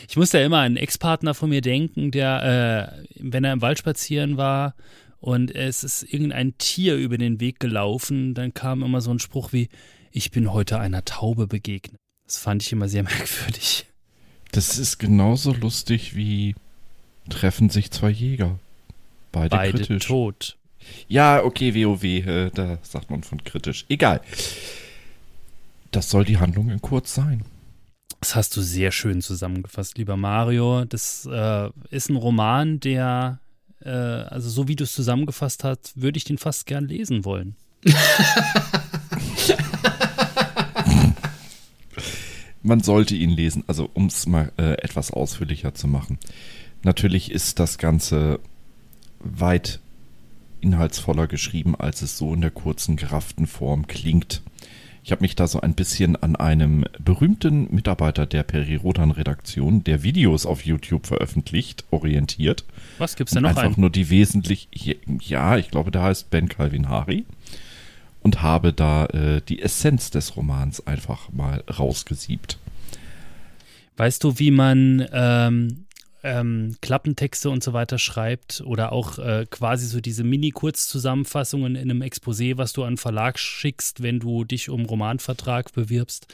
Ich 0.08 0.16
muss 0.16 0.32
ja 0.32 0.44
immer 0.44 0.60
an 0.60 0.64
einen 0.66 0.78
Ex-Partner 0.78 1.34
von 1.34 1.50
mir 1.50 1.62
denken, 1.62 2.12
der, 2.12 3.02
äh, 3.02 3.06
wenn 3.20 3.44
er 3.44 3.54
im 3.54 3.62
Wald 3.62 3.80
spazieren 3.80 4.38
war 4.38 4.76
und 5.20 5.54
es 5.54 5.84
ist 5.84 6.04
irgendein 6.04 6.58
Tier 6.58 6.96
über 6.96 7.18
den 7.18 7.40
Weg 7.40 7.60
gelaufen, 7.60 8.34
dann 8.34 8.54
kam 8.54 8.84
immer 8.84 9.02
so 9.02 9.12
ein 9.12 9.20
Spruch 9.20 9.54
wie, 9.54 9.70
ich 10.12 10.32
bin 10.32 10.52
heute 10.52 10.80
einer 10.80 11.04
Taube 11.04 11.48
begegnet. 11.48 12.00
Das 12.26 12.38
fand 12.38 12.62
ich 12.62 12.72
immer 12.72 12.88
sehr 12.88 13.04
merkwürdig. 13.04 13.88
Das 14.52 14.78
ist 14.78 14.98
genauso 14.98 15.54
lustig 15.54 16.16
wie 16.16 16.56
treffen 17.30 17.70
sich 17.70 17.92
zwei 17.92 18.10
Jäger. 18.10 18.60
Beide, 19.32 19.56
Beide 19.56 19.78
kritisch. 19.78 20.08
tot. 20.08 20.58
Ja, 21.08 21.44
okay, 21.44 21.74
WoW, 21.74 22.04
äh, 22.04 22.50
da 22.50 22.80
sagt 22.82 23.10
man 23.10 23.24
von 23.24 23.44
kritisch. 23.44 23.86
Egal. 23.88 24.22
Das 25.92 26.10
soll 26.10 26.26
die 26.26 26.38
Handlung 26.38 26.70
in 26.70 26.82
kurz 26.82 27.14
sein. 27.14 27.44
Das 28.20 28.36
hast 28.36 28.56
du 28.58 28.62
sehr 28.62 28.92
schön 28.92 29.22
zusammengefasst, 29.22 29.98
lieber 29.98 30.18
Mario. 30.18 30.86
Das 30.86 31.28
äh, 31.32 31.70
ist 31.90 32.10
ein 32.10 32.16
Roman, 32.16 32.80
der, 32.80 33.40
äh, 33.84 33.90
also 33.90 34.50
so 34.50 34.68
wie 34.68 34.76
du 34.76 34.84
es 34.84 34.94
zusammengefasst 34.94 35.64
hast, 35.64 36.00
würde 36.02 36.18
ich 36.18 36.24
den 36.24 36.38
fast 36.38 36.66
gern 36.66 36.88
lesen 36.88 37.26
wollen. 37.26 37.56
man 42.64 42.82
sollte 42.82 43.16
ihn 43.16 43.32
lesen, 43.32 43.64
also 43.68 43.90
um 43.94 44.08
es 44.08 44.28
mal 44.28 44.52
äh, 44.58 44.74
etwas 44.82 45.12
ausführlicher 45.12 45.74
zu 45.74 45.88
machen. 45.88 46.20
Natürlich 46.84 47.32
ist 47.32 47.60
das 47.60 47.78
Ganze 47.78 48.40
weit 49.20 49.80
inhaltsvoller 50.62 51.28
geschrieben, 51.28 51.76
als 51.76 52.02
es 52.02 52.18
so 52.18 52.34
in 52.34 52.42
der 52.42 52.52
kurzen, 52.52 52.96
gerafften 52.96 53.48
Form 53.48 53.88
klingt. 53.88 54.42
Ich 55.04 55.12
habe 55.12 55.24
mich 55.24 55.36
da 55.36 55.48
so 55.48 55.60
ein 55.62 55.74
bisschen 55.74 56.16
an 56.16 56.36
einem 56.36 56.86
berühmten 57.04 57.74
Mitarbeiter 57.74 58.28
der 58.28 58.44
Peri-Rodan-Redaktion, 58.44 59.84
der 59.84 60.04
Videos 60.04 60.46
auf 60.46 60.64
YouTube 60.64 61.08
veröffentlicht, 61.08 61.86
orientiert. 61.90 62.66
Was 63.00 63.16
gibt's 63.16 63.34
denn 63.34 63.42
noch? 63.42 63.50
Einfach 63.50 63.64
einen? 63.64 63.76
nur 63.80 63.90
die 63.90 64.12
wesentlich, 64.12 64.70
ja, 65.20 65.58
ich 65.58 65.72
glaube, 65.72 65.90
der 65.90 66.04
heißt 66.04 66.30
Ben 66.30 66.48
Calvin 66.50 66.90
Hari 66.90 67.26
und 68.24 68.42
habe 68.42 68.74
da 68.74 69.06
äh, 69.08 69.42
die 69.42 69.62
Essenz 69.62 70.12
des 70.12 70.36
Romans 70.36 70.86
einfach 70.86 71.32
mal 71.32 71.64
rausgesiebt. 71.80 72.58
Weißt 73.98 74.24
du, 74.24 74.40
wie 74.40 74.52
man 74.52 75.08
ähm, 75.12 75.86
ähm, 76.24 76.76
Klappentexte 76.82 77.50
und 77.50 77.64
so 77.64 77.74
weiter 77.74 77.98
schreibt 77.98 78.62
oder 78.66 78.92
auch 78.92 79.18
äh, 79.18 79.46
quasi 79.50 79.88
so 79.88 80.02
diese 80.02 80.24
Mini-Kurzzusammenfassungen 80.24 81.76
in 81.76 81.90
einem 81.90 82.02
Exposé, 82.02 82.58
was 82.58 82.74
du 82.74 82.84
an 82.84 82.98
Verlag 82.98 83.40
schickst, 83.40 84.04
wenn 84.04 84.20
du 84.20 84.44
dich 84.44 84.70
um 84.70 84.86
Romanvertrag 84.86 85.74
bewirbst. 85.74 86.28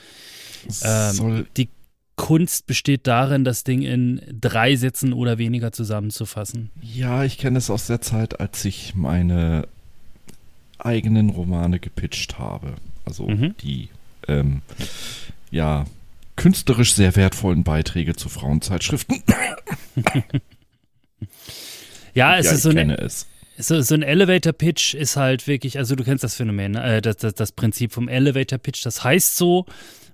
Ähm, 0.84 1.46
die 1.56 1.70
Kunst 2.16 2.68
besteht 2.68 3.06
darin, 3.08 3.44
das 3.44 3.64
Ding 3.64 3.84
in 3.84 4.22
drei 4.32 4.76
Sätzen 4.76 5.14
oder 5.14 5.38
weniger 5.38 5.72
zusammenzufassen. 5.72 6.72
Ja, 6.82 7.24
ich 7.24 7.38
kenne 7.38 7.60
es 7.60 7.70
aus 7.70 7.88
der 7.88 8.02
Zeit, 8.02 8.40
als 8.40 8.66
ich 8.66 8.96
meine 8.96 9.68
eigenen 10.88 11.30
Romane 11.30 11.80
gepitcht 11.80 12.40
habe. 12.40 12.76
Also 13.06 13.28
mhm. 13.28 13.56
die, 13.62 13.90
ähm, 14.28 14.62
ja, 15.52 15.86
künstlerisch 16.36 16.94
sehr 16.94 17.16
wertvollen 17.16 17.64
Beiträge 17.64 18.16
zu 18.16 18.30
Frauenzeitschriften. 18.30 19.22
ja, 22.14 22.38
es 22.38 22.46
ja, 22.46 22.52
ist 22.54 22.64
so 22.64 22.70
eine. 22.70 22.98
Es. 22.98 23.28
So, 23.60 23.82
so 23.82 23.96
ein 23.96 24.04
Elevator 24.04 24.54
Pitch 24.54 24.94
ist 24.94 25.18
halt 25.18 25.48
wirklich, 25.48 25.80
also 25.80 25.96
du 25.96 26.04
kennst 26.04 26.24
das 26.24 26.36
Phänomen, 26.36 26.76
äh, 26.76 27.02
das, 27.02 27.18
das, 27.18 27.34
das 27.34 27.52
Prinzip 27.52 27.92
vom 27.92 28.08
Elevator 28.08 28.60
Pitch. 28.60 28.86
Das 28.86 29.04
heißt 29.04 29.36
so, 29.36 29.66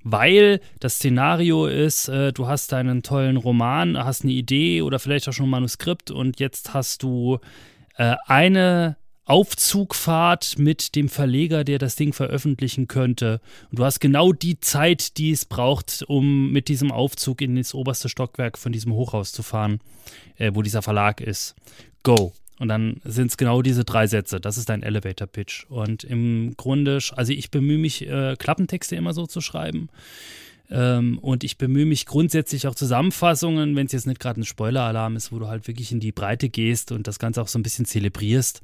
weil 0.04 0.62
das 0.80 0.96
Szenario 0.96 1.66
ist, 1.66 2.08
äh, 2.08 2.32
du 2.32 2.48
hast 2.48 2.72
deinen 2.72 3.04
tollen 3.04 3.36
Roman, 3.36 3.98
hast 3.98 4.24
eine 4.24 4.32
Idee 4.32 4.82
oder 4.82 4.98
vielleicht 4.98 5.28
auch 5.28 5.34
schon 5.34 5.48
ein 5.48 5.52
Manuskript 5.52 6.10
und 6.10 6.40
jetzt 6.40 6.74
hast 6.74 7.04
du 7.04 7.40
äh, 7.98 8.16
eine 8.28 8.96
Aufzugfahrt 9.26 10.58
mit 10.58 10.96
dem 10.96 11.08
Verleger, 11.08 11.64
der 11.64 11.80
das 11.80 11.96
Ding 11.96 12.12
veröffentlichen 12.12 12.88
könnte. 12.88 13.40
Und 13.72 13.80
du 13.80 13.86
hast 13.86 14.00
genau 14.00 14.34
die 14.34 14.60
Zeit, 14.60 15.18
die 15.18 15.32
es 15.32 15.46
braucht, 15.46 16.04
um 16.08 16.52
mit 16.52 16.68
diesem 16.68 16.92
Aufzug 16.92 17.42
in 17.42 17.56
das 17.56 17.74
oberste 17.74 18.10
Stockwerk 18.10 18.58
von 18.58 18.72
diesem 18.72 18.94
Hochhaus 18.94 19.32
zu 19.32 19.44
fahren, 19.44 19.80
äh, 20.38 20.52
wo 20.54 20.62
dieser 20.62 20.82
Verlag 20.82 21.22
ist. 21.22 21.56
Go. 22.04 22.34
Und 22.60 22.68
dann 22.68 23.02
sind 23.04 23.28
es 23.28 23.38
genau 23.38 23.62
diese 23.62 23.84
drei 23.84 24.08
Sätze. 24.08 24.40
Das 24.40 24.58
ist 24.58 24.70
dein 24.70 24.84
Elevator 24.84 25.28
Pitch. 25.28 25.66
Und 25.70 26.04
im 26.04 26.56
Grunde, 26.56 27.00
also 27.16 27.34
ich 27.34 27.50
bemühe 27.50 27.78
mich, 27.78 28.08
äh, 28.08 28.36
Klappentexte 28.38 28.96
immer 28.96 29.14
so 29.14 29.26
zu 29.26 29.42
schreiben. 29.42 29.90
Ähm, 30.70 31.18
und 31.20 31.44
ich 31.44 31.58
bemühe 31.58 31.86
mich 31.86 32.06
grundsätzlich 32.06 32.68
auch 32.68 32.76
Zusammenfassungen, 32.76 33.76
wenn 33.76 33.86
es 33.86 33.92
jetzt 33.92 34.08
nicht 34.08 34.20
gerade 34.20 34.42
ein 34.42 34.46
Spoiler-Alarm 34.46 35.16
ist, 35.16 35.32
wo 35.32 35.40
du 35.40 35.48
halt 35.48 35.68
wirklich 35.68 35.92
in 35.92 36.00
die 36.00 36.12
Breite 36.12 36.50
gehst 36.50 36.92
und 36.92 37.08
das 37.08 37.20
Ganze 37.20 37.42
auch 37.42 37.48
so 37.48 37.60
ein 37.60 37.64
bisschen 37.64 37.86
zelebrierst. 37.86 38.62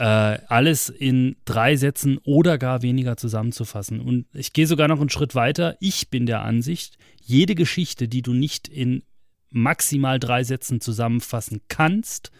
Äh, 0.00 0.38
alles 0.48 0.88
in 0.88 1.36
drei 1.44 1.76
Sätzen 1.76 2.16
oder 2.24 2.56
gar 2.56 2.80
weniger 2.80 3.18
zusammenzufassen. 3.18 4.00
Und 4.00 4.24
ich 4.32 4.54
gehe 4.54 4.66
sogar 4.66 4.88
noch 4.88 4.98
einen 4.98 5.10
Schritt 5.10 5.34
weiter. 5.34 5.76
Ich 5.78 6.08
bin 6.08 6.24
der 6.24 6.40
Ansicht, 6.40 6.96
jede 7.22 7.54
Geschichte, 7.54 8.08
die 8.08 8.22
du 8.22 8.32
nicht 8.32 8.66
in 8.66 9.02
maximal 9.50 10.18
drei 10.18 10.42
Sätzen 10.42 10.80
zusammenfassen 10.80 11.60
kannst, 11.68 12.30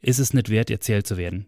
ist 0.00 0.20
es 0.20 0.32
nicht 0.32 0.50
wert, 0.50 0.70
erzählt 0.70 1.04
zu 1.08 1.16
werden. 1.16 1.46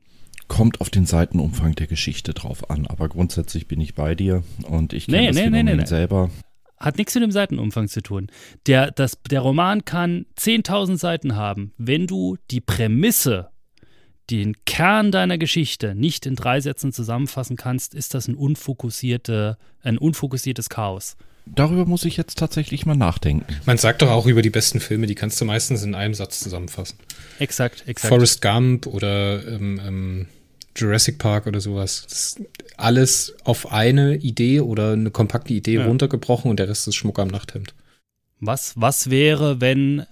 Kommt 0.48 0.80
auf 0.80 0.90
den 0.90 1.06
Seitenumfang 1.06 1.76
der 1.76 1.86
Geschichte 1.86 2.34
drauf 2.34 2.68
an, 2.68 2.88
aber 2.88 3.08
grundsätzlich 3.08 3.68
bin 3.68 3.80
ich 3.80 3.94
bei 3.94 4.16
dir 4.16 4.42
und 4.64 4.92
ich 4.92 5.06
kenne 5.06 5.18
nee, 5.18 5.26
das 5.28 5.36
nee, 5.36 5.42
Phänomen 5.42 5.76
nee, 5.76 5.86
selber. 5.86 6.30
Hat 6.76 6.98
nichts 6.98 7.14
mit 7.14 7.22
dem 7.22 7.30
Seitenumfang 7.30 7.86
zu 7.86 8.02
tun. 8.02 8.32
Der, 8.66 8.90
das, 8.90 9.22
der 9.30 9.42
Roman 9.42 9.84
kann 9.84 10.26
10.000 10.36 10.96
Seiten 10.96 11.36
haben. 11.36 11.72
Wenn 11.78 12.08
du 12.08 12.36
die 12.50 12.60
Prämisse, 12.60 13.50
den 14.30 14.56
Kern 14.64 15.10
deiner 15.10 15.38
Geschichte 15.38 15.94
nicht 15.94 16.26
in 16.26 16.36
drei 16.36 16.60
Sätzen 16.60 16.92
zusammenfassen 16.92 17.56
kannst, 17.56 17.94
ist 17.94 18.14
das 18.14 18.28
ein, 18.28 18.34
unfokussierte, 18.34 19.58
ein 19.82 19.98
unfokussiertes 19.98 20.68
Chaos. 20.68 21.16
Darüber 21.46 21.84
muss 21.84 22.04
ich 22.04 22.16
jetzt 22.16 22.38
tatsächlich 22.38 22.86
mal 22.86 22.96
nachdenken. 22.96 23.56
Man 23.66 23.78
sagt 23.78 24.02
doch 24.02 24.10
auch 24.10 24.26
über 24.26 24.42
die 24.42 24.50
besten 24.50 24.78
Filme, 24.78 25.06
die 25.06 25.14
kannst 25.14 25.40
du 25.40 25.44
meistens 25.44 25.82
in 25.82 25.94
einem 25.94 26.14
Satz 26.14 26.40
zusammenfassen. 26.40 26.98
Exakt, 27.38 27.84
exakt. 27.86 28.08
Forrest 28.08 28.42
Gump 28.42 28.86
oder 28.86 29.46
ähm, 29.48 29.80
ähm, 29.84 30.26
Jurassic 30.76 31.18
Park 31.18 31.46
oder 31.46 31.60
sowas. 31.60 32.06
Das 32.08 32.18
ist 32.18 32.42
alles 32.76 33.34
auf 33.44 33.72
eine 33.72 34.16
Idee 34.16 34.60
oder 34.60 34.92
eine 34.92 35.10
kompakte 35.10 35.52
Idee 35.52 35.76
ja. 35.76 35.86
runtergebrochen 35.86 36.50
und 36.50 36.58
der 36.58 36.68
Rest 36.68 36.86
ist 36.86 36.94
Schmuck 36.94 37.18
am 37.18 37.28
Nachthemd. 37.28 37.74
Was, 38.38 38.74
was 38.76 39.10
wäre, 39.10 39.60
wenn 39.60 40.06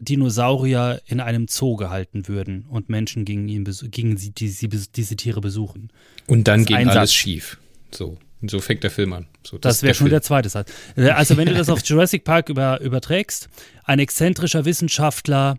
Dinosaurier 0.00 1.00
in 1.06 1.20
einem 1.20 1.46
Zoo 1.48 1.76
gehalten 1.76 2.28
würden 2.28 2.66
und 2.68 2.88
Menschen 2.88 3.24
gegen, 3.24 3.48
ihn 3.48 3.64
gegen 3.64 4.16
sie, 4.16 4.30
die, 4.30 4.48
sie, 4.48 4.68
diese 4.68 5.16
Tiere 5.16 5.40
besuchen? 5.40 5.90
Und 6.26 6.48
dann 6.48 6.64
geht 6.64 6.86
alles 6.86 7.14
schief. 7.14 7.58
So. 7.92 8.18
Und 8.42 8.50
so 8.50 8.60
fängt 8.60 8.82
der 8.82 8.90
Film 8.90 9.12
an. 9.12 9.26
So, 9.46 9.58
das, 9.58 9.76
das 9.76 9.82
wäre 9.82 9.94
schon 9.94 10.06
Film. 10.06 10.12
der 10.12 10.22
zweite 10.22 10.48
Satz. 10.48 10.72
Äh, 10.96 11.10
also 11.10 11.36
wenn 11.36 11.46
du 11.46 11.54
das 11.54 11.68
auf 11.68 11.84
Jurassic 11.84 12.24
Park 12.24 12.48
über, 12.48 12.80
überträgst, 12.80 13.48
ein 13.84 13.98
exzentrischer 13.98 14.64
Wissenschaftler 14.64 15.58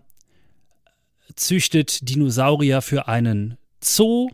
züchtet 1.36 2.08
Dinosaurier 2.08 2.82
für 2.82 3.08
einen 3.08 3.56
Zoo, 3.80 4.30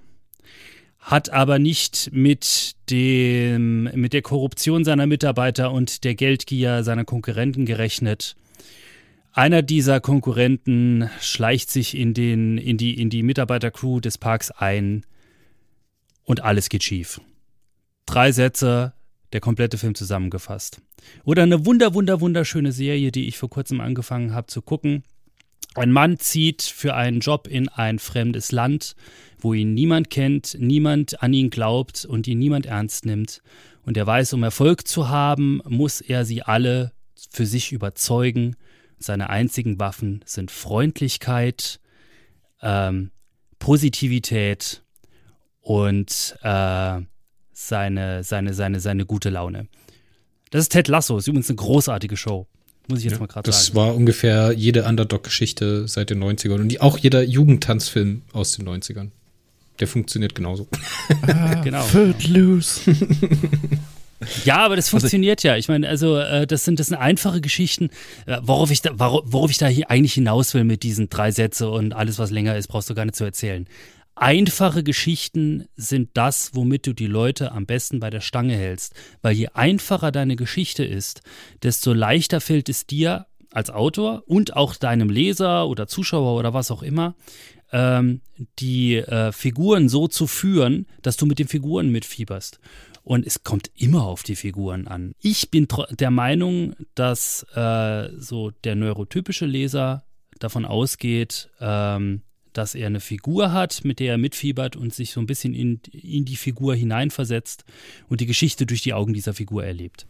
hat 0.99 1.31
aber 1.31 1.59
nicht 1.59 2.11
mit 2.13 2.75
dem, 2.91 3.85
mit 3.95 4.13
der 4.13 4.23
Korruption 4.23 4.85
seiner 4.85 5.07
Mitarbeiter 5.07 5.73
und 5.73 6.05
der 6.05 6.15
Geldgier 6.15 6.85
seiner 6.85 7.05
Konkurrenten 7.05 7.67
gerechnet. 7.67 8.37
Einer 9.39 9.63
dieser 9.63 10.01
Konkurrenten 10.01 11.09
schleicht 11.21 11.71
sich 11.71 11.97
in, 11.97 12.13
den, 12.13 12.59
in 12.59 12.77
die, 12.77 13.01
in 13.01 13.09
die 13.09 13.23
Mitarbeitercrew 13.23 14.01
des 14.01 14.19
Parks 14.19 14.51
ein 14.51 15.07
und 16.25 16.43
alles 16.43 16.69
geht 16.69 16.83
schief 16.83 17.21
drei 18.05 18.33
Sätze, 18.33 18.95
der 19.33 19.41
komplette 19.41 19.79
Film 19.79 19.95
zusammengefasst. 19.95 20.81
Oder 21.23 21.45
eine 21.45 21.65
wunder, 21.67 21.95
wunder, 21.95 22.21
wunderschöne 22.21 22.73
Serie, 22.73 23.13
die 23.13 23.29
ich 23.29 23.39
vor 23.39 23.49
kurzem 23.49 23.81
angefangen 23.81 24.35
habe 24.35 24.49
zu 24.49 24.61
gucken. 24.61 25.05
Ein 25.77 25.93
Mann 25.93 26.19
zieht 26.19 26.63
für 26.63 26.95
einen 26.95 27.21
Job 27.21 27.47
in 27.47 27.69
ein 27.69 28.01
fremdes 28.01 28.51
Land, 28.51 28.97
wo 29.39 29.55
ihn 29.55 29.73
niemand 29.73 30.11
kennt, 30.11 30.57
niemand 30.59 31.23
an 31.23 31.33
ihn 31.33 31.51
glaubt 31.51 32.05
und 32.05 32.27
ihn 32.27 32.41
niemand 32.41 32.67
ernst 32.67 33.07
nimmt. 33.07 33.41
Und 33.85 33.97
er 33.97 34.07
weiß, 34.07 34.33
um 34.33 34.43
Erfolg 34.43 34.89
zu 34.89 35.09
haben, 35.09 35.61
muss 35.69 36.01
er 36.01 36.25
sie 36.25 36.43
alle 36.43 36.91
für 37.31 37.47
sich 37.47 37.71
überzeugen. 37.71 38.57
Seine 38.99 39.31
einzigen 39.31 39.79
Waffen 39.79 40.23
sind 40.25 40.51
Freundlichkeit, 40.51 41.81
ähm, 42.63 43.11
Positivität 43.59 44.83
und 45.61 46.37
äh, 46.43 47.01
seine, 47.53 48.25
seine, 48.25 48.55
seine, 48.55 48.81
seine 48.81 49.07
gute 49.07 49.31
Laune. 49.31 49.69
Das 50.51 50.63
ist 50.63 50.73
Ted 50.73 50.89
Lasso, 50.89 51.19
ist 51.19 51.29
übrigens 51.29 51.49
eine 51.51 51.57
großartige 51.57 52.17
Show. 52.17 52.47
Muss 52.89 53.01
ich 53.01 53.05
jetzt 53.05 53.15
ja, 53.15 53.21
mal 53.21 53.27
gerade 53.27 53.51
sagen. 53.51 53.65
Das 53.65 53.75
war 53.75 53.95
ungefähr 53.95 54.53
jede 54.53 54.85
Underdog-Geschichte 54.85 55.87
seit 55.87 56.09
den 56.11 56.23
90ern 56.23 56.61
und 56.61 56.81
auch 56.81 56.97
jeder 56.99 57.23
Jugendtanzfilm 57.23 58.23
aus 58.33 58.53
den 58.53 58.67
90ern. 58.67 59.11
Der 59.79 59.87
funktioniert 59.87 60.35
genauso. 60.35 60.69
Ah, 61.27 61.55
genau. 61.65 61.83
Footloose. 61.83 62.81
Ja, 64.45 64.59
aber 64.59 64.77
das 64.77 64.87
also 64.87 64.99
funktioniert 64.99 65.41
also, 65.41 65.49
ja. 65.49 65.57
Ich 65.57 65.69
meine, 65.69 65.89
also 65.89 66.19
äh, 66.19 66.47
das 66.47 66.65
sind 66.65 66.81
das 66.81 66.89
sind 66.89 66.97
einfache 66.97 67.41
Geschichten. 67.41 67.91
Äh, 68.27 68.39
worauf 68.43 68.71
ich 68.71 68.83
da, 68.83 68.99
worauf 68.99 69.51
ich 69.51 69.59
da 69.59 69.67
hier 69.67 69.91
eigentlich 69.91 70.15
hinaus 70.15 70.55
will 70.55 70.65
mit 70.65 70.83
diesen 70.83 71.09
drei 71.09 71.31
Sätze 71.31 71.71
und 71.71 71.93
alles, 71.93 72.19
was 72.19 72.31
länger 72.31 72.57
ist, 72.57 72.69
brauchst 72.69 72.91
du 72.91 72.95
gar 72.95 73.05
nicht 73.05 73.17
zu 73.17 73.25
erzählen. 73.25 73.67
Einfache 74.15 74.83
Geschichten 74.83 75.69
sind 75.77 76.11
das, 76.15 76.51
womit 76.53 76.89
du 76.89 76.93
die 76.93 77.07
Leute 77.07 77.53
am 77.53 77.67
besten 77.67 78.01
bei 78.01 78.11
der 78.11 78.21
Stange 78.21 78.57
hältst. 78.57 78.95
Weil 79.23 79.35
je 79.35 79.49
einfacher 79.55 80.11
deine 80.11 80.35
Geschichte 80.35 80.85
ist, 80.85 81.23
desto 81.63 81.93
leichter 81.93 82.41
fällt 82.41 82.69
es 82.69 82.85
dir 82.85 83.27
als 83.53 83.71
Autor 83.71 84.25
und 84.27 84.57
auch 84.57 84.75
deinem 84.75 85.09
Leser 85.09 85.69
oder 85.69 85.87
Zuschauer 85.87 86.37
oder 86.39 86.53
was 86.53 86.73
auch 86.73 86.83
immer, 86.83 87.15
ähm, 87.73 88.21
die 88.59 88.97
äh, 88.97 89.33
Figuren 89.33 89.89
so 89.89 90.09
zu 90.09 90.27
führen, 90.27 90.87
dass 91.03 91.17
du 91.17 91.27
mit 91.27 91.39
den 91.39 91.49
Figuren 91.49 91.91
mitfieberst. 91.91 92.61
Und 93.09 93.27
es 93.27 93.43
kommt 93.43 93.71
immer 93.75 94.03
auf 94.03 94.23
die 94.23 94.37
Figuren 94.37 94.87
an. 94.87 95.15
Ich 95.23 95.51
bin 95.51 95.67
der 95.99 96.11
Meinung, 96.11 96.75
dass 96.95 97.43
äh, 97.55 98.11
so 98.19 98.51
der 98.65 98.75
neurotypische 98.75 99.47
Leser 99.47 100.05
davon 100.41 100.67
ausgeht, 100.67 101.49
ähm, 101.59 102.21
dass 102.53 102.75
er 102.75 102.87
eine 102.87 103.01
Figur 103.01 103.51
hat, 103.53 103.83
mit 103.83 103.99
der 103.99 104.13
er 104.13 104.19
mitfiebert 104.19 104.77
und 104.77 104.93
sich 104.93 105.13
so 105.13 105.21
ein 105.21 105.27
bisschen 105.27 105.55
in, 105.55 105.81
in 105.91 106.27
die 106.27 106.37
Figur 106.37 106.75
hineinversetzt 106.75 107.65
und 108.11 108.21
die 108.21 108.27
Geschichte 108.27 108.67
durch 108.67 108.83
die 108.83 108.93
Augen 108.93 109.15
dieser 109.15 109.33
Figur 109.33 109.65
erlebt. 109.65 110.07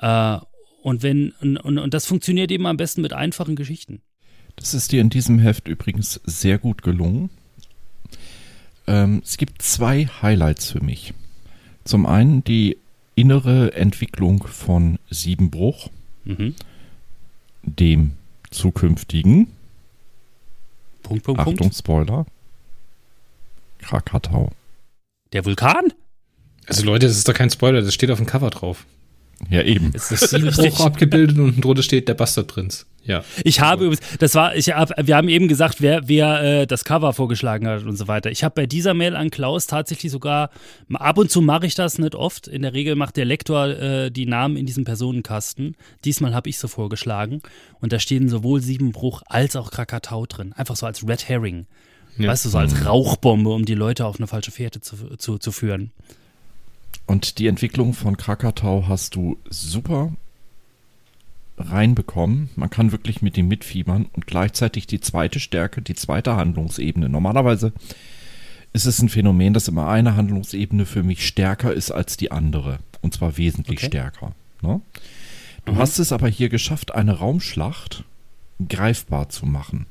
Äh, 0.00 0.38
und 0.82 1.02
wenn, 1.02 1.32
und, 1.42 1.58
und, 1.58 1.76
und 1.76 1.92
das 1.92 2.06
funktioniert 2.06 2.50
eben 2.50 2.64
am 2.64 2.78
besten 2.78 3.02
mit 3.02 3.12
einfachen 3.12 3.54
Geschichten. 3.54 4.00
Das 4.56 4.72
ist 4.72 4.92
dir 4.92 5.02
in 5.02 5.10
diesem 5.10 5.38
Heft 5.40 5.68
übrigens 5.68 6.22
sehr 6.24 6.56
gut 6.56 6.80
gelungen. 6.80 7.28
Ähm, 8.86 9.20
es 9.22 9.36
gibt 9.36 9.60
zwei 9.60 10.06
Highlights 10.22 10.70
für 10.70 10.82
mich. 10.82 11.12
Zum 11.84 12.06
einen 12.06 12.42
die 12.44 12.78
innere 13.14 13.74
Entwicklung 13.74 14.46
von 14.46 14.98
Siebenbruch, 15.10 15.90
mhm. 16.24 16.54
dem 17.62 18.12
zukünftigen 18.50 19.48
Punkt, 21.02 21.24
Punkt, 21.24 21.40
Achtung, 21.40 21.56
Punkt. 21.56 21.74
Spoiler. 21.76 22.26
Krakatau. 23.78 24.50
Der 25.32 25.44
Vulkan? 25.44 25.92
Also 26.66 26.84
Leute, 26.84 27.06
das 27.06 27.16
ist 27.16 27.28
doch 27.28 27.34
kein 27.34 27.50
Spoiler, 27.50 27.82
das 27.82 27.92
steht 27.92 28.10
auf 28.10 28.18
dem 28.18 28.26
Cover 28.26 28.50
drauf. 28.50 28.86
Ja, 29.50 29.62
eben. 29.62 29.92
Es 29.94 30.10
ist 30.10 30.30
Siebenbruch 30.30 30.80
abgebildet 30.80 31.38
und 31.38 31.64
drunter 31.64 31.82
steht 31.82 32.08
der 32.08 32.14
Bastardprinz. 32.14 32.86
Ja. 33.04 33.22
Ich 33.44 33.60
habe 33.60 33.84
übrigens, 33.84 34.06
das 34.18 34.34
war, 34.34 34.56
ich 34.56 34.70
hab, 34.70 34.90
wir 35.06 35.16
haben 35.16 35.28
eben 35.28 35.46
gesagt, 35.46 35.82
wer, 35.82 36.08
wer 36.08 36.42
äh, 36.42 36.66
das 36.66 36.84
Cover 36.84 37.12
vorgeschlagen 37.12 37.68
hat 37.68 37.84
und 37.84 37.96
so 37.96 38.08
weiter. 38.08 38.30
Ich 38.30 38.42
habe 38.42 38.54
bei 38.54 38.66
dieser 38.66 38.94
Mail 38.94 39.14
an 39.14 39.30
Klaus 39.30 39.66
tatsächlich 39.66 40.10
sogar, 40.10 40.50
ab 40.94 41.18
und 41.18 41.30
zu 41.30 41.42
mache 41.42 41.66
ich 41.66 41.74
das 41.74 41.98
nicht 41.98 42.14
oft. 42.14 42.48
In 42.48 42.62
der 42.62 42.72
Regel 42.72 42.96
macht 42.96 43.16
der 43.16 43.26
Lektor 43.26 43.68
äh, 43.68 44.10
die 44.10 44.26
Namen 44.26 44.56
in 44.56 44.64
diesem 44.64 44.84
Personenkasten. 44.84 45.76
Diesmal 46.04 46.34
habe 46.34 46.48
ich 46.48 46.58
so 46.58 46.66
vorgeschlagen. 46.66 47.42
Und 47.80 47.92
da 47.92 47.98
stehen 47.98 48.28
sowohl 48.28 48.62
Siebenbruch 48.62 49.22
als 49.26 49.54
auch 49.54 49.70
Krakatau 49.70 50.24
drin. 50.24 50.54
Einfach 50.54 50.76
so 50.76 50.86
als 50.86 51.06
Red 51.06 51.28
Herring. 51.28 51.66
Ja. 52.16 52.30
Weißt 52.30 52.46
du, 52.46 52.48
so 52.48 52.58
als 52.58 52.74
mhm. 52.74 52.86
Rauchbombe, 52.86 53.50
um 53.50 53.64
die 53.66 53.74
Leute 53.74 54.06
auf 54.06 54.16
eine 54.16 54.26
falsche 54.26 54.50
Fährte 54.50 54.80
zu, 54.80 55.16
zu, 55.18 55.36
zu 55.38 55.52
führen. 55.52 55.92
Und 57.06 57.38
die 57.38 57.46
Entwicklung 57.46 57.92
von 57.92 58.16
Krakatau 58.16 58.86
hast 58.88 59.14
du 59.14 59.38
super 59.50 60.12
reinbekommen. 61.58 62.50
Man 62.56 62.70
kann 62.70 62.92
wirklich 62.92 63.22
mit 63.22 63.36
ihm 63.36 63.48
mitfiebern 63.48 64.06
und 64.12 64.26
gleichzeitig 64.26 64.86
die 64.86 65.00
zweite 65.00 65.38
Stärke, 65.38 65.82
die 65.82 65.94
zweite 65.94 66.36
Handlungsebene. 66.36 67.08
Normalerweise 67.08 67.72
ist 68.72 68.86
es 68.86 69.00
ein 69.00 69.08
Phänomen, 69.08 69.54
dass 69.54 69.68
immer 69.68 69.88
eine 69.88 70.16
Handlungsebene 70.16 70.84
für 70.86 71.02
mich 71.02 71.26
stärker 71.26 71.72
ist 71.72 71.92
als 71.92 72.16
die 72.16 72.32
andere. 72.32 72.80
Und 73.02 73.14
zwar 73.14 73.36
wesentlich 73.36 73.78
okay. 73.78 73.86
stärker. 73.86 74.32
Ne? 74.62 74.80
Du 75.64 75.72
mhm. 75.72 75.78
hast 75.78 75.98
es 75.98 76.10
aber 76.10 76.28
hier 76.28 76.48
geschafft, 76.48 76.94
eine 76.94 77.18
Raumschlacht 77.18 78.04
greifbar 78.68 79.28
zu 79.28 79.46
machen. 79.46 79.86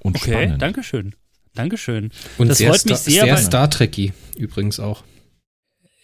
Und 0.00 0.16
okay, 0.16 0.32
spannend. 0.32 0.62
Dankeschön. 0.62 1.14
Dankeschön. 1.54 2.10
Und 2.36 2.48
das 2.48 2.60
freut 2.60 2.84
mich 2.84 2.96
sehr. 2.98 3.24
Sehr 3.24 3.36
Star 3.36 3.70
Trekky 3.70 4.12
übrigens 4.36 4.80
auch. 4.80 5.04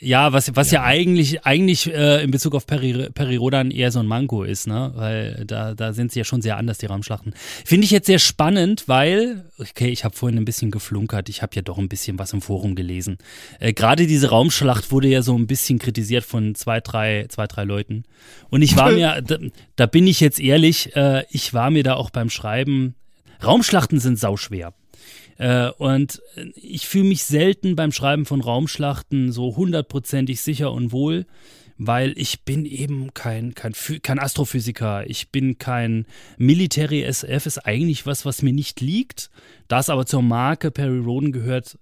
Ja, 0.03 0.33
was, 0.33 0.57
was 0.57 0.71
ja. 0.71 0.81
ja 0.81 0.87
eigentlich, 0.87 1.45
eigentlich 1.45 1.93
äh, 1.93 2.23
in 2.25 2.31
Bezug 2.31 2.55
auf 2.55 2.67
Peri, 2.67 3.11
Peri 3.13 3.37
Rodan 3.37 3.71
eher 3.71 3.93
so 3.93 4.01
ein 4.01 4.07
Manko 4.07 4.45
ist, 4.45 4.67
ne? 4.67 4.93
Weil 4.95 5.45
da, 5.47 5.75
da 5.75 5.93
sind 5.93 6.11
sie 6.11 6.21
ja 6.21 6.25
schon 6.25 6.41
sehr 6.41 6.57
anders, 6.57 6.79
die 6.79 6.87
Raumschlachten. 6.87 7.35
Finde 7.67 7.85
ich 7.85 7.91
jetzt 7.91 8.07
sehr 8.07 8.19
spannend, 8.19 8.89
weil, 8.89 9.45
okay, 9.59 9.91
ich 9.91 10.05
habe 10.05 10.17
vorhin 10.17 10.39
ein 10.39 10.47
bisschen 10.47 10.71
geflunkert, 10.71 11.29
ich 11.29 11.43
habe 11.43 11.55
ja 11.55 11.61
doch 11.61 11.77
ein 11.77 11.91
bisschen 11.91 12.19
was 12.19 12.33
im 12.33 12.41
Forum 12.41 12.77
gelesen. 12.77 13.19
Äh, 13.59 13.75
Gerade 13.75 14.07
diese 14.07 14.31
Raumschlacht 14.31 14.91
wurde 14.91 15.09
ja 15.09 15.21
so 15.21 15.37
ein 15.37 15.47
bisschen 15.47 15.79
kritisiert 15.79 16.25
von 16.25 16.55
zwei, 16.55 16.81
drei, 16.81 17.27
zwei, 17.29 17.47
drei 17.47 17.65
Leuten. 17.65 18.05
Und 18.49 18.63
ich 18.63 18.79
war 18.79 18.93
mir, 18.93 19.21
da, 19.21 19.37
da 19.77 19.85
bin 19.85 20.07
ich 20.07 20.21
jetzt 20.21 20.41
ehrlich, 20.41 20.97
äh, 20.97 21.25
ich 21.29 21.53
war 21.53 21.71
mir 21.71 21.83
da 21.83 21.95
auch 21.97 22.09
beim 22.09 22.31
Schreiben, 22.31 22.95
Raumschlachten 23.45 24.01
sind 24.01 24.19
sauschwer. 24.19 24.73
Äh, 25.39 25.71
und 25.79 26.21
ich 26.55 26.87
fühle 26.87 27.05
mich 27.05 27.25
selten 27.25 27.77
beim 27.77 27.93
Schreiben 27.93 28.27
von 28.27 28.41
Raumschlachten 28.41 29.33
so 29.33 29.57
hundertprozentig 29.57 30.41
sicher 30.41 30.73
und 30.73 30.93
wohl, 30.93 31.27
weil 31.83 32.13
ich 32.17 32.43
bin 32.43 32.67
eben 32.67 33.15
kein, 33.15 33.55
kein, 33.55 33.73
kein 34.03 34.19
Astrophysiker, 34.19 35.09
ich 35.09 35.31
bin 35.31 35.57
kein 35.57 36.05
Military 36.37 37.03
SF, 37.03 37.47
ist 37.47 37.59
eigentlich 37.59 38.05
was, 38.05 38.27
was 38.27 38.43
mir 38.43 38.53
nicht 38.53 38.83
liegt. 38.83 39.31
Das 39.67 39.89
aber 39.89 40.05
zur 40.05 40.21
Marke 40.21 40.71
Perry 40.71 40.99
Roden 40.99 41.33
gehört, 41.33 41.79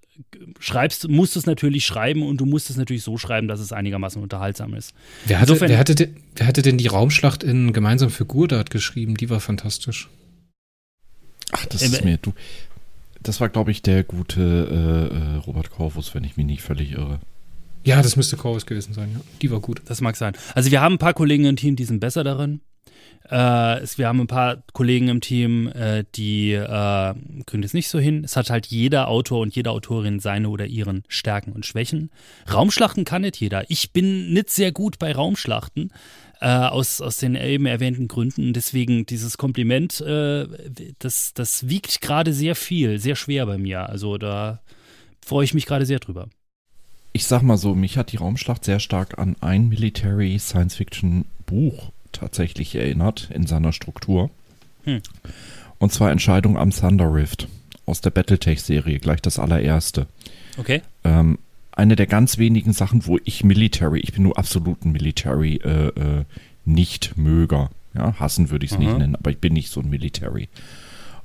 schreibst, 0.61 1.09
musst 1.09 1.35
du 1.35 1.41
es 1.41 1.47
natürlich 1.47 1.85
schreiben 1.85 2.23
und 2.23 2.39
du 2.41 2.47
musst 2.47 2.71
es 2.71 2.77
natürlich 2.77 3.03
so 3.03 3.19
schreiben, 3.19 3.49
dass 3.49 3.59
es 3.59 3.73
einigermaßen 3.73 4.23
unterhaltsam 4.23 4.75
ist. 4.75 4.95
Wer 5.27 5.41
hatte, 5.41 5.53
Insofern, 5.53 5.71
wer 5.71 5.79
hatte, 5.79 5.95
denn, 5.97 6.17
wer 6.37 6.47
hatte 6.47 6.63
denn 6.63 6.79
die 6.79 6.87
Raumschlacht 6.87 7.43
in 7.43 7.73
gemeinsam 7.73 8.11
für 8.11 8.25
Gurdart 8.25 8.71
geschrieben? 8.71 9.17
Die 9.17 9.31
war 9.31 9.41
fantastisch. 9.41 10.09
Ach, 11.51 11.67
das 11.67 11.83
äh, 11.83 11.87
ist 11.87 12.05
mir, 12.05 12.19
du, 12.19 12.33
das 13.23 13.41
war, 13.41 13.49
glaube 13.49 13.71
ich, 13.71 13.83
der 13.83 14.05
gute 14.05 14.41
äh, 14.41 15.15
äh, 15.15 15.37
Robert 15.47 15.71
Corvus, 15.71 16.15
wenn 16.15 16.25
ich 16.25 16.37
mich 16.37 16.47
nicht 16.47 16.63
völlig 16.63 16.93
irre. 16.93 17.21
Ja, 17.85 18.03
das 18.03 18.17
müsste 18.17 18.37
Corvus 18.37 18.67
gewesen 18.67 18.93
sein, 18.93 19.11
ja. 19.13 19.21
Die 19.41 19.51
war 19.51 19.61
gut. 19.61 19.83
Das 19.87 20.01
mag 20.01 20.17
sein. 20.17 20.35
Also 20.55 20.71
wir 20.71 20.81
haben 20.81 20.95
ein 20.95 20.99
paar 20.99 21.15
Kollegen 21.15 21.45
im 21.45 21.57
Team, 21.57 21.77
die 21.77 21.85
sind 21.85 22.01
besser 22.01 22.25
darin. 22.25 22.61
Äh, 23.31 23.81
es, 23.81 23.99
wir 23.99 24.09
haben 24.09 24.21
ein 24.21 24.27
paar 24.27 24.63
Kollegen 24.73 25.09
im 25.09 25.21
Team, 25.21 25.69
äh, 25.69 26.05
die 26.15 26.53
äh, 26.53 27.15
kriegen 27.47 27.63
das 27.63 27.75
nicht 27.75 27.89
so 27.89 27.99
hin. 27.99 28.25
Es 28.25 28.37
hat 28.37 28.51
halt 28.51 28.67
jeder 28.67 29.09
Autor 29.09 29.41
und 29.41 29.55
jede 29.55 29.71
Autorin 29.71 30.21
seine 30.21 30.49
oder 30.49 30.67
ihren 30.67 31.03
Stärken 31.09 31.53
und 31.53 31.67
Schwächen. 31.67 32.11
Raumschlachten 32.53 33.05
kann 33.05 33.23
nicht 33.23 33.41
jeder. 33.41 33.71
Ich 33.71 33.93
bin 33.93 34.33
nicht 34.33 34.51
sehr 34.51 34.73
gut 34.73 34.99
bei 34.99 35.13
Raumschlachten 35.13 35.93
äh, 36.41 36.49
aus, 36.49 37.01
aus 37.01 37.17
den 37.17 37.35
eben 37.35 37.67
erwähnten 37.67 38.09
Gründen. 38.09 38.53
Deswegen 38.53 39.07
dieses 39.07 39.39
Kompliment, 39.39 40.01
äh, 40.01 40.47
das, 40.99 41.35
das 41.35 41.69
wiegt 41.69 42.01
gerade 42.01 42.33
sehr 42.33 42.55
viel, 42.55 42.99
sehr 42.99 43.17
schwer 43.17 43.47
bei 43.47 43.59
mir. 43.59 43.89
Also 43.89 44.19
da 44.19 44.61
freue 45.25 45.45
ich 45.45 45.55
mich 45.55 45.67
gerade 45.67 45.87
sehr 45.87 45.99
drüber. 45.99 46.29
Ich 47.13 47.27
sag 47.27 47.43
mal 47.43 47.57
so, 47.57 47.75
mich 47.75 47.97
hat 47.99 48.13
die 48.13 48.17
Raumschlacht 48.17 48.65
sehr 48.65 48.81
stark 48.81 49.19
an 49.19 49.37
ein 49.41 49.69
Military 49.69 50.39
Science 50.39 50.77
Fiction 50.77 51.25
Buch 51.47 51.91
tatsächlich 52.13 52.75
erinnert 52.75 53.29
in 53.33 53.47
seiner 53.47 53.73
Struktur. 53.73 54.31
Hm. 54.85 55.01
Und 55.79 55.93
zwar 55.93 56.11
Entscheidung 56.11 56.57
am 56.57 56.71
Thunder 56.71 57.13
Rift 57.13 57.49
aus 57.87 58.01
der 58.01 58.11
Battletech-Serie, 58.11 58.99
gleich 58.99 59.23
das 59.23 59.39
allererste. 59.39 60.07
Okay. 60.59 60.83
Ähm, 61.05 61.39
eine 61.79 61.97
der 61.97 62.07
ganz 62.07 62.39
wenigen 62.39 62.73
Sachen, 62.73 63.07
wo 63.07 63.19
ich 63.25 63.45
Military, 63.45 64.01
ich 64.01 64.13
bin 64.13 64.25
nur 64.25 64.39
absoluten 64.39 64.93
Military 64.93 65.57
äh, 65.65 65.89
äh, 65.89 66.25
nicht 66.65 67.17
möger. 67.17 67.71
Ja, 67.95 68.15
hassen 68.21 68.51
würde 68.51 68.67
ich 68.67 68.73
es 68.73 68.79
nicht 68.79 68.99
nennen, 68.99 69.17
aber 69.17 69.31
ich 69.31 69.39
bin 69.39 69.55
nicht 69.55 69.71
so 69.71 69.81
ein 69.81 69.89
Military. 69.89 70.49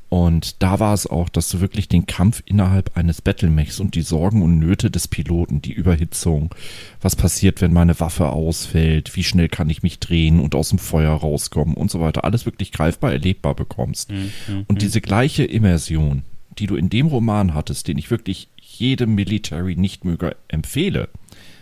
Und 0.10 0.62
da 0.62 0.80
war 0.80 0.94
es 0.94 1.08
auch, 1.08 1.28
dass 1.28 1.50
du 1.50 1.60
wirklich 1.60 1.88
den 1.88 2.06
Kampf 2.06 2.44
innerhalb 2.46 2.96
eines 2.96 3.22
Battlemechs 3.22 3.80
und 3.80 3.96
die 3.96 4.04
Sorgen 4.04 4.44
und 4.44 4.60
Nöte 4.60 4.92
des 4.92 5.08
Piloten, 5.08 5.64
die 5.64 5.74
Überhitzung, 5.74 6.54
was 7.02 7.16
passiert, 7.16 7.62
wenn 7.62 7.74
meine 7.74 8.00
Waffe 8.00 8.30
ausfällt, 8.30 9.16
wie 9.16 9.24
schnell 9.24 9.50
kann 9.50 9.72
ich 9.72 9.82
mich 9.82 10.00
drehen 10.00 10.40
und 10.40 10.54
aus 10.54 10.70
dem 10.70 10.78
Feuer 10.78 11.14
rauskommen 11.14 11.76
und 11.76 11.90
so 11.90 12.00
weiter, 12.00 12.24
alles 12.26 12.46
wirklich 12.46 12.72
greifbar 12.72 13.12
erlebbar 13.12 13.56
bekommst. 13.56 14.12
Mhm. 14.12 14.32
mhm 14.48 14.66
und 14.68 14.84
diese 14.84 15.00
mhm. 15.00 15.04
gleiche 15.04 15.46
Immersion, 15.46 16.22
die 16.60 16.68
du 16.68 16.76
in 16.76 16.90
dem 16.90 17.08
Roman 17.08 17.56
hattest, 17.56 17.88
den 17.88 17.98
ich 17.98 18.12
wirklich 18.12 18.50
jedem 18.74 19.16
Military 19.16 19.76
Nichtmöger 19.76 20.36
empfehle, 20.48 21.10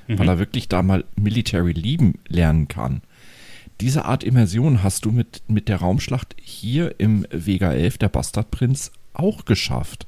mhm. 0.07 0.19
weil 0.19 0.29
er 0.29 0.39
wirklich 0.39 0.67
da 0.67 0.83
mal 0.83 1.03
Military 1.15 1.73
lieben 1.73 2.15
lernen 2.27 2.67
kann. 2.67 3.01
Diese 3.81 4.05
Art 4.05 4.23
Immersion 4.23 4.83
hast 4.83 5.05
du 5.05 5.11
mit, 5.11 5.41
mit 5.47 5.67
der 5.67 5.77
Raumschlacht 5.77 6.35
hier 6.39 6.99
im 6.99 7.25
Vega 7.31 7.73
11, 7.73 7.97
der 7.97 8.09
Bastardprinz, 8.09 8.91
auch 9.13 9.45
geschafft. 9.45 10.07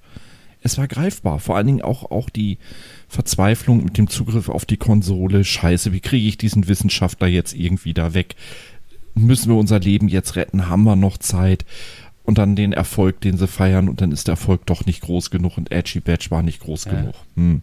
Es 0.61 0.77
war 0.77 0.87
greifbar. 0.87 1.39
Vor 1.39 1.57
allen 1.57 1.67
Dingen 1.67 1.81
auch, 1.81 2.09
auch 2.09 2.29
die 2.29 2.57
Verzweiflung 3.09 3.83
mit 3.83 3.97
dem 3.97 4.09
Zugriff 4.09 4.47
auf 4.47 4.65
die 4.65 4.77
Konsole. 4.77 5.43
Scheiße, 5.43 5.91
wie 5.91 5.99
kriege 5.99 6.27
ich 6.27 6.37
diesen 6.37 6.67
Wissenschaftler 6.67 7.27
jetzt 7.27 7.53
irgendwie 7.53 7.93
da 7.93 8.13
weg? 8.13 8.35
Müssen 9.13 9.49
wir 9.49 9.57
unser 9.57 9.79
Leben 9.79 10.07
jetzt 10.07 10.35
retten? 10.35 10.69
Haben 10.69 10.83
wir 10.83 10.95
noch 10.95 11.17
Zeit? 11.17 11.65
Und 12.23 12.37
dann 12.37 12.55
den 12.55 12.73
Erfolg, 12.73 13.21
den 13.21 13.37
sie 13.37 13.47
feiern 13.47 13.89
und 13.89 14.01
dann 14.01 14.11
ist 14.11 14.27
der 14.27 14.33
Erfolg 14.33 14.65
doch 14.65 14.85
nicht 14.85 15.01
groß 15.01 15.29
genug 15.29 15.57
und 15.57 15.71
Edgy 15.71 15.99
Badge 15.99 16.27
war 16.29 16.43
nicht 16.43 16.61
groß 16.61 16.85
ja. 16.85 16.91
genug. 16.91 17.15
Hm. 17.35 17.61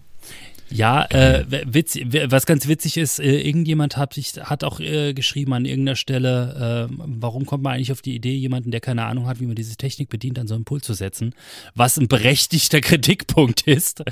Ja, 0.73 1.05
äh, 1.11 1.45
witz, 1.67 1.99
was 2.27 2.47
ganz 2.47 2.69
witzig 2.69 2.97
ist, 2.97 3.19
äh, 3.19 3.41
irgendjemand 3.41 3.97
hat, 3.97 4.15
sich, 4.15 4.35
hat 4.41 4.63
auch 4.63 4.79
äh, 4.79 5.15
geschrieben 5.15 5.53
an 5.53 5.65
irgendeiner 5.65 5.97
Stelle, 5.97 6.89
äh, 6.89 6.95
warum 6.97 7.45
kommt 7.45 7.65
man 7.65 7.75
eigentlich 7.75 7.91
auf 7.91 8.03
die 8.03 8.15
Idee, 8.15 8.37
jemanden, 8.37 8.71
der 8.71 8.81
keine 8.81 9.05
Ahnung 9.07 9.27
hat, 9.27 9.41
wie 9.41 9.47
man 9.47 9.57
diese 9.57 9.77
Technik 9.77 10.11
bedient, 10.11 10.39
an 10.39 10.47
so 10.47 10.55
einen 10.55 10.65
Pult 10.65 10.85
zu 10.85 10.95
setzen, 10.95 11.35
was 11.75 11.97
ein 11.97 12.07
berechtigter 12.07 12.81
Kritikpunkt 12.81 13.63
ist. 13.63 14.05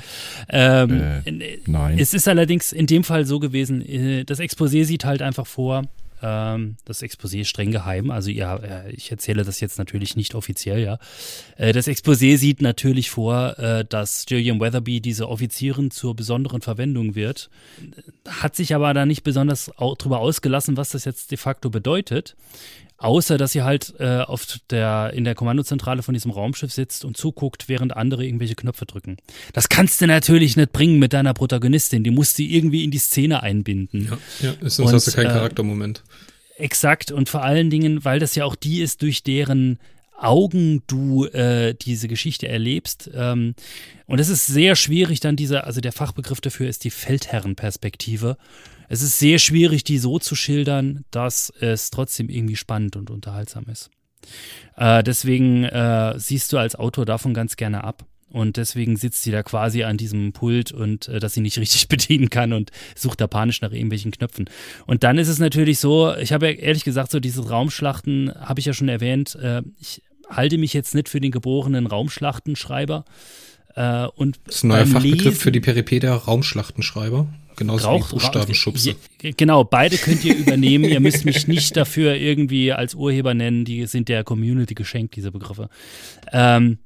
Ähm, 0.49 1.01
äh, 1.25 1.59
nein. 1.65 1.97
Es 1.97 2.13
ist 2.13 2.27
allerdings 2.27 2.73
in 2.73 2.87
dem 2.87 3.05
Fall 3.05 3.25
so 3.25 3.39
gewesen, 3.39 3.81
äh, 3.81 4.25
das 4.25 4.39
Exposé 4.39 4.83
sieht 4.83 5.05
halt 5.05 5.21
einfach 5.21 5.47
vor, 5.47 5.83
ähm, 6.21 6.77
das 6.85 7.01
Exposé 7.01 7.41
ist 7.41 7.49
streng 7.49 7.71
geheim. 7.71 8.11
Also 8.11 8.29
ja, 8.29 8.59
ich 8.89 9.11
erzähle 9.11 9.43
das 9.43 9.59
jetzt 9.59 9.77
natürlich 9.77 10.15
nicht 10.15 10.35
offiziell, 10.35 10.79
ja. 10.79 10.99
Äh, 11.57 11.73
das 11.73 11.87
Exposé 11.87 12.37
sieht 12.37 12.61
natürlich 12.61 13.09
vor, 13.09 13.57
äh, 13.59 13.85
dass 13.85 14.25
Gillian 14.25 14.59
Weatherby 14.59 15.01
diese 15.01 15.29
Offizierin 15.29 15.91
zur 15.91 16.15
besonderen 16.15 16.61
Verwendung 16.61 17.15
wird. 17.15 17.49
Hat 18.27 18.55
sich 18.55 18.75
aber 18.75 18.93
da 18.93 19.05
nicht 19.05 19.23
besonders 19.23 19.71
drüber 19.97 20.19
ausgelassen, 20.19 20.77
was 20.77 20.89
das 20.89 21.05
jetzt 21.05 21.31
de 21.31 21.37
facto 21.37 21.69
bedeutet. 21.69 22.35
Außer, 22.99 23.37
dass 23.37 23.53
sie 23.53 23.63
halt 23.63 23.93
äh, 23.97 24.19
auf 24.19 24.45
der, 24.69 25.13
in 25.13 25.23
der 25.23 25.33
Kommandozentrale 25.33 26.03
von 26.03 26.13
diesem 26.13 26.31
Raumschiff 26.31 26.73
sitzt 26.73 27.05
und 27.05 27.15
zuguckt, 27.15 27.69
während 27.69 27.95
andere 27.95 28.25
irgendwelche 28.25 28.55
Knöpfe 28.55 28.85
drücken. 28.85 29.15
Das 29.53 29.69
kannst 29.69 30.01
du 30.01 30.07
natürlich 30.07 30.57
nicht 30.57 30.73
bringen 30.73 30.99
mit 30.99 31.13
deiner 31.13 31.33
Protagonistin. 31.33 32.03
Die 32.03 32.11
musst 32.11 32.37
du 32.37 32.43
irgendwie 32.43 32.83
in 32.83 32.91
die 32.91 32.97
Szene 32.97 33.41
einbinden. 33.41 34.09
Ja, 34.41 34.49
ja 34.49 34.69
sonst 34.69 34.79
und, 34.79 34.93
hast 34.93 35.07
du 35.07 35.11
keinen 35.13 35.27
äh, 35.27 35.33
Charaktermoment. 35.33 36.03
Exakt. 36.57 37.13
Und 37.13 37.29
vor 37.29 37.41
allen 37.41 37.69
Dingen, 37.69 38.03
weil 38.03 38.19
das 38.19 38.35
ja 38.35 38.43
auch 38.43 38.55
die 38.55 38.81
ist, 38.81 39.01
durch 39.01 39.23
deren 39.23 39.79
Augen 40.21 40.83
du 40.87 41.25
äh, 41.25 41.73
diese 41.73 42.07
Geschichte 42.07 42.47
erlebst. 42.47 43.09
Ähm, 43.13 43.55
und 44.05 44.19
es 44.19 44.29
ist 44.29 44.47
sehr 44.47 44.75
schwierig, 44.75 45.19
dann 45.19 45.35
diese, 45.35 45.63
also 45.63 45.81
der 45.81 45.91
Fachbegriff 45.91 46.41
dafür 46.41 46.67
ist 46.67 46.83
die 46.83 46.91
Feldherrenperspektive 46.91 48.37
es 48.89 49.03
ist 49.03 49.19
sehr 49.19 49.37
schwierig, 49.37 49.83
die 49.83 49.99
so 49.99 50.17
zu 50.17 50.35
schildern, 50.35 51.05
dass 51.11 51.53
es 51.61 51.91
trotzdem 51.91 52.27
irgendwie 52.27 52.55
spannend 52.55 52.95
und 52.95 53.11
unterhaltsam 53.11 53.65
ist. 53.71 53.91
Äh, 54.75 55.03
deswegen 55.03 55.63
äh, 55.63 56.15
siehst 56.17 56.51
du 56.51 56.57
als 56.57 56.75
Autor 56.75 57.05
davon 57.05 57.33
ganz 57.35 57.55
gerne 57.55 57.83
ab. 57.83 58.05
Und 58.31 58.57
deswegen 58.57 58.95
sitzt 58.95 59.23
sie 59.23 59.31
da 59.31 59.41
quasi 59.41 59.83
an 59.83 59.97
diesem 59.97 60.33
Pult 60.33 60.71
und 60.71 61.07
äh, 61.07 61.19
dass 61.19 61.33
sie 61.33 61.41
nicht 61.41 61.57
richtig 61.59 61.87
bedienen 61.87 62.29
kann 62.29 62.51
und 62.51 62.71
sucht 62.95 63.21
da 63.21 63.27
panisch 63.27 63.61
nach 63.61 63.71
irgendwelchen 63.71 64.11
Knöpfen. 64.11 64.49
Und 64.87 65.03
dann 65.03 65.19
ist 65.19 65.27
es 65.27 65.39
natürlich 65.39 65.79
so, 65.79 66.15
ich 66.15 66.33
habe 66.33 66.47
ja 66.47 66.53
ehrlich 66.53 66.83
gesagt, 66.83 67.11
so 67.11 67.19
diese 67.19 67.47
Raumschlachten, 67.47 68.33
habe 68.39 68.59
ich 68.59 68.65
ja 68.65 68.73
schon 68.73 68.89
erwähnt, 68.89 69.35
äh, 69.35 69.61
ich 69.79 70.01
halte 70.29 70.57
mich 70.57 70.73
jetzt 70.73 70.95
nicht 70.95 71.09
für 71.09 71.19
den 71.19 71.31
geborenen 71.31 71.87
Raumschlachtenschreiber. 71.87 73.05
Äh, 73.75 74.07
und 74.07 74.39
das 74.45 74.57
ist 74.57 74.63
ein 74.63 74.69
neuer 74.69 74.85
Fachbegriff 74.85 75.23
Lesen, 75.25 75.35
für 75.39 75.51
die 75.51 75.59
Peripedia 75.59 76.15
Raumschlachtenschreiber. 76.15 77.27
Genauso 77.55 77.87
Rauch, 77.87 78.07
wie 78.07 78.15
Buchstabenschubse. 78.15 78.95
Genau, 79.21 79.65
beide 79.65 79.97
könnt 79.97 80.23
ihr 80.23 80.35
übernehmen. 80.35 80.85
ihr 80.85 81.01
müsst 81.01 81.25
mich 81.25 81.45
nicht 81.47 81.75
dafür 81.75 82.15
irgendwie 82.15 82.71
als 82.71 82.95
Urheber 82.95 83.33
nennen. 83.33 83.65
Die 83.65 83.85
sind 83.85 84.07
der 84.07 84.23
Community 84.23 84.75
geschenkt, 84.75 85.17
diese 85.17 85.31
Begriffe. 85.31 85.69
Ähm, 86.31 86.77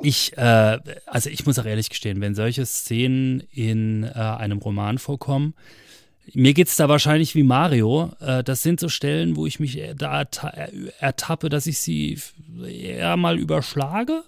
ich, 0.00 0.36
äh, 0.38 0.78
also 1.06 1.28
ich 1.28 1.44
muss 1.44 1.58
auch 1.58 1.66
ehrlich 1.66 1.90
gestehen, 1.90 2.22
wenn 2.22 2.34
solche 2.34 2.64
Szenen 2.64 3.42
in 3.52 4.04
äh, 4.04 4.08
einem 4.08 4.58
Roman 4.58 4.96
vorkommen, 4.96 5.54
mir 6.34 6.54
geht 6.54 6.68
es 6.68 6.76
da 6.76 6.88
wahrscheinlich 6.88 7.34
wie 7.34 7.42
Mario. 7.42 8.12
Äh, 8.20 8.44
das 8.44 8.62
sind 8.62 8.80
so 8.80 8.88
Stellen, 8.88 9.36
wo 9.36 9.46
ich 9.46 9.60
mich 9.60 9.80
da 9.96 10.24
ertappe, 11.00 11.48
dass 11.48 11.66
ich 11.66 11.78
sie 11.78 12.18
eher 12.64 13.16
mal 13.16 13.38
überschlage, 13.38 14.22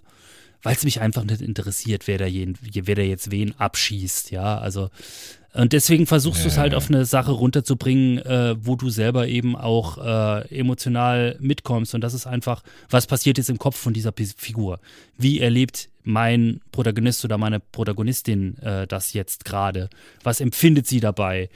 weil 0.62 0.74
es 0.74 0.84
mich 0.84 1.00
einfach 1.00 1.24
nicht 1.24 1.40
interessiert, 1.40 2.06
wer 2.06 2.18
da, 2.18 2.26
jeden, 2.26 2.58
wer 2.60 2.94
da 2.94 3.02
jetzt 3.02 3.30
wen 3.30 3.54
abschießt. 3.58 4.30
Ja, 4.30 4.58
also 4.58 4.90
und 5.54 5.72
deswegen 5.72 6.06
versuchst 6.06 6.40
ja. 6.40 6.44
du 6.44 6.48
es 6.48 6.58
halt 6.58 6.74
auf 6.74 6.88
eine 6.88 7.04
Sache 7.04 7.30
runterzubringen, 7.30 8.18
äh, 8.18 8.56
wo 8.58 8.74
du 8.74 8.90
selber 8.90 9.28
eben 9.28 9.54
auch 9.54 9.98
äh, 9.98 10.58
emotional 10.58 11.36
mitkommst. 11.38 11.94
Und 11.94 12.00
das 12.00 12.12
ist 12.12 12.26
einfach, 12.26 12.64
was 12.90 13.06
passiert 13.06 13.38
jetzt 13.38 13.50
im 13.50 13.58
Kopf 13.58 13.76
von 13.76 13.94
dieser 13.94 14.12
Figur? 14.36 14.80
Wie 15.16 15.38
erlebt 15.38 15.90
mein 16.02 16.60
Protagonist 16.72 17.24
oder 17.24 17.38
meine 17.38 17.60
Protagonistin 17.60 18.58
äh, 18.58 18.88
das 18.88 19.12
jetzt 19.12 19.44
gerade? 19.44 19.90
Was 20.24 20.40
empfindet 20.40 20.88
sie 20.88 20.98
dabei? 20.98 21.48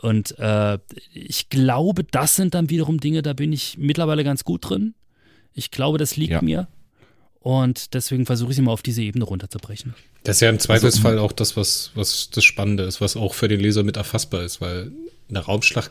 Und 0.00 0.38
äh, 0.38 0.78
ich 1.12 1.48
glaube, 1.48 2.04
das 2.04 2.36
sind 2.36 2.54
dann 2.54 2.70
wiederum 2.70 3.00
Dinge, 3.00 3.22
da 3.22 3.32
bin 3.32 3.52
ich 3.52 3.76
mittlerweile 3.78 4.24
ganz 4.24 4.44
gut 4.44 4.68
drin. 4.68 4.94
Ich 5.52 5.70
glaube, 5.70 5.98
das 5.98 6.16
liegt 6.16 6.32
ja. 6.32 6.42
mir. 6.42 6.68
Und 7.40 7.94
deswegen 7.94 8.26
versuche 8.26 8.50
ich 8.50 8.56
sie 8.56 8.62
mal 8.62 8.72
auf 8.72 8.82
diese 8.82 9.02
Ebene 9.02 9.24
runterzubrechen. 9.24 9.94
Das 10.22 10.38
ist 10.38 10.40
ja 10.40 10.48
im 10.48 10.58
Zweifelsfall 10.58 11.12
also, 11.12 11.24
auch 11.24 11.32
das, 11.32 11.56
was, 11.56 11.90
was 11.94 12.30
das 12.30 12.42
Spannende 12.42 12.84
ist, 12.84 13.02
was 13.02 13.16
auch 13.16 13.34
für 13.34 13.48
den 13.48 13.60
Leser 13.60 13.82
mit 13.82 13.98
erfassbar 13.98 14.42
ist, 14.42 14.62
weil 14.62 14.90
eine 15.28 15.40
Raumschlacht, 15.40 15.90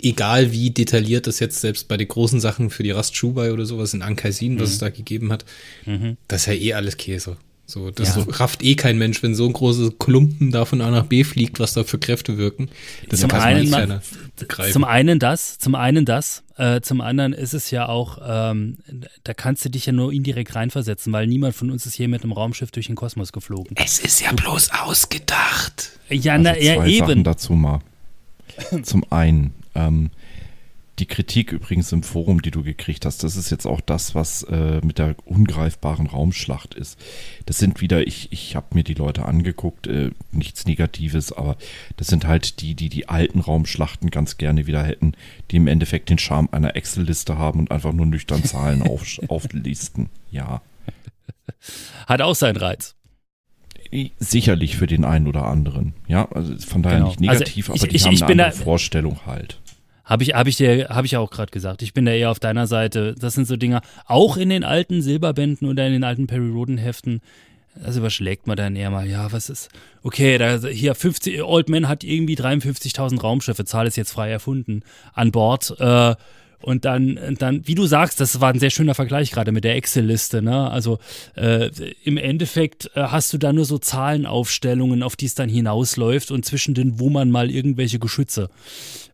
egal 0.00 0.52
wie 0.52 0.70
detailliert 0.70 1.26
das 1.26 1.40
jetzt 1.40 1.60
selbst 1.60 1.88
bei 1.88 1.98
den 1.98 2.08
großen 2.08 2.40
Sachen 2.40 2.70
für 2.70 2.82
die 2.82 2.90
Rast 2.90 3.16
Schubai 3.16 3.52
oder 3.52 3.66
sowas 3.66 3.92
in 3.92 4.00
Ankaisin, 4.00 4.58
was 4.58 4.70
mhm. 4.70 4.72
es 4.72 4.78
da 4.78 4.88
gegeben 4.88 5.30
hat, 5.30 5.44
mhm. 5.84 6.16
das 6.26 6.42
ist 6.42 6.46
ja 6.46 6.54
eh 6.54 6.72
alles 6.72 6.96
Käse. 6.96 7.36
So, 7.72 7.90
das 7.90 8.16
ja. 8.16 8.26
rafft 8.28 8.62
eh 8.62 8.74
kein 8.74 8.98
Mensch, 8.98 9.22
wenn 9.22 9.34
so 9.34 9.46
ein 9.46 9.54
großes 9.54 9.92
Klumpen 9.98 10.50
da 10.50 10.66
von 10.66 10.82
A 10.82 10.90
nach 10.90 11.06
B 11.06 11.24
fliegt, 11.24 11.58
was 11.58 11.72
da 11.72 11.84
für 11.84 11.98
Kräfte 11.98 12.36
wirken. 12.36 12.68
Das 13.08 13.20
zum, 13.20 13.30
einen, 13.30 13.70
man, 13.70 14.02
zum 14.70 14.84
einen 14.84 15.18
das, 15.18 15.56
zum 15.56 15.74
einen 15.74 16.04
das, 16.04 16.42
äh, 16.58 16.82
zum 16.82 17.00
anderen 17.00 17.32
ist 17.32 17.54
es 17.54 17.70
ja 17.70 17.88
auch, 17.88 18.18
ähm, 18.22 18.76
da 19.24 19.32
kannst 19.32 19.64
du 19.64 19.70
dich 19.70 19.86
ja 19.86 19.92
nur 19.92 20.12
indirekt 20.12 20.54
reinversetzen, 20.54 21.14
weil 21.14 21.26
niemand 21.26 21.54
von 21.54 21.70
uns 21.70 21.86
ist 21.86 21.94
hier 21.94 22.08
mit 22.08 22.22
einem 22.22 22.32
Raumschiff 22.32 22.70
durch 22.72 22.88
den 22.88 22.94
Kosmos 22.94 23.32
geflogen. 23.32 23.74
Es 23.76 23.98
ist 24.00 24.20
ja 24.20 24.32
bloß 24.32 24.70
ausgedacht. 24.84 25.98
Ja, 26.10 26.34
also 26.34 26.44
na, 26.44 26.58
ja 26.58 26.74
zwei 26.74 26.88
eben. 26.88 27.06
Sachen 27.06 27.24
dazu 27.24 27.54
mal. 27.54 27.80
Zum 28.82 29.10
einen, 29.10 29.54
ähm, 29.74 30.10
die 31.02 31.06
Kritik 31.06 31.50
übrigens 31.50 31.90
im 31.90 32.04
Forum, 32.04 32.42
die 32.42 32.52
du 32.52 32.62
gekriegt 32.62 33.04
hast, 33.04 33.24
das 33.24 33.34
ist 33.34 33.50
jetzt 33.50 33.66
auch 33.66 33.80
das, 33.80 34.14
was 34.14 34.44
äh, 34.44 34.80
mit 34.84 34.98
der 34.98 35.16
ungreifbaren 35.24 36.06
Raumschlacht 36.06 36.74
ist. 36.74 36.96
Das 37.44 37.58
sind 37.58 37.80
wieder, 37.80 38.06
ich, 38.06 38.30
ich 38.30 38.54
habe 38.54 38.68
mir 38.74 38.84
die 38.84 38.94
Leute 38.94 39.24
angeguckt, 39.24 39.88
äh, 39.88 40.12
nichts 40.30 40.64
Negatives, 40.64 41.32
aber 41.32 41.56
das 41.96 42.06
sind 42.06 42.24
halt 42.24 42.60
die, 42.60 42.76
die 42.76 42.88
die 42.88 43.08
alten 43.08 43.40
Raumschlachten 43.40 44.10
ganz 44.10 44.38
gerne 44.38 44.68
wieder 44.68 44.84
hätten, 44.84 45.14
die 45.50 45.56
im 45.56 45.66
Endeffekt 45.66 46.08
den 46.08 46.18
Charme 46.18 46.48
einer 46.52 46.76
Excel-Liste 46.76 47.36
haben 47.36 47.58
und 47.58 47.72
einfach 47.72 47.92
nur 47.92 48.06
nüchtern 48.06 48.44
Zahlen 48.44 48.82
auf, 48.88 49.04
auflisten. 49.26 50.08
Ja. 50.30 50.62
Hat 52.06 52.22
auch 52.22 52.36
seinen 52.36 52.58
Reiz 52.58 52.94
sicherlich 54.18 54.76
für 54.76 54.86
den 54.86 55.04
einen 55.04 55.26
oder 55.26 55.44
anderen. 55.44 55.92
Ja, 56.06 56.26
also 56.32 56.56
von 56.66 56.82
daher 56.82 56.98
genau. 56.98 57.08
nicht 57.08 57.20
negativ, 57.20 57.68
also 57.68 57.74
ich, 57.74 57.82
aber 57.82 57.90
die 57.90 57.96
ich, 57.96 58.04
haben 58.06 58.14
ich 58.14 58.22
eine 58.22 58.44
andere 58.46 58.64
Vorstellung 58.64 59.26
halt. 59.26 59.60
Habe 60.04 60.24
ich, 60.24 60.34
hab 60.34 60.46
ich 60.46 60.56
dir, 60.56 60.88
habe 60.88 61.06
ich 61.06 61.16
auch 61.16 61.30
gerade 61.30 61.50
gesagt. 61.50 61.82
Ich 61.82 61.94
bin 61.94 62.04
da 62.04 62.12
eher 62.12 62.30
auf 62.30 62.40
deiner 62.40 62.66
Seite. 62.66 63.14
Das 63.18 63.34
sind 63.34 63.46
so 63.46 63.56
Dinge, 63.56 63.80
auch 64.06 64.36
in 64.36 64.48
den 64.48 64.64
alten 64.64 65.00
Silberbänden 65.02 65.68
oder 65.68 65.86
in 65.86 65.92
den 65.92 66.04
alten 66.04 66.26
Perry 66.26 66.50
Roden 66.50 66.78
Heften, 66.78 67.20
das 67.74 67.96
überschlägt 67.96 68.46
man 68.46 68.56
dann 68.56 68.76
eher 68.76 68.90
mal, 68.90 69.08
ja, 69.08 69.32
was 69.32 69.48
ist, 69.48 69.70
okay, 70.02 70.36
da, 70.36 70.58
hier 70.58 70.94
50, 70.94 71.42
Old 71.42 71.68
Man 71.68 71.88
hat 71.88 72.04
irgendwie 72.04 72.36
53.000 72.36 73.20
Raumschiffe, 73.20 73.64
Zahl 73.64 73.86
ist 73.86 73.96
jetzt 73.96 74.12
frei 74.12 74.30
erfunden, 74.30 74.82
an 75.14 75.32
Bord, 75.32 75.74
äh, 75.78 76.14
und 76.60 76.84
dann, 76.84 77.18
dann, 77.40 77.66
wie 77.66 77.74
du 77.74 77.86
sagst, 77.86 78.20
das 78.20 78.40
war 78.40 78.52
ein 78.52 78.60
sehr 78.60 78.70
schöner 78.70 78.94
Vergleich 78.94 79.32
gerade 79.32 79.50
mit 79.50 79.64
der 79.64 79.74
Excel-Liste. 79.74 80.42
Ne? 80.42 80.70
Also 80.70 81.00
äh, 81.34 81.70
im 82.04 82.16
Endeffekt 82.16 82.88
äh, 82.94 83.02
hast 83.02 83.32
du 83.32 83.38
da 83.38 83.52
nur 83.52 83.64
so 83.64 83.78
Zahlenaufstellungen, 83.78 85.02
auf 85.02 85.16
die 85.16 85.26
es 85.26 85.34
dann 85.34 85.48
hinausläuft 85.48 86.30
und 86.30 86.44
zwischen 86.44 86.74
den 86.74 87.00
wummern 87.00 87.32
mal 87.32 87.50
irgendwelche 87.50 87.98
Geschütze 87.98 88.48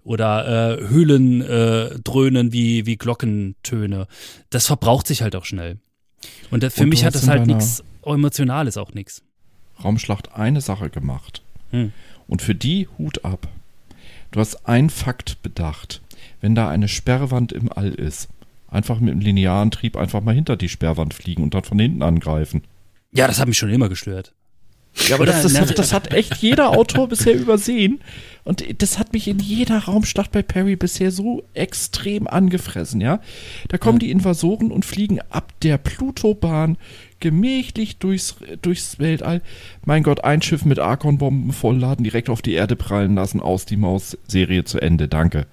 oder 0.08 0.78
äh, 0.78 0.88
Höhlen 0.88 1.42
äh, 1.42 1.98
dröhnen 2.02 2.52
wie, 2.52 2.86
wie 2.86 2.96
Glockentöne. 2.96 4.06
Das 4.50 4.66
verbraucht 4.66 5.06
sich 5.06 5.22
halt 5.22 5.36
auch 5.36 5.44
schnell. 5.44 5.78
Und 6.50 6.62
das, 6.62 6.74
für 6.74 6.82
und 6.82 6.88
mich 6.88 7.04
hat 7.04 7.14
das 7.14 7.28
halt 7.28 7.46
nichts 7.46 7.82
Emotionales, 8.04 8.76
auch 8.76 8.92
nichts. 8.94 9.22
Raumschlacht 9.82 10.34
eine 10.34 10.60
Sache 10.60 10.90
gemacht. 10.90 11.42
Hm. 11.70 11.92
Und 12.26 12.42
für 12.42 12.54
die 12.54 12.88
Hut 12.98 13.24
ab. 13.24 13.48
Du 14.30 14.40
hast 14.40 14.66
einen 14.66 14.90
Fakt 14.90 15.42
bedacht 15.42 16.00
wenn 16.40 16.54
da 16.54 16.68
eine 16.68 16.88
Sperrwand 16.88 17.52
im 17.52 17.72
All 17.72 17.90
ist, 17.90 18.28
einfach 18.68 19.00
mit 19.00 19.12
einem 19.12 19.20
linearen 19.20 19.70
Trieb 19.70 19.96
einfach 19.96 20.20
mal 20.20 20.34
hinter 20.34 20.56
die 20.56 20.68
Sperrwand 20.68 21.14
fliegen 21.14 21.42
und 21.42 21.54
dann 21.54 21.64
von 21.64 21.78
hinten 21.78 22.02
angreifen. 22.02 22.62
Ja, 23.12 23.26
das 23.26 23.40
hat 23.40 23.48
mich 23.48 23.58
schon 23.58 23.70
immer 23.70 23.88
gestört. 23.88 24.34
Ja, 25.06 25.16
aber 25.16 25.26
das, 25.26 25.42
das, 25.42 25.60
hat, 25.60 25.78
das 25.78 25.92
hat 25.92 26.12
echt 26.12 26.36
jeder 26.36 26.70
Autor 26.70 27.08
bisher 27.08 27.34
übersehen. 27.34 28.00
Und 28.44 28.64
das 28.80 28.98
hat 28.98 29.12
mich 29.12 29.28
in 29.28 29.40
jeder 29.40 29.76
Raumschlacht 29.76 30.32
bei 30.32 30.40
Perry 30.40 30.74
bisher 30.74 31.10
so 31.10 31.44
extrem 31.52 32.26
angefressen, 32.26 32.98
ja. 32.98 33.20
Da 33.68 33.76
kommen 33.76 34.00
ja. 34.00 34.06
die 34.06 34.10
Invasoren 34.10 34.72
und 34.72 34.86
fliegen 34.86 35.20
ab 35.28 35.52
der 35.60 35.76
Plutobahn 35.76 36.78
gemächlich 37.20 37.98
durchs, 37.98 38.36
durchs 38.62 38.98
Weltall. 38.98 39.42
Mein 39.84 40.02
Gott, 40.02 40.24
ein 40.24 40.40
Schiff 40.40 40.64
mit 40.64 40.78
Archon-Bomben 40.78 41.52
vollladen, 41.52 42.04
direkt 42.04 42.30
auf 42.30 42.40
die 42.40 42.54
Erde 42.54 42.74
prallen 42.74 43.16
lassen, 43.16 43.40
aus 43.40 43.66
die 43.66 43.76
Maus-Serie 43.76 44.64
zu 44.64 44.80
Ende. 44.80 45.08
Danke. 45.08 45.46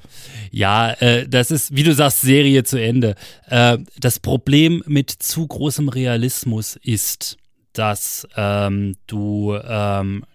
Ja, 0.52 0.92
äh, 0.92 1.28
das 1.28 1.52
ist, 1.52 1.76
wie 1.76 1.84
du 1.84 1.94
sagst, 1.94 2.22
Serie 2.22 2.64
zu 2.64 2.82
Ende. 2.82 3.16
Äh, 3.50 3.80
das 4.00 4.20
Problem 4.20 4.84
mit 4.88 5.10
zu 5.10 5.46
großem 5.46 5.90
Realismus 5.90 6.78
ist, 6.82 7.38
dass 7.78 8.28
ähm, 8.36 8.96
du 9.08 9.56
ähm, 9.64 10.26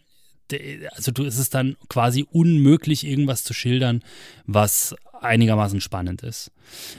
also 0.97 1.13
du 1.13 1.25
ist 1.25 1.39
es 1.39 1.51
dann 1.51 1.77
quasi 1.89 2.27
unmöglich, 2.31 3.07
irgendwas 3.07 3.45
zu 3.45 3.55
schildern, 3.55 4.03
was 4.47 4.97
einigermaßen 5.21 5.81
spannend 5.81 6.23
ist. 6.23 6.51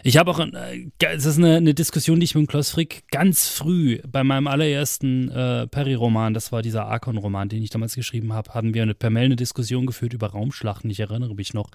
Ich 0.04 0.18
habe 0.18 0.32
auch, 0.32 0.40
äh, 0.40 0.90
es 1.00 1.26
ist 1.26 1.38
eine, 1.38 1.58
eine, 1.58 1.74
Diskussion, 1.74 2.20
die 2.20 2.26
ich 2.26 2.36
mit 2.36 2.50
Klaus 2.50 2.72
Frick 2.72 3.04
ganz 3.12 3.48
früh 3.48 4.00
bei 4.08 4.24
meinem 4.24 4.48
allerersten 4.48 5.30
äh, 5.32 5.68
Perry-Roman, 5.68 6.34
das 6.34 6.52
war 6.52 6.62
dieser 6.62 6.86
Arkon-Roman, 6.86 7.50
den 7.50 7.64
ich 7.64 7.70
damals 7.70 7.96
geschrieben 7.96 8.34
habe, 8.34 8.54
haben 8.54 8.74
wir 8.74 8.84
eine, 8.84 8.94
per 8.94 9.10
Mail 9.10 9.26
eine 9.26 9.36
Diskussion 9.36 9.86
geführt 9.86 10.14
über 10.14 10.28
Raumschlachten. 10.28 10.90
Ich 10.90 11.00
erinnere 11.00 11.34
mich 11.36 11.54
noch, 11.54 11.70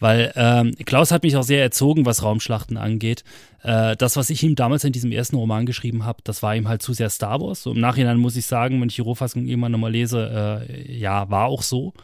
weil 0.00 0.32
ähm, 0.36 0.74
Klaus 0.84 1.10
hat 1.10 1.22
mich 1.22 1.36
auch 1.36 1.42
sehr 1.42 1.62
erzogen, 1.62 2.06
was 2.06 2.22
Raumschlachten 2.22 2.76
angeht. 2.76 3.24
Äh, 3.62 3.96
das, 3.96 4.16
was 4.16 4.30
ich 4.30 4.42
ihm 4.42 4.54
damals 4.56 4.84
in 4.84 4.92
diesem 4.92 5.12
ersten 5.12 5.36
Roman 5.36 5.66
geschrieben 5.66 6.04
habe, 6.04 6.18
das 6.24 6.42
war 6.42 6.56
ihm 6.56 6.68
halt 6.68 6.82
zu 6.82 6.92
sehr 6.92 7.10
Star 7.10 7.40
Wars. 7.40 7.62
So, 7.62 7.72
Im 7.72 7.80
Nachhinein 7.80 8.18
muss 8.18 8.36
ich 8.36 8.46
sagen, 8.46 8.80
wenn 8.80 8.88
ich 8.88 8.96
die 8.96 9.02
Rohfassung 9.02 9.46
irgendwann 9.46 9.72
nochmal 9.72 9.92
lese, 9.92 10.66
äh, 10.68 10.92
ja, 10.98 11.30
war 11.30 11.46
auch 11.46 11.62
so. 11.62 11.94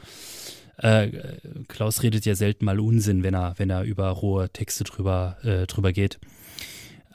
Äh, 0.83 1.11
Klaus 1.69 2.03
redet 2.03 2.25
ja 2.25 2.35
selten 2.35 2.65
mal 2.65 2.81
Unsinn, 2.81 3.23
wenn 3.23 3.35
er, 3.35 3.55
wenn 3.59 3.71
er 3.71 3.83
über 3.83 4.09
rohe 4.09 4.51
Texte 4.51 4.85
drüber, 4.85 5.37
äh, 5.43 5.67
drüber 5.67 5.93
geht. 5.93 6.19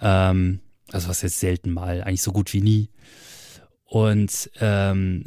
Ähm, 0.02 0.60
also 0.92 1.10
was 1.10 1.22
jetzt 1.22 1.40
selten 1.40 1.72
mal, 1.72 2.04
eigentlich 2.04 2.22
so 2.22 2.32
gut 2.32 2.54
wie 2.54 2.62
nie. 2.62 2.90
Und 3.86 4.52
ähm, 4.60 5.26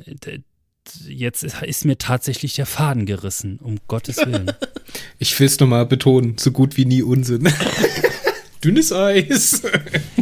jetzt 1.07 1.43
ist 1.43 1.85
mir 1.85 1.99
tatsächlich 1.99 2.55
der 2.55 2.67
Faden 2.67 3.07
gerissen, 3.07 3.59
um 3.59 3.77
Gottes 3.89 4.19
Willen. 4.19 4.53
Ich 5.19 5.39
will 5.39 5.47
es 5.47 5.61
nochmal 5.61 5.85
betonen, 5.85 6.39
so 6.39 6.51
gut 6.51 6.79
wie 6.79 6.87
nie 6.87 7.03
Unsinn. 7.03 7.53
dünnes 8.65 8.91
Eis. 8.91 9.63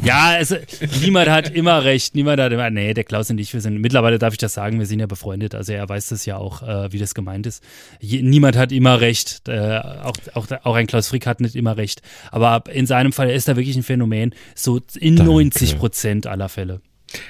Ja, 0.06 0.26
also 0.36 0.56
niemand 1.02 1.28
hat 1.28 1.50
immer 1.54 1.84
recht. 1.84 2.14
Niemand 2.14 2.40
hat 2.40 2.52
immer, 2.52 2.70
nee, 2.70 2.94
der 2.94 3.04
Klaus 3.04 3.30
und 3.30 3.38
ich, 3.38 3.52
wir 3.52 3.60
sind, 3.60 3.80
mittlerweile 3.80 4.18
darf 4.18 4.32
ich 4.32 4.38
das 4.38 4.54
sagen, 4.54 4.78
wir 4.78 4.86
sind 4.86 5.00
ja 5.00 5.06
befreundet. 5.06 5.54
Also 5.54 5.72
er 5.72 5.88
weiß 5.88 6.08
das 6.08 6.24
ja 6.26 6.36
auch, 6.36 6.62
äh, 6.62 6.92
wie 6.92 6.98
das 6.98 7.14
gemeint 7.14 7.46
ist. 7.46 7.62
Je, 8.00 8.22
niemand 8.22 8.56
hat 8.56 8.72
immer 8.72 9.00
recht. 9.00 9.48
Äh, 9.48 9.78
auch, 9.78 10.14
auch, 10.34 10.46
auch 10.64 10.74
ein 10.74 10.86
Klaus 10.86 11.08
Frick 11.08 11.26
hat 11.26 11.40
nicht 11.40 11.56
immer 11.56 11.76
recht. 11.76 12.02
Aber 12.30 12.62
in 12.72 12.86
seinem 12.86 13.12
Fall 13.12 13.30
ist 13.30 13.48
da 13.48 13.56
wirklich 13.56 13.76
ein 13.76 13.82
Phänomen. 13.82 14.34
So 14.54 14.80
in 14.98 15.16
Danke. 15.16 15.32
90 15.32 15.78
Prozent 15.78 16.26
aller 16.26 16.48
Fälle. 16.48 16.80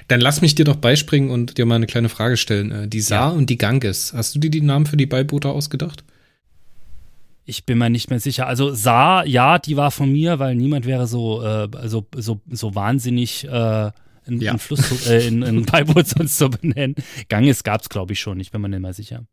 Dann 0.09 0.21
lass 0.21 0.41
mich 0.41 0.55
dir 0.55 0.65
doch 0.65 0.77
beispringen 0.77 1.31
und 1.31 1.59
dir 1.59 1.67
mal 1.67 1.75
eine 1.77 1.87
kleine 1.87 2.09
Frage 2.09 2.37
stellen. 2.37 2.71
Äh, 2.73 2.89
Die 2.89 3.01
Saar 3.01 3.31
Ja. 3.33 3.37
und 3.37 3.51
die 3.51 3.59
Ganges, 3.59 4.13
hast 4.15 4.35
du 4.35 4.39
dir 4.39 4.51
die 4.51 4.61
Namen 4.63 4.87
für 4.87 4.97
die 4.97 5.07
Beiboote 5.07 5.49
ausgedacht? 5.49 6.05
Ich 7.49 7.65
bin 7.65 7.79
mir 7.79 7.89
nicht 7.91 8.11
mehr 8.11 8.19
sicher. 8.21 8.47
Also 8.49 8.75
Saar, 8.75 9.25
ja, 9.27 9.59
die 9.61 9.77
war 9.77 9.91
von 9.93 10.11
mir, 10.13 10.39
weil 10.41 10.57
niemand 10.57 10.85
wäre 10.85 11.07
so, 11.07 11.43
äh, 11.45 11.69
so, 11.89 12.05
so, 12.15 12.41
so 12.51 12.75
wahnsinnig 12.75 13.45
äh, 13.47 13.91
in, 14.27 14.41
Ja. 14.41 14.53
in 14.53 14.59
Fluss 14.59 14.81
zu, 14.89 15.11
äh, 15.11 15.27
in, 15.29 15.43
in 15.43 15.65
Beiboot 15.67 16.09
sonst 16.09 16.37
zu 16.39 16.51
benennen. 16.51 16.97
Ganges 17.29 17.63
gab 17.63 17.83
es, 17.83 17.89
glaube 17.89 18.13
ich, 18.15 18.21
schon. 18.21 18.41
Ich 18.41 18.51
bin 18.51 18.61
mir 18.61 18.69
nicht 18.69 18.81
mehr 18.81 18.93
sicher. 18.93 19.25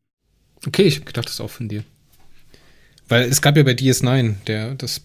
Okay, 0.68 0.84
ich 0.84 0.97
hab 0.99 1.07
gedacht, 1.07 1.26
das 1.26 1.34
ist 1.34 1.41
auch 1.41 1.49
von 1.49 1.68
dir. 1.68 1.84
Weil 3.09 3.24
es 3.24 3.41
gab 3.41 3.57
ja 3.57 3.64
bei 3.64 3.72
DS9, 3.74 4.36
der, 4.45 4.76
das 4.76 5.01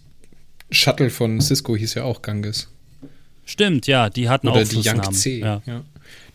Shuttle 0.71 1.09
von 1.11 1.41
Cisco 1.41 1.75
hieß 1.77 1.95
ja 1.95 2.05
auch 2.05 2.21
Ganges. 2.23 2.69
Stimmt, 3.47 3.87
ja, 3.87 4.11
die 4.11 4.29
hatten 4.29 4.49
Oder 4.49 4.61
auch 4.61 4.65
die 4.69 4.75
Flussnamen. 4.75 5.03
Yangtze. 5.03 5.31
Ja. 5.31 5.63
Ja. 5.65 5.83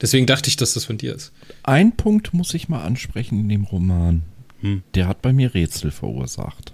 Deswegen 0.01 0.25
dachte 0.25 0.49
ich, 0.49 0.55
dass 0.57 0.73
das 0.73 0.85
von 0.85 0.97
dir 0.97 1.13
ist. 1.13 1.31
Ein 1.61 1.95
Punkt 1.95 2.33
muss 2.33 2.53
ich 2.55 2.67
mal 2.67 2.83
ansprechen 2.83 3.39
in 3.41 3.49
dem 3.49 3.63
Roman. 3.65 4.23
Hm. 4.63 4.81
Der 4.95 5.07
hat 5.07 5.21
bei 5.21 5.31
mir 5.33 5.53
Rätsel 5.53 5.91
verursacht. 5.91 6.73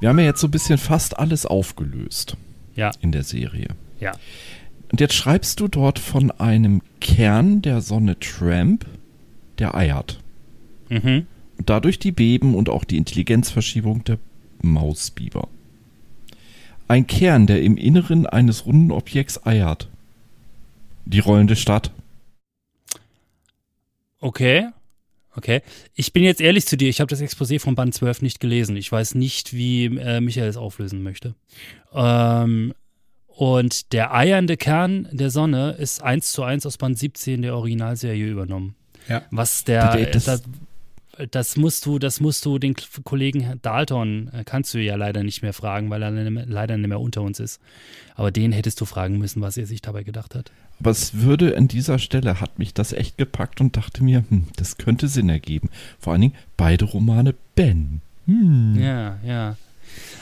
Wir 0.00 0.10
haben 0.10 0.18
ja 0.18 0.26
jetzt 0.26 0.40
so 0.40 0.48
ein 0.48 0.50
bisschen 0.50 0.76
fast 0.78 1.18
alles 1.18 1.46
aufgelöst 1.46 2.36
Ja, 2.74 2.90
in 3.00 3.12
der 3.12 3.22
Serie. 3.22 3.68
ja. 4.00 4.12
Und 4.92 5.00
jetzt 5.00 5.14
schreibst 5.14 5.58
du 5.58 5.66
dort 5.66 5.98
von 5.98 6.30
einem 6.30 6.80
Kern 7.00 7.60
der 7.60 7.80
Sonne 7.80 8.18
Tramp, 8.20 8.86
der 9.58 9.74
eiert. 9.74 10.20
Mhm. 10.88 11.26
Und 11.58 11.70
dadurch 11.70 11.98
die 11.98 12.12
Beben 12.12 12.54
und 12.54 12.68
auch 12.68 12.84
die 12.84 12.96
Intelligenzverschiebung 12.96 14.04
der 14.04 14.18
Mausbiber. 14.62 15.48
Ein 16.86 17.08
Kern, 17.08 17.48
der 17.48 17.62
im 17.62 17.76
Inneren 17.76 18.26
eines 18.26 18.64
runden 18.66 18.92
Objekts 18.92 19.44
eiert. 19.44 19.88
Die 21.04 21.18
rollende 21.18 21.56
Stadt. 21.56 21.90
Okay. 24.20 24.68
Okay. 25.36 25.60
Ich 25.94 26.12
bin 26.12 26.24
jetzt 26.24 26.40
ehrlich 26.40 26.66
zu 26.66 26.76
dir, 26.76 26.88
ich 26.88 27.00
habe 27.00 27.08
das 27.10 27.20
Exposé 27.20 27.60
von 27.60 27.74
Band 27.74 27.94
12 27.94 28.22
nicht 28.22 28.40
gelesen. 28.40 28.76
Ich 28.76 28.90
weiß 28.90 29.14
nicht, 29.14 29.52
wie 29.52 29.84
äh, 29.84 30.20
Michael 30.20 30.48
es 30.48 30.56
auflösen 30.56 31.02
möchte. 31.02 31.34
Ähm, 31.94 32.72
und 33.26 33.92
der 33.92 34.14
eiernde 34.14 34.56
Kern 34.56 35.08
der 35.12 35.30
Sonne 35.30 35.72
ist 35.72 36.02
eins 36.02 36.32
zu 36.32 36.42
eins 36.42 36.64
aus 36.64 36.78
Band 36.78 36.98
17 36.98 37.42
der 37.42 37.54
Originalserie 37.54 38.26
übernommen. 38.26 38.76
Ja. 39.08 39.22
Was 39.30 39.64
der, 39.64 39.90
das- 41.30 41.56
musst 41.56 41.86
du, 41.86 41.98
das 41.98 42.20
musst 42.20 42.44
du 42.44 42.58
den 42.58 42.74
Kollegen 43.04 43.58
Dalton, 43.62 44.30
äh, 44.32 44.42
kannst 44.44 44.74
du 44.74 44.78
ja 44.78 44.96
leider 44.96 45.22
nicht 45.22 45.42
mehr 45.42 45.52
fragen, 45.52 45.88
weil 45.90 46.02
er 46.02 46.10
leider 46.10 46.76
nicht 46.76 46.88
mehr 46.88 47.00
unter 47.00 47.22
uns 47.22 47.40
ist. 47.40 47.60
Aber 48.14 48.30
den 48.30 48.52
hättest 48.52 48.80
du 48.80 48.84
fragen 48.84 49.18
müssen, 49.18 49.40
was 49.42 49.56
er 49.56 49.66
sich 49.66 49.80
dabei 49.82 50.02
gedacht 50.02 50.34
hat. 50.34 50.50
Aber 50.78 50.90
es 50.90 51.14
würde 51.14 51.56
an 51.56 51.68
dieser 51.68 51.98
Stelle, 51.98 52.40
hat 52.40 52.58
mich 52.58 52.74
das 52.74 52.92
echt 52.92 53.16
gepackt 53.16 53.60
und 53.60 53.76
dachte 53.76 54.04
mir, 54.04 54.24
hm, 54.28 54.48
das 54.56 54.76
könnte 54.76 55.08
Sinn 55.08 55.28
ergeben. 55.28 55.70
Vor 55.98 56.12
allen 56.12 56.22
Dingen 56.22 56.34
beide 56.56 56.84
Romane 56.84 57.34
Ben. 57.54 58.02
Hm. 58.26 58.76
Ja, 58.78 59.18
ja. 59.24 59.56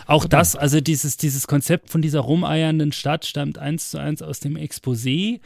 Auch 0.07 0.26
das, 0.26 0.55
also 0.57 0.80
dieses, 0.80 1.16
dieses 1.16 1.46
Konzept 1.46 1.90
von 1.90 2.02
dieser 2.02 2.20
rumeiernden 2.20 2.92
Stadt 2.92 3.24
stammt 3.24 3.59
eins 3.59 3.90
zu 3.90 3.98
eins 3.98 4.22
aus 4.22 4.40
dem 4.40 4.57
Exposé. 4.57 5.40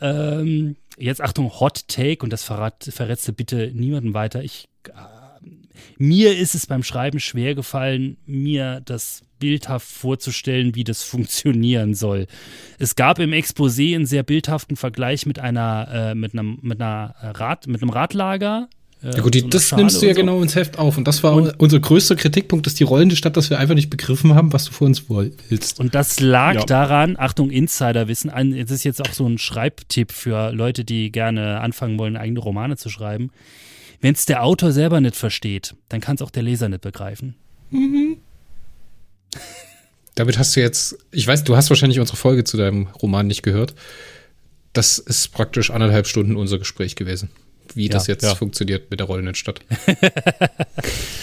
Ähm, 0.00 0.76
jetzt 0.96 1.20
Achtung, 1.20 1.50
Hot 1.60 1.88
Take 1.88 2.22
und 2.22 2.32
das 2.32 2.44
verrat, 2.44 2.88
verrätst 2.90 3.26
du 3.28 3.32
bitte 3.32 3.72
niemandem 3.74 4.14
weiter. 4.14 4.42
Ich, 4.42 4.68
mir 5.98 6.36
ist 6.36 6.54
es 6.54 6.66
beim 6.66 6.82
Schreiben 6.82 7.20
schwer 7.20 7.54
gefallen, 7.54 8.16
mir 8.26 8.80
das 8.84 9.22
bildhaft 9.38 9.86
vorzustellen, 9.88 10.74
wie 10.74 10.84
das 10.84 11.02
funktionieren 11.12 11.94
soll. 11.94 12.26
Es 12.78 12.96
gab 12.96 13.18
im 13.18 13.32
Exposé 13.32 13.94
einen 13.94 14.06
sehr 14.06 14.22
bildhaften 14.22 14.76
Vergleich 14.76 15.26
mit 15.26 15.38
einer, 15.38 15.88
äh, 15.92 16.14
mit 16.14 16.32
einem, 16.32 16.58
mit 16.62 16.80
einer 16.80 17.14
Rad, 17.20 17.66
mit 17.66 17.82
einem 17.82 17.90
Radlager. 17.90 18.68
äh, 19.02 19.10
Ja 19.14 19.20
gut, 19.20 19.34
die, 19.34 19.40
so 19.40 19.48
das 19.48 19.68
Schale 19.68 19.82
nimmst 19.82 20.00
du 20.00 20.06
ja 20.06 20.14
so. 20.14 20.20
genau 20.20 20.40
ins 20.40 20.54
Heft 20.56 20.78
auf. 20.78 20.96
Und 20.96 21.06
das 21.06 21.22
war 21.22 21.34
Und- 21.34 21.52
unser 21.60 21.78
größter 21.80 22.16
Kritikpunkt, 22.16 22.66
ist 22.66 22.80
die 22.80 22.84
rollende 22.84 23.14
Stadt, 23.14 23.36
dass 23.36 23.50
wir 23.50 23.58
einfach 23.58 23.74
nicht 23.74 23.90
begriffen 23.90 24.34
haben, 24.34 24.54
was 24.54 24.64
du 24.64 24.72
für 24.72 24.84
uns 24.84 25.04
willst. 25.10 25.80
Und 25.80 25.94
das 25.94 26.18
lag 26.18 26.54
Ja. 26.54 26.64
daran, 26.64 27.16
Achtung, 27.18 27.50
Insiderwissen, 27.50 28.30
ein- 28.30 28.54
es 28.54 28.70
ist 28.70 28.84
jetzt 28.84 29.02
auch 29.06 29.12
so 29.12 29.26
ein 29.28 29.36
Schreibtipp 29.36 30.12
für 30.12 30.50
Leute, 30.52 30.82
die 30.86 31.12
gerne 31.12 31.60
anfangen 31.60 31.98
wollen, 31.98 32.16
eigene 32.16 32.40
Romane 32.40 32.78
zu 32.78 32.88
schreiben. 32.88 33.30
Wenn 34.06 34.14
es 34.14 34.24
der 34.24 34.44
Autor 34.44 34.70
selber 34.70 35.00
nicht 35.00 35.16
versteht, 35.16 35.74
dann 35.88 36.00
kann 36.00 36.14
es 36.14 36.22
auch 36.22 36.30
der 36.30 36.44
Leser 36.44 36.68
nicht 36.68 36.82
begreifen. 36.82 37.34
Damit 40.14 40.38
hast 40.38 40.54
du 40.54 40.60
jetzt, 40.60 40.96
ich 41.10 41.26
weiß, 41.26 41.42
du 41.42 41.56
hast 41.56 41.70
wahrscheinlich 41.70 41.98
unsere 41.98 42.16
Folge 42.16 42.44
zu 42.44 42.56
deinem 42.56 42.86
Roman 43.02 43.26
nicht 43.26 43.42
gehört. 43.42 43.74
Das 44.72 44.98
ist 44.98 45.32
praktisch 45.32 45.72
anderthalb 45.72 46.06
Stunden 46.06 46.36
unser 46.36 46.60
Gespräch 46.60 46.94
gewesen. 46.94 47.30
Wie 47.74 47.88
das 47.88 48.06
jetzt 48.06 48.22
ja. 48.22 48.36
funktioniert 48.36 48.92
mit 48.92 49.00
der 49.00 49.08
rollenden 49.08 49.34
Stadt. 49.34 49.60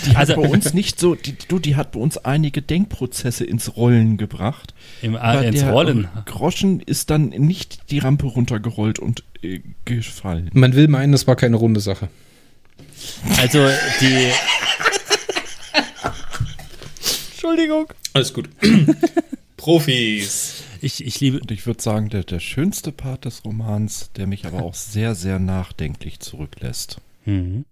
Die 0.06 0.10
hat 0.10 0.18
Also- 0.18 0.36
bei 0.36 0.50
uns 0.50 0.74
nicht 0.74 1.00
so, 1.00 1.16
die, 1.16 1.38
du, 1.48 1.60
die 1.60 1.78
hat 1.78 1.94
bei 1.94 2.02
uns 2.02 2.18
einige 2.18 2.62
Denkprozesse 2.62 3.46
ins 3.46 3.78
Rollen 3.78 4.18
gebracht. 4.18 4.74
Im, 5.02 5.16
Aber 5.16 5.46
ins 5.46 5.62
der 5.62 5.72
Rollen. 5.72 6.10
Groschen 6.26 6.82
ist 6.82 7.10
dann 7.12 7.30
nicht 7.30 7.90
die 7.92 8.00
Rampe 8.00 8.26
runtergerollt 8.26 9.00
und 9.00 9.24
äh, 9.42 9.62
gefallen. 9.86 10.50
Man 10.52 10.76
will 10.76 10.90
meinen, 10.90 11.14
das 11.14 11.28
war 11.28 11.38
keine 11.38 11.56
runde 11.56 11.80
Sache. 11.80 12.10
Also 13.38 13.68
die, 14.02 14.32
Entschuldigung. 17.32 17.88
Alles 18.14 18.34
gut. 18.34 18.50
Profis. 19.58 20.64
ich, 20.82 21.06
ich 21.06 21.20
liebe, 21.20 21.40
Und 21.40 21.52
ich 21.52 21.66
würde 21.66 21.82
sagen, 21.82 22.10
der, 22.10 22.24
der 22.24 22.40
schönste 22.40 22.92
Part 22.92 23.26
des 23.26 23.46
Romans, 23.46 24.10
der 24.18 24.28
mich 24.28 24.46
aber 24.46 24.62
auch 24.64 24.74
sehr, 24.74 25.16
sehr 25.16 25.40
nachdenklich 25.40 26.20
zurücklässt. 26.20 26.98
mhm. 27.26 27.66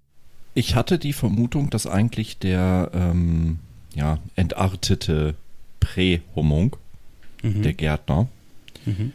Ich 0.54 0.76
hatte 0.76 1.00
die 1.00 1.14
Vermutung, 1.14 1.70
dass 1.70 1.88
eigentlich 1.88 2.38
der 2.38 2.92
ähm, 2.94 3.60
ja, 3.96 4.20
entartete 4.36 5.36
Prä-Hommunk, 5.80 6.78
Mhm. 7.44 7.64
der 7.64 7.74
Gärtner, 7.74 8.28
Mhm. 8.86 9.14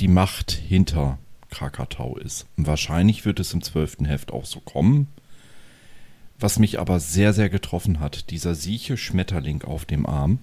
die 0.00 0.08
Macht 0.08 0.52
hinter 0.52 1.18
Krakatau 1.50 2.16
ist. 2.16 2.46
Und 2.56 2.66
wahrscheinlich 2.66 3.24
wird 3.24 3.40
es 3.40 3.52
im 3.52 3.62
zwölften 3.62 4.04
Heft 4.04 4.32
auch 4.32 4.44
so 4.46 4.60
kommen. 4.60 5.08
Was 6.38 6.58
mich 6.58 6.78
aber 6.80 7.00
sehr, 7.00 7.32
sehr 7.32 7.50
getroffen 7.50 8.00
hat, 8.00 8.30
dieser 8.30 8.54
sieche 8.54 8.96
Schmetterling 8.96 9.62
auf 9.62 9.84
dem 9.84 10.06
Arm, 10.06 10.38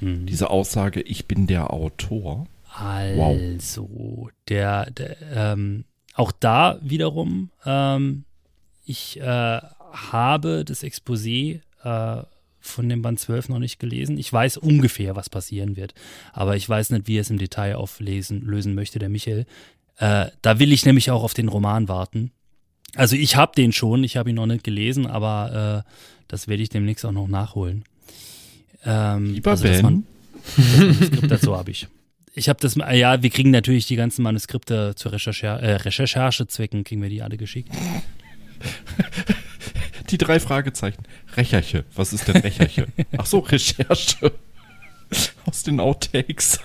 Mhm. 0.00 0.26
diese 0.26 0.48
Aussage, 0.50 1.02
ich 1.02 1.26
bin 1.26 1.46
der 1.46 1.72
Autor. 1.72 2.46
Also, 2.72 4.30
der, 4.48 4.90
der 4.92 5.16
ähm, 5.34 5.84
auch 6.14 6.32
da 6.32 6.78
wiederum, 6.82 7.50
ähm, 7.66 8.24
ich 8.84 9.20
äh, 9.20 9.60
habe 9.92 10.64
das 10.64 10.82
Exposé 10.82 11.60
äh, 11.82 12.22
von 12.60 12.88
dem 12.88 13.02
Band 13.02 13.18
12 13.18 13.48
noch 13.48 13.58
nicht 13.58 13.78
gelesen. 13.78 14.18
Ich 14.18 14.32
weiß 14.32 14.56
ungefähr, 14.58 15.16
was 15.16 15.28
passieren 15.30 15.76
wird, 15.76 15.94
aber 16.32 16.56
ich 16.56 16.68
weiß 16.68 16.90
nicht, 16.90 17.06
wie 17.06 17.16
er 17.18 17.22
es 17.22 17.30
im 17.30 17.38
Detail 17.38 17.74
auflesen, 17.76 18.42
lösen 18.42 18.74
möchte, 18.74 18.98
der 18.98 19.08
Michael. 19.08 19.46
Äh, 20.00 20.30
da 20.42 20.58
will 20.58 20.72
ich 20.72 20.84
nämlich 20.86 21.10
auch 21.10 21.22
auf 21.22 21.34
den 21.34 21.48
Roman 21.48 21.88
warten. 21.88 22.32
Also 22.96 23.16
ich 23.16 23.36
habe 23.36 23.52
den 23.54 23.72
schon, 23.72 24.02
ich 24.02 24.16
habe 24.16 24.30
ihn 24.30 24.36
noch 24.36 24.46
nicht 24.46 24.64
gelesen, 24.64 25.06
aber 25.06 25.84
äh, 25.86 25.90
das 26.26 26.48
werde 26.48 26.62
ich 26.62 26.70
demnächst 26.70 27.04
auch 27.04 27.12
noch 27.12 27.28
nachholen. 27.28 27.84
Ähm, 28.84 29.34
Lieber 29.34 29.50
also, 29.52 29.68
man- 29.82 29.82
Ben, 29.82 30.04
das 30.56 30.78
Manuskript 30.78 31.30
dazu 31.30 31.56
habe 31.56 31.70
ich. 31.70 31.86
Ich 32.34 32.48
habe 32.48 32.58
das, 32.60 32.76
ja, 32.76 33.22
wir 33.22 33.30
kriegen 33.30 33.50
natürlich 33.50 33.86
die 33.86 33.96
ganzen 33.96 34.22
Manuskripte 34.22 34.94
zur 34.96 35.12
Recherche, 35.12 35.46
äh, 35.48 35.72
Recherchezwecken, 35.74 36.84
kriegen 36.84 37.02
wir 37.02 37.08
die 37.10 37.22
alle 37.22 37.36
geschickt. 37.36 37.68
die 40.10 40.18
drei 40.18 40.40
Fragezeichen. 40.40 41.02
Recherche. 41.36 41.84
Was 41.94 42.12
ist 42.12 42.26
denn 42.28 42.36
Recherche? 42.38 42.86
Ach 43.18 43.26
so, 43.26 43.40
Recherche. 43.40 44.32
Aus 45.44 45.62
den 45.62 45.80
Outtakes. 45.80 46.60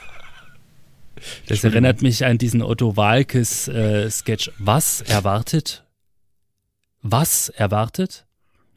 Das 1.48 1.64
erinnert 1.64 2.02
mich 2.02 2.26
an 2.26 2.38
diesen 2.38 2.62
Otto 2.62 2.98
Walkes 2.98 3.68
äh, 3.68 4.10
Sketch. 4.10 4.52
Was 4.58 5.02
erwartet? 5.02 5.84
Was 7.02 7.50
erwartet? 7.50 8.26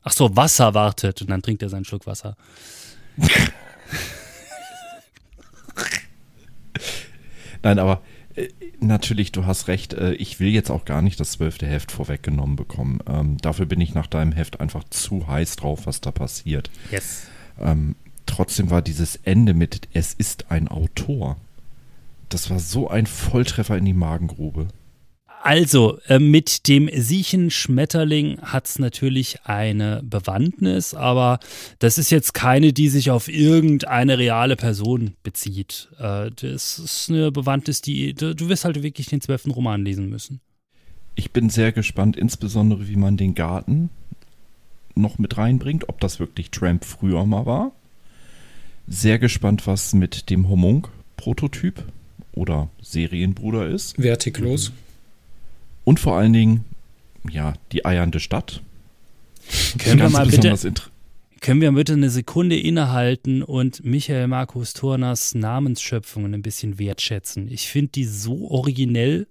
Ach 0.02 0.12
so, 0.12 0.36
Wasser 0.36 0.74
wartet. 0.74 1.22
Und 1.22 1.30
dann 1.30 1.42
trinkt 1.42 1.62
er 1.62 1.68
seinen 1.68 1.84
Schluck 1.84 2.06
Wasser. 2.06 2.36
Nein, 7.62 7.78
aber 7.78 8.02
äh, 8.34 8.48
natürlich, 8.80 9.32
du 9.32 9.46
hast 9.46 9.68
recht. 9.68 9.94
Äh, 9.94 10.12
ich 10.14 10.40
will 10.40 10.48
jetzt 10.48 10.70
auch 10.70 10.84
gar 10.84 11.02
nicht 11.02 11.18
das 11.20 11.32
zwölfte 11.32 11.66
Heft 11.66 11.90
vorweggenommen 11.92 12.56
bekommen. 12.56 13.00
Ähm, 13.06 13.38
dafür 13.38 13.66
bin 13.66 13.80
ich 13.80 13.94
nach 13.94 14.06
deinem 14.06 14.32
Heft 14.32 14.60
einfach 14.60 14.84
zu 14.84 15.26
heiß 15.26 15.56
drauf, 15.56 15.86
was 15.86 16.00
da 16.00 16.10
passiert. 16.12 16.70
Yes. 16.90 17.26
Ähm, 17.60 17.96
trotzdem 18.26 18.70
war 18.70 18.82
dieses 18.82 19.16
Ende 19.16 19.54
mit 19.54 19.88
Es 19.92 20.14
ist 20.14 20.50
ein 20.50 20.68
Autor. 20.68 21.36
Das 22.28 22.50
war 22.50 22.58
so 22.58 22.88
ein 22.88 23.06
Volltreffer 23.06 23.76
in 23.76 23.84
die 23.84 23.94
Magengrube. 23.94 24.68
Also, 25.42 25.98
äh, 26.08 26.18
mit 26.18 26.68
dem 26.68 26.90
Siechenschmetterling 26.92 28.40
hat 28.42 28.66
es 28.66 28.78
natürlich 28.78 29.44
eine 29.44 30.02
Bewandtnis, 30.04 30.94
aber 30.94 31.38
das 31.78 31.96
ist 31.96 32.10
jetzt 32.10 32.34
keine, 32.34 32.72
die 32.72 32.88
sich 32.88 33.10
auf 33.10 33.28
irgendeine 33.28 34.18
reale 34.18 34.56
Person 34.56 35.14
bezieht. 35.22 35.88
Äh, 35.98 36.30
das 36.34 36.78
ist 36.78 37.08
eine 37.08 37.30
Bewandtnis, 37.30 37.80
die 37.80 38.14
du, 38.14 38.34
du 38.34 38.48
wirst 38.48 38.64
halt 38.64 38.82
wirklich 38.82 39.06
den 39.06 39.20
zwölften 39.20 39.52
Roman 39.52 39.84
lesen 39.84 40.08
müssen. 40.10 40.40
Ich 41.14 41.30
bin 41.30 41.50
sehr 41.50 41.72
gespannt, 41.72 42.16
insbesondere 42.16 42.88
wie 42.88 42.96
man 42.96 43.16
den 43.16 43.34
Garten 43.34 43.90
noch 44.94 45.18
mit 45.18 45.38
reinbringt, 45.38 45.88
ob 45.88 46.00
das 46.00 46.18
wirklich 46.18 46.50
Tramp 46.50 46.84
früher 46.84 47.24
mal 47.24 47.46
war. 47.46 47.72
Sehr 48.88 49.18
gespannt, 49.18 49.66
was 49.66 49.94
mit 49.94 50.30
dem 50.30 50.48
Homunk-Prototyp 50.48 51.84
oder 52.38 52.70
Serienbruder 52.80 53.68
ist. 53.68 53.98
Vertiklos. 53.98 54.70
Mhm. 54.70 54.74
Und 55.84 56.00
vor 56.00 56.16
allen 56.16 56.32
Dingen, 56.32 56.64
ja, 57.30 57.54
die 57.72 57.84
eiernde 57.84 58.20
Stadt. 58.20 58.62
Können 59.78 60.00
wir 60.00 60.10
mal 60.10 60.26
bitte, 60.26 60.54
können 61.40 61.60
wir 61.60 61.72
bitte 61.72 61.94
eine 61.94 62.10
Sekunde 62.10 62.58
innehalten 62.58 63.42
und 63.42 63.84
Michael 63.84 64.28
Markus 64.28 64.72
Turners 64.72 65.34
Namensschöpfungen 65.34 66.34
ein 66.34 66.42
bisschen 66.42 66.78
wertschätzen? 66.78 67.50
Ich 67.50 67.68
finde 67.68 67.92
die 67.92 68.04
so 68.04 68.50
originell 68.50 69.26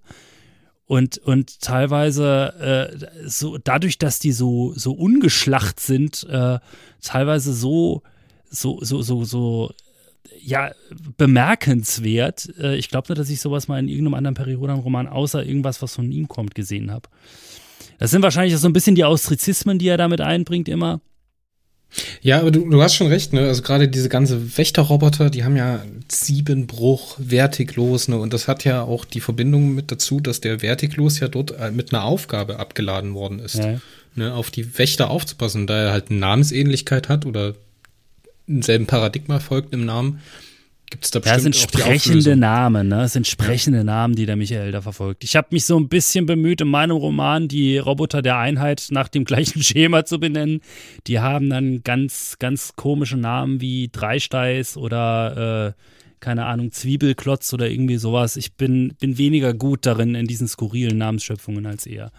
und, 0.86 1.18
und 1.18 1.60
teilweise 1.60 2.90
äh, 2.98 3.28
so 3.28 3.58
dadurch, 3.58 3.98
dass 3.98 4.18
die 4.18 4.32
so, 4.32 4.72
so 4.74 4.92
ungeschlacht 4.92 5.80
sind, 5.80 6.26
äh, 6.30 6.58
teilweise 7.02 7.52
so, 7.52 8.02
so, 8.50 8.82
so, 8.82 9.02
so, 9.02 9.24
so 9.24 9.72
ja, 10.40 10.72
bemerkenswert. 11.16 12.48
Äh, 12.58 12.76
ich 12.76 12.88
glaube 12.88 13.08
nicht, 13.08 13.18
dass 13.18 13.30
ich 13.30 13.40
sowas 13.40 13.68
mal 13.68 13.78
in 13.78 13.88
irgendeinem 13.88 14.14
anderen 14.14 14.34
Periodenroman, 14.34 15.06
außer 15.06 15.44
irgendwas, 15.44 15.82
was 15.82 15.94
von 15.94 16.10
ihm 16.10 16.28
kommt, 16.28 16.54
gesehen 16.54 16.90
habe. 16.90 17.08
Das 17.98 18.10
sind 18.10 18.22
wahrscheinlich 18.22 18.56
so 18.56 18.68
ein 18.68 18.72
bisschen 18.72 18.94
die 18.94 19.04
Austrizismen, 19.04 19.78
die 19.78 19.88
er 19.88 19.96
damit 19.96 20.20
einbringt, 20.20 20.68
immer. 20.68 21.00
Ja, 22.20 22.40
aber 22.40 22.50
du, 22.50 22.68
du 22.68 22.82
hast 22.82 22.94
schon 22.94 23.06
recht, 23.06 23.32
ne? 23.32 23.46
Also 23.46 23.62
gerade 23.62 23.88
diese 23.88 24.08
ganze 24.08 24.58
Wächterroboter, 24.58 25.30
die 25.30 25.44
haben 25.44 25.56
ja 25.56 25.82
Siebenbruch, 26.10 27.16
Vertiklos, 27.18 28.08
ne? 28.08 28.18
Und 28.18 28.34
das 28.34 28.46
hat 28.46 28.64
ja 28.64 28.82
auch 28.82 29.04
die 29.04 29.20
Verbindung 29.20 29.74
mit 29.74 29.90
dazu, 29.90 30.20
dass 30.20 30.40
der 30.40 30.60
Vertiklos 30.60 31.18
ja 31.18 31.28
dort 31.28 31.52
äh, 31.52 31.70
mit 31.70 31.92
einer 31.92 32.04
Aufgabe 32.04 32.58
abgeladen 32.58 33.14
worden 33.14 33.38
ist. 33.38 33.56
Ja. 33.56 33.80
Ne? 34.14 34.34
Auf 34.34 34.50
die 34.50 34.78
Wächter 34.78 35.10
aufzupassen, 35.10 35.66
da 35.66 35.78
er 35.78 35.92
halt 35.92 36.10
eine 36.10 36.18
Namensähnlichkeit 36.18 37.08
hat 37.08 37.24
oder 37.24 37.54
selben 38.62 38.86
Paradigma 38.86 39.38
folgt 39.38 39.72
im 39.72 39.84
Namen, 39.84 40.20
gibt 40.90 41.04
es 41.04 41.10
da 41.10 41.18
bestimmt 41.18 41.36
ja, 41.36 41.42
sind 41.42 41.56
sprechende 41.56 42.36
Namen, 42.36 42.88
ne? 42.88 42.96
Das 42.96 43.12
sind 43.12 43.26
sprechende 43.26 43.80
ja. 43.80 43.84
Namen, 43.84 44.14
die 44.14 44.26
der 44.26 44.36
Michael 44.36 44.72
da 44.72 44.80
verfolgt. 44.80 45.22
Ich 45.22 45.36
habe 45.36 45.48
mich 45.50 45.66
so 45.66 45.78
ein 45.78 45.88
bisschen 45.88 46.26
bemüht, 46.26 46.60
in 46.60 46.68
meinem 46.68 46.96
Roman 46.96 47.48
die 47.48 47.78
Roboter 47.78 48.22
der 48.22 48.38
Einheit 48.38 48.88
nach 48.90 49.08
dem 49.08 49.24
gleichen 49.24 49.62
Schema 49.64 50.04
zu 50.04 50.18
benennen. 50.18 50.60
Die 51.06 51.20
haben 51.20 51.50
dann 51.50 51.82
ganz, 51.82 52.36
ganz 52.38 52.74
komische 52.76 53.16
Namen 53.16 53.60
wie 53.60 53.88
Dreisteiß 53.92 54.76
oder 54.76 55.74
äh, 55.76 55.82
keine 56.20 56.46
Ahnung, 56.46 56.72
Zwiebelklotz 56.72 57.52
oder 57.52 57.70
irgendwie 57.70 57.98
sowas. 57.98 58.36
Ich 58.36 58.54
bin, 58.54 58.94
bin 58.98 59.18
weniger 59.18 59.54
gut 59.54 59.86
darin 59.86 60.14
in 60.14 60.26
diesen 60.26 60.48
skurrilen 60.48 60.98
Namensschöpfungen 60.98 61.66
als 61.66 61.86
er. 61.86 62.10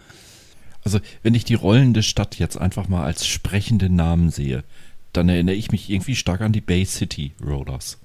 Also, 0.82 1.00
wenn 1.22 1.34
ich 1.34 1.44
die 1.44 1.54
rollende 1.54 2.02
Stadt 2.02 2.38
jetzt 2.38 2.56
einfach 2.56 2.88
mal 2.88 3.04
als 3.04 3.26
sprechende 3.26 3.90
Namen 3.90 4.30
sehe, 4.30 4.64
dann 5.12 5.28
erinnere 5.28 5.54
ich 5.54 5.70
mich 5.70 5.90
irgendwie 5.90 6.14
stark 6.14 6.40
an 6.40 6.52
die 6.52 6.60
Bay 6.60 6.84
City 6.84 7.32
Rollers. 7.44 7.98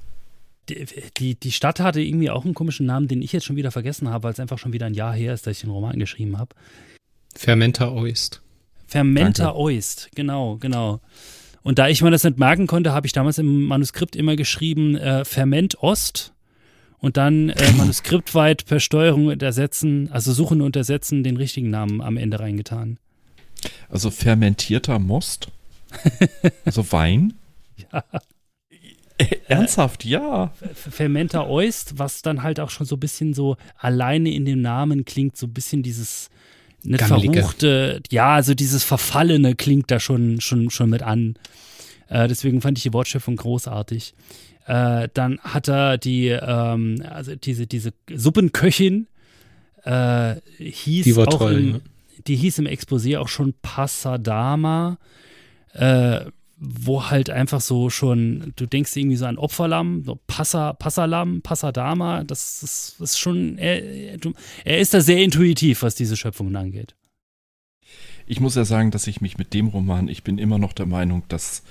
Die, 0.69 0.85
die, 1.17 1.35
die, 1.35 1.51
Stadt 1.51 1.79
hatte 1.79 2.01
irgendwie 2.01 2.31
auch 2.31 2.43
einen 2.43 2.55
komischen 2.55 2.87
Namen, 2.87 3.07
den 3.07 3.21
ich 3.21 3.31
jetzt 3.31 3.45
schon 3.45 3.55
wieder 3.55 3.71
vergessen 3.71 4.09
habe, 4.09 4.23
weil 4.23 4.33
es 4.33 4.39
einfach 4.39 4.57
schon 4.57 4.73
wieder 4.73 4.87
ein 4.87 4.95
Jahr 4.95 5.13
her 5.13 5.33
ist, 5.33 5.45
dass 5.45 5.57
ich 5.57 5.61
den 5.61 5.69
Roman 5.69 5.99
geschrieben 5.99 6.39
habe. 6.39 6.55
Fermenter 7.35 7.93
Oist. 7.93 8.41
Fermenter 8.87 9.55
Oist, 9.55 10.09
genau, 10.15 10.57
genau. 10.57 11.01
Und 11.61 11.79
da 11.79 11.87
ich 11.87 12.01
mir 12.01 12.11
das 12.11 12.23
nicht 12.23 12.39
merken 12.39 12.67
konnte, 12.67 12.93
habe 12.93 13.05
ich 13.07 13.13
damals 13.13 13.37
im 13.37 13.63
Manuskript 13.63 14.15
immer 14.15 14.35
geschrieben 14.35 14.95
äh, 14.95 15.25
Ferment 15.25 15.81
Ost 15.81 16.33
und 16.99 17.17
dann 17.17 17.49
äh, 17.49 17.71
manuskriptweit 17.77 18.65
per 18.65 18.79
Steuerung 18.79 19.27
und 19.27 19.43
ersetzen, 19.43 20.09
also 20.11 20.33
suchen 20.33 20.61
und 20.61 20.75
ersetzen, 20.75 21.23
den 21.23 21.37
richtigen 21.37 21.69
Namen 21.69 22.01
am 22.01 22.17
Ende 22.17 22.39
reingetan. 22.39 22.97
Also 23.89 24.11
fermentierter 24.11 24.99
Most? 24.99 25.49
also 26.65 26.91
Wein? 26.91 27.33
Ja. 27.91 28.03
Ernsthaft, 29.47 30.03
ja. 30.03 30.51
Fermenter 30.73 31.49
Oist, 31.49 31.97
was 31.97 32.21
dann 32.21 32.43
halt 32.43 32.59
auch 32.59 32.69
schon 32.69 32.85
so 32.85 32.97
ein 32.97 32.99
bisschen 32.99 33.33
so 33.33 33.55
alleine 33.77 34.33
in 34.33 34.45
dem 34.45 34.61
Namen 34.61 35.05
klingt, 35.05 35.37
so 35.37 35.47
ein 35.47 35.53
bisschen 35.53 35.83
dieses 35.83 36.29
Gammelige. 36.83 37.33
verruchte, 37.33 38.01
ja, 38.11 38.35
also 38.35 38.53
dieses 38.53 38.83
Verfallene 38.83 39.55
klingt 39.55 39.89
da 39.89 39.99
schon, 39.99 40.41
schon, 40.41 40.69
schon 40.69 40.89
mit 40.89 41.01
an. 41.01 41.35
Äh, 42.09 42.27
deswegen 42.27 42.61
fand 42.61 42.77
ich 42.77 42.83
die 42.83 42.93
Wortschöpfung 42.93 43.37
großartig. 43.37 44.13
Äh, 44.67 45.09
dann 45.13 45.39
hat 45.39 45.67
er 45.67 45.97
die, 45.97 46.27
ähm, 46.27 47.01
also 47.09 47.35
diese, 47.35 47.67
diese 47.67 47.93
Suppenköchin, 48.13 49.07
äh, 49.83 50.35
hieß 50.57 51.05
die 51.05 51.15
war 51.15 51.27
auch 51.27 51.37
toll, 51.37 51.53
im, 51.53 51.71
ne? 51.73 51.81
die 52.27 52.35
hieß 52.35 52.59
im 52.59 52.65
Exposé 52.65 53.17
auch 53.19 53.27
schon 53.27 53.53
Passadama 53.61 54.97
äh, 55.75 56.25
wo 56.57 57.09
halt 57.09 57.29
einfach 57.29 57.61
so 57.61 57.89
schon, 57.89 58.53
du 58.55 58.65
denkst 58.65 58.95
irgendwie 58.95 59.17
so 59.17 59.25
an 59.25 59.37
Opferlamm, 59.37 60.03
so 60.05 60.19
Passa, 60.27 60.73
Passalam, 60.73 61.41
Passadama, 61.41 62.23
das 62.23 62.63
ist, 62.63 62.95
das 62.99 63.11
ist 63.11 63.19
schon, 63.19 63.57
er, 63.57 63.83
er 64.63 64.79
ist 64.79 64.93
da 64.93 65.01
sehr 65.01 65.21
intuitiv, 65.21 65.81
was 65.81 65.95
diese 65.95 66.15
Schöpfungen 66.15 66.55
angeht. 66.55 66.95
Ich 68.25 68.39
muss 68.39 68.55
ja 68.55 68.65
sagen, 68.65 68.89
dass 68.89 69.05
ich 69.07 69.21
mich 69.21 69.37
mit 69.37 69.53
dem 69.53 69.67
Roman, 69.67 70.07
ich 70.07 70.23
bin 70.23 70.37
immer 70.37 70.57
noch 70.57 70.73
der 70.73 70.87
Meinung, 70.87 71.23
dass 71.27 71.63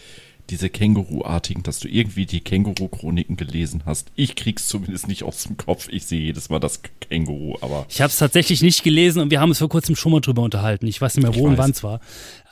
diese 0.50 0.68
Känguru-artigen, 0.68 1.62
dass 1.62 1.80
du 1.80 1.88
irgendwie 1.88 2.26
die 2.26 2.40
Känguru-Chroniken 2.40 3.36
gelesen 3.36 3.82
hast. 3.86 4.08
Ich 4.14 4.36
krieg's 4.36 4.68
zumindest 4.68 5.08
nicht 5.08 5.22
aus 5.22 5.44
dem 5.44 5.56
Kopf. 5.56 5.88
Ich 5.90 6.04
sehe 6.04 6.20
jedes 6.20 6.50
Mal 6.50 6.60
das 6.60 6.80
Känguru, 7.00 7.56
aber. 7.60 7.86
Ich 7.88 8.00
habe 8.00 8.10
es 8.10 8.18
tatsächlich 8.18 8.62
nicht 8.62 8.82
gelesen 8.82 9.22
und 9.22 9.30
wir 9.30 9.40
haben 9.40 9.50
es 9.50 9.58
vor 9.58 9.68
kurzem 9.68 9.96
schon 9.96 10.12
mal 10.12 10.20
drüber 10.20 10.42
unterhalten. 10.42 10.86
Ich 10.86 11.00
weiß 11.00 11.16
nicht 11.16 11.24
mehr, 11.24 11.34
wo 11.34 11.46
und 11.46 11.58
wann 11.58 11.70
es 11.70 11.82
war. 11.82 12.00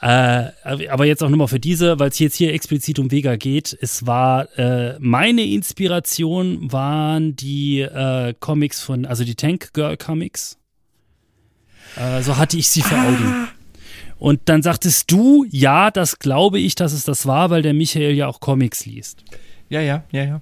Äh, 0.00 0.88
aber 0.88 1.04
jetzt 1.04 1.22
auch 1.22 1.28
nochmal 1.28 1.48
für 1.48 1.60
diese, 1.60 1.98
weil 1.98 2.08
es 2.08 2.18
jetzt 2.18 2.36
hier 2.36 2.54
explizit 2.54 2.98
um 2.98 3.10
Vega 3.10 3.36
geht. 3.36 3.76
Es 3.80 4.06
war 4.06 4.48
äh, 4.58 4.96
meine 4.98 5.42
Inspiration 5.42 6.72
waren 6.72 7.36
die 7.36 7.80
äh, 7.80 8.34
Comics 8.40 8.80
von, 8.80 9.04
also 9.04 9.24
die 9.24 9.34
Tank 9.34 9.72
Girl 9.74 9.96
Comics. 9.96 10.58
Äh, 11.96 12.22
so 12.22 12.38
hatte 12.38 12.56
ich 12.56 12.68
sie 12.68 12.80
vor 12.80 12.98
Augen. 12.98 13.26
Ah. 13.26 13.48
Und 14.22 14.42
dann 14.44 14.62
sagtest 14.62 15.10
du, 15.10 15.44
ja, 15.50 15.90
das 15.90 16.20
glaube 16.20 16.60
ich, 16.60 16.76
dass 16.76 16.92
es 16.92 17.02
das 17.02 17.26
war, 17.26 17.50
weil 17.50 17.62
der 17.62 17.74
Michael 17.74 18.12
ja 18.12 18.28
auch 18.28 18.38
Comics 18.38 18.86
liest. 18.86 19.24
Ja, 19.68 19.80
ja, 19.80 20.04
ja, 20.12 20.22
ja. 20.22 20.40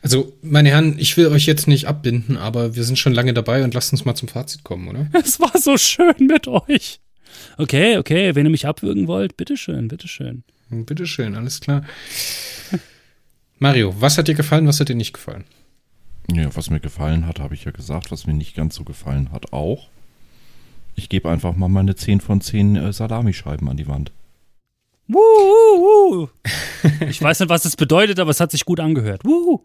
Also, 0.00 0.32
meine 0.40 0.70
Herren, 0.70 0.98
ich 0.98 1.18
will 1.18 1.26
euch 1.26 1.44
jetzt 1.44 1.68
nicht 1.68 1.86
abbinden, 1.86 2.38
aber 2.38 2.76
wir 2.76 2.82
sind 2.82 2.98
schon 2.98 3.12
lange 3.12 3.34
dabei 3.34 3.62
und 3.62 3.74
lasst 3.74 3.92
uns 3.92 4.06
mal 4.06 4.14
zum 4.14 4.28
Fazit 4.28 4.64
kommen, 4.64 4.88
oder? 4.88 5.06
Es 5.22 5.38
war 5.38 5.52
so 5.58 5.76
schön 5.76 6.14
mit 6.28 6.48
euch. 6.48 7.00
Okay, 7.58 7.98
okay, 7.98 8.34
wenn 8.34 8.46
ihr 8.46 8.50
mich 8.50 8.66
abwürgen 8.66 9.06
wollt, 9.06 9.36
bitteschön, 9.36 9.88
bitteschön. 9.88 10.42
Bitteschön, 10.70 11.34
alles 11.34 11.60
klar. 11.60 11.84
Mario, 13.58 13.94
was 14.00 14.16
hat 14.16 14.28
dir 14.28 14.34
gefallen, 14.34 14.66
was 14.66 14.80
hat 14.80 14.88
dir 14.88 14.94
nicht 14.94 15.12
gefallen? 15.12 15.44
Ja, 16.32 16.48
was 16.56 16.70
mir 16.70 16.80
gefallen 16.80 17.26
hat, 17.26 17.38
habe 17.38 17.52
ich 17.52 17.64
ja 17.64 17.70
gesagt. 17.70 18.12
Was 18.12 18.26
mir 18.26 18.32
nicht 18.32 18.56
ganz 18.56 18.76
so 18.76 18.84
gefallen 18.84 19.30
hat, 19.30 19.52
auch. 19.52 19.90
Ich 20.94 21.08
gebe 21.08 21.30
einfach 21.30 21.56
mal 21.56 21.68
meine 21.68 21.94
10 21.94 22.20
von 22.20 22.40
10 22.40 22.76
äh, 22.76 22.92
Salamischeiben 22.92 23.68
an 23.68 23.76
die 23.76 23.88
Wand. 23.88 24.12
Wuhu, 25.08 26.28
ich 27.08 27.20
weiß 27.20 27.40
nicht, 27.40 27.48
was 27.48 27.62
das 27.62 27.76
bedeutet, 27.76 28.20
aber 28.20 28.30
es 28.30 28.40
hat 28.40 28.52
sich 28.52 28.64
gut 28.64 28.80
angehört. 28.80 29.24
Wuhu. 29.24 29.60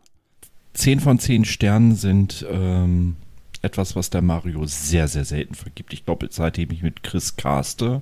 10 0.73 0.99
von 0.99 1.19
10 1.19 1.45
Sternen 1.45 1.95
sind 1.95 2.45
ähm, 2.49 3.15
etwas, 3.61 3.95
was 3.95 4.09
der 4.09 4.21
Mario 4.21 4.65
sehr, 4.65 5.07
sehr 5.07 5.25
selten 5.25 5.55
vergibt. 5.55 5.93
Ich 5.93 6.05
glaube, 6.05 6.27
seitdem 6.31 6.71
ich 6.71 6.81
mit 6.81 7.03
Chris 7.03 7.35
caste, 7.35 8.01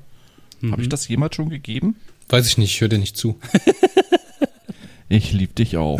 mhm. 0.62 0.72
habe 0.72 0.82
ich 0.82 0.90
das 0.90 1.08
jemals 1.08 1.36
schon 1.36 1.50
gegeben? 1.50 1.96
Weiß 2.30 2.48
ich 2.48 2.58
nicht, 2.58 2.74
ich 2.74 2.82
höre 2.82 2.90
dir 2.90 2.98
nicht 2.98 3.18
zu. 3.18 3.40
ich 5.10 5.34
liebe 5.34 5.54
dich 5.54 5.78
auch. 5.78 6.00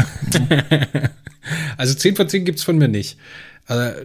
also 1.78 1.94
10 1.94 2.16
von 2.16 2.30
10 2.30 2.46
gibt 2.46 2.60
es 2.60 2.66
von 2.66 2.78
mir 2.78 2.88
nicht. 2.88 3.18
Also 3.66 4.02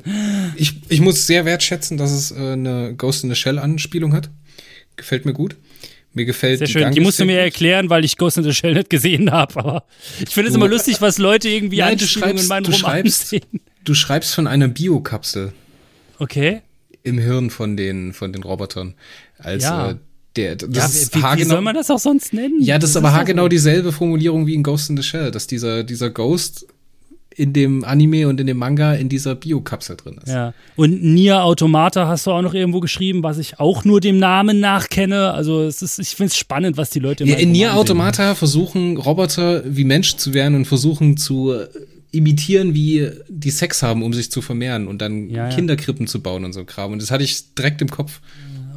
ich, 0.57 0.75
ich 0.89 1.01
muss 1.01 1.27
sehr 1.27 1.45
wertschätzen, 1.45 1.97
dass 1.97 2.13
es 2.13 2.31
äh, 2.31 2.53
eine 2.53 2.95
Ghost 2.95 3.25
in 3.25 3.31
the 3.31 3.37
Shell 3.37 3.59
Anspielung 3.59 4.13
hat. 4.13 4.31
Gefällt 4.97 5.25
mir 5.25 5.33
gut. 5.33 5.57
Mir 6.15 6.25
gefällt 6.25 6.59
Sehr 6.59 6.67
die 6.67 6.73
schön. 6.73 6.93
Die 6.93 7.01
musst 7.01 7.21
du 7.21 7.25
mir 7.25 7.39
erklären, 7.39 7.91
weil 7.91 8.05
ich 8.05 8.17
Ghost 8.17 8.39
in 8.39 8.45
the 8.45 8.55
Shell 8.55 8.75
nicht 8.75 8.91
gesehen 8.91 9.31
habe. 9.31 9.57
Aber 9.57 9.85
ich 10.21 10.31
finde 10.31 10.51
es 10.51 10.57
immer 10.57 10.69
lustig, 10.69 11.01
was 11.01 11.19
Leute 11.19 11.49
irgendwie 11.49 11.79
Nein, 11.79 11.99
schreibst, 11.99 12.45
in 12.45 12.49
meinen 12.49 12.65
du 12.65 12.71
Roman 12.71 12.81
schreibst, 12.81 13.29
sehen. 13.29 13.61
Du 13.85 13.95
schreibst 13.95 14.35
von 14.35 14.47
einer 14.47 14.69
Biokapsel. 14.69 15.53
Okay. 16.19 16.63
Im 17.03 17.19
Hirn 17.19 17.51
von 17.51 17.77
den, 17.77 18.13
von 18.13 18.33
den 18.33 18.43
Robotern. 18.43 18.95
Als 19.39 19.65
ja. 19.65 19.91
äh, 19.91 19.97
der, 20.37 20.57
das 20.57 21.11
ja, 21.13 21.37
wie, 21.37 21.41
wie 21.41 21.45
soll 21.45 21.61
man 21.61 21.75
das 21.75 21.91
auch 21.91 21.99
sonst 21.99 22.33
nennen? 22.33 22.61
Ja, 22.61 22.77
das, 22.77 22.83
das 22.83 22.91
ist 22.91 22.97
aber 22.97 23.13
haargenau 23.13 23.49
dieselbe 23.49 23.93
Formulierung 23.93 24.47
wie 24.47 24.55
in 24.55 24.63
Ghost 24.63 24.91
in 24.91 24.97
the 24.97 25.03
Shell, 25.03 25.31
dass 25.31 25.47
dieser, 25.47 25.85
dieser 25.85 26.11
Ghost 26.11 26.67
in 27.39 27.53
dem 27.53 27.85
Anime 27.85 28.27
und 28.29 28.41
in 28.41 28.47
dem 28.47 28.57
Manga 28.57 28.95
in 28.95 29.09
dieser 29.09 29.35
Biokapsel 29.35 29.97
drin 29.97 30.19
ist. 30.23 30.33
Ja. 30.33 30.55
Und 30.75 31.03
Nier 31.03 31.45
Automata 31.45 32.09
hast 32.09 32.27
du 32.27 32.33
auch 32.33 32.43
noch 32.43 32.53
irgendwo 32.53 32.81
geschrieben, 32.81 33.23
was 33.23 33.39
ich 33.39 33.61
auch 33.61 33.85
nur 33.85 34.01
dem 34.01 34.19
Namen 34.19 34.59
nachkenne. 34.59 35.33
Also 35.33 35.63
es 35.63 35.81
ist, 35.81 35.99
ich 36.01 36.11
finde 36.11 36.31
es 36.33 36.37
spannend, 36.37 36.77
was 36.77 36.91
die 36.91 36.99
Leute 36.99 37.25
ja, 37.25 37.37
In 37.37 37.53
Nier 37.53 37.77
Automata 37.77 38.35
versuchen 38.35 38.97
Roboter 38.97 39.63
wie 39.65 39.85
Menschen 39.85 40.19
zu 40.19 40.35
werden 40.35 40.57
und 40.57 40.65
versuchen 40.65 41.17
zu 41.17 41.55
imitieren, 42.11 42.75
wie 42.75 43.09
die 43.29 43.51
Sex 43.51 43.83
haben, 43.83 44.03
um 44.03 44.13
sich 44.13 44.31
zu 44.31 44.43
vermehren 44.43 44.89
und 44.89 45.01
dann 45.01 45.31
ja, 45.31 45.49
ja. 45.49 45.55
Kinderkrippen 45.55 46.07
zu 46.07 46.21
bauen 46.21 46.45
und 46.45 46.53
so 46.53 46.65
Kram. 46.65 46.93
Und 46.93 47.03
das 47.03 47.11
hatte 47.11 47.23
ich 47.23 47.55
direkt 47.55 47.81
im 47.83 47.89
Kopf. 47.89 48.21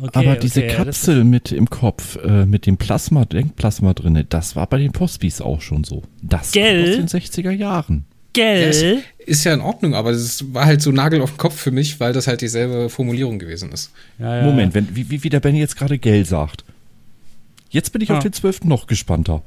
Okay, 0.01 0.27
Aber 0.27 0.35
diese 0.35 0.63
okay, 0.63 0.75
Kapsel 0.75 1.23
mit 1.23 1.51
im 1.51 1.69
Kopf, 1.69 2.17
äh, 2.23 2.45
mit 2.45 2.65
dem 2.65 2.77
Plasma, 2.77 3.25
Denkplasma 3.25 3.93
drin, 3.93 4.25
das 4.29 4.55
war 4.55 4.67
bei 4.67 4.79
den 4.79 4.91
Postbis 4.91 5.41
auch 5.41 5.61
schon 5.61 5.83
so. 5.83 6.03
Das 6.23 6.51
Gell? 6.51 6.83
aus 6.83 7.11
den 7.11 7.21
60er 7.21 7.51
Jahren. 7.51 8.05
Gell? 8.33 8.71
Ja, 8.71 9.01
ist 9.25 9.43
ja 9.43 9.53
in 9.53 9.61
Ordnung, 9.61 9.93
aber 9.93 10.11
es 10.11 10.53
war 10.53 10.65
halt 10.65 10.81
so 10.81 10.91
Nagel 10.91 11.21
auf 11.21 11.31
den 11.31 11.37
Kopf 11.37 11.59
für 11.59 11.71
mich, 11.71 11.99
weil 11.99 12.13
das 12.13 12.27
halt 12.27 12.41
dieselbe 12.41 12.89
Formulierung 12.89 13.39
gewesen 13.39 13.71
ist. 13.71 13.91
Ja, 14.19 14.43
Moment, 14.43 14.73
wenn, 14.73 14.95
wie, 14.95 15.23
wie 15.23 15.29
der 15.29 15.39
Benny 15.39 15.59
jetzt 15.59 15.77
gerade 15.77 15.97
Gell 15.97 16.25
sagt. 16.25 16.63
Jetzt 17.69 17.91
bin 17.91 18.01
ich 18.01 18.11
ah. 18.11 18.17
auf 18.17 18.23
den 18.23 18.33
12. 18.33 18.65
noch 18.65 18.87
gespannter. 18.87 19.43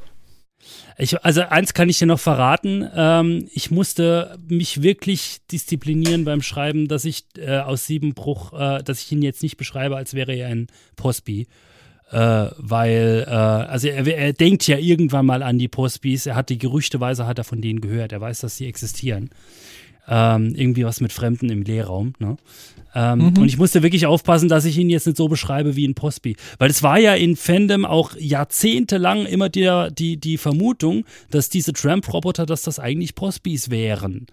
Ich, 0.97 1.23
also 1.25 1.43
eins 1.43 1.75
kann 1.75 1.89
ich 1.89 1.99
dir 1.99 2.07
noch 2.07 2.21
verraten. 2.21 2.89
Ähm, 2.95 3.49
ich 3.53 3.71
musste 3.71 4.39
mich 4.47 4.83
wirklich 4.83 5.39
disziplinieren 5.51 6.25
beim 6.25 6.41
Schreiben, 6.41 6.87
dass 6.87 7.05
ich 7.05 7.25
äh, 7.37 7.59
aus 7.59 7.87
Siebenbruch, 7.87 8.53
äh, 8.53 8.83
dass 8.83 9.03
ich 9.03 9.11
ihn 9.11 9.23
jetzt 9.23 9.43
nicht 9.43 9.57
beschreibe, 9.57 9.97
als 9.97 10.15
wäre 10.15 10.35
er 10.35 10.49
ein 10.49 10.69
Postby. 10.97 11.47
Äh, 12.11 12.51
weil, 12.59 13.25
äh, 13.27 13.31
also 13.31 13.89
er, 13.89 14.07
er, 14.07 14.33
denkt 14.33 14.67
ja 14.67 14.79
irgendwann 14.79 15.27
mal 15.27 15.43
an 15.43 15.59
die 15.59 15.69
Postbis. 15.69 16.27
Er 16.27 16.37
hat 16.37 16.51
die 16.51 16.59
Gerüchteweise 16.59 17.27
hat 17.27 17.39
er 17.39 17.45
von 17.45 17.61
denen 17.61 17.81
gehört. 17.81 18.13
Er 18.13 18.21
weiß, 18.21 18.41
dass 18.41 18.57
sie 18.57 18.67
existieren. 18.67 19.31
Ähm, 20.07 20.55
irgendwie 20.55 20.85
was 20.85 21.01
mit 21.01 21.13
Fremden 21.13 21.49
im 21.49 21.63
Lehrraum. 21.63 22.13
Ne? 22.19 22.37
Ähm, 22.95 23.19
mhm. 23.19 23.39
Und 23.39 23.47
ich 23.47 23.57
musste 23.57 23.83
wirklich 23.83 24.05
aufpassen, 24.05 24.51
dass 24.51 24.67
ich 24.67 24.77
ihn 24.77 24.91
jetzt 24.91 25.07
nicht 25.07 25.17
so 25.17 25.29
beschreibe 25.29 25.77
wie 25.77 25.89
ein 25.89 25.95
Postby. 25.95 26.37
Weil 26.59 26.71
es 26.71 26.83
war 26.83 26.99
ja 26.99 27.15
in 27.15 27.37
Fandom 27.37 27.87
auch 27.87 28.13
jahrzehntelang 28.19 29.25
immer 29.25 29.49
die, 29.49 29.89
die, 29.99 30.19
die 30.19 30.37
Vermutung, 30.37 31.05
dass 31.31 31.49
diese 31.49 31.73
Tramp-Roboter, 31.73 32.45
dass 32.45 32.63
das 32.63 32.79
eigentlich 32.79 33.15
Postbys 33.15 33.71
wären. 33.71 34.27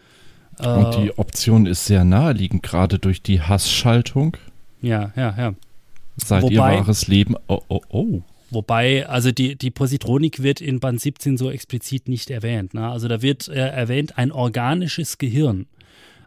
Und 0.60 0.98
die 0.98 1.18
Option 1.18 1.66
ist 1.66 1.86
sehr 1.86 2.04
naheliegend, 2.04 2.62
gerade 2.62 3.00
durch 3.00 3.24
die 3.24 3.42
Hassschaltung. 3.42 4.38
Ja, 4.82 5.12
ja, 5.16 5.34
ja. 5.38 5.54
Seid 6.26 6.44
Wobei, 6.44 6.54
ihr 6.54 6.60
wahres 6.60 7.08
Leben. 7.08 7.36
Oh, 7.48 7.62
oh, 7.68 7.82
oh. 7.90 8.22
Wobei, 8.50 9.08
also 9.08 9.32
die, 9.32 9.56
die 9.56 9.72
Positronik 9.72 10.44
wird 10.44 10.60
in 10.60 10.80
Band 10.82 11.00
17 11.00 11.38
so 11.38 11.50
explizit 11.50 12.10
nicht 12.10 12.30
erwähnt. 12.30 12.74
Ne? 12.74 12.88
Also 12.88 13.08
da 13.08 13.22
wird 13.22 13.48
äh, 13.48 13.54
erwähnt 13.54 14.18
ein 14.18 14.32
organisches 14.32 15.18
Gehirn. 15.18 15.68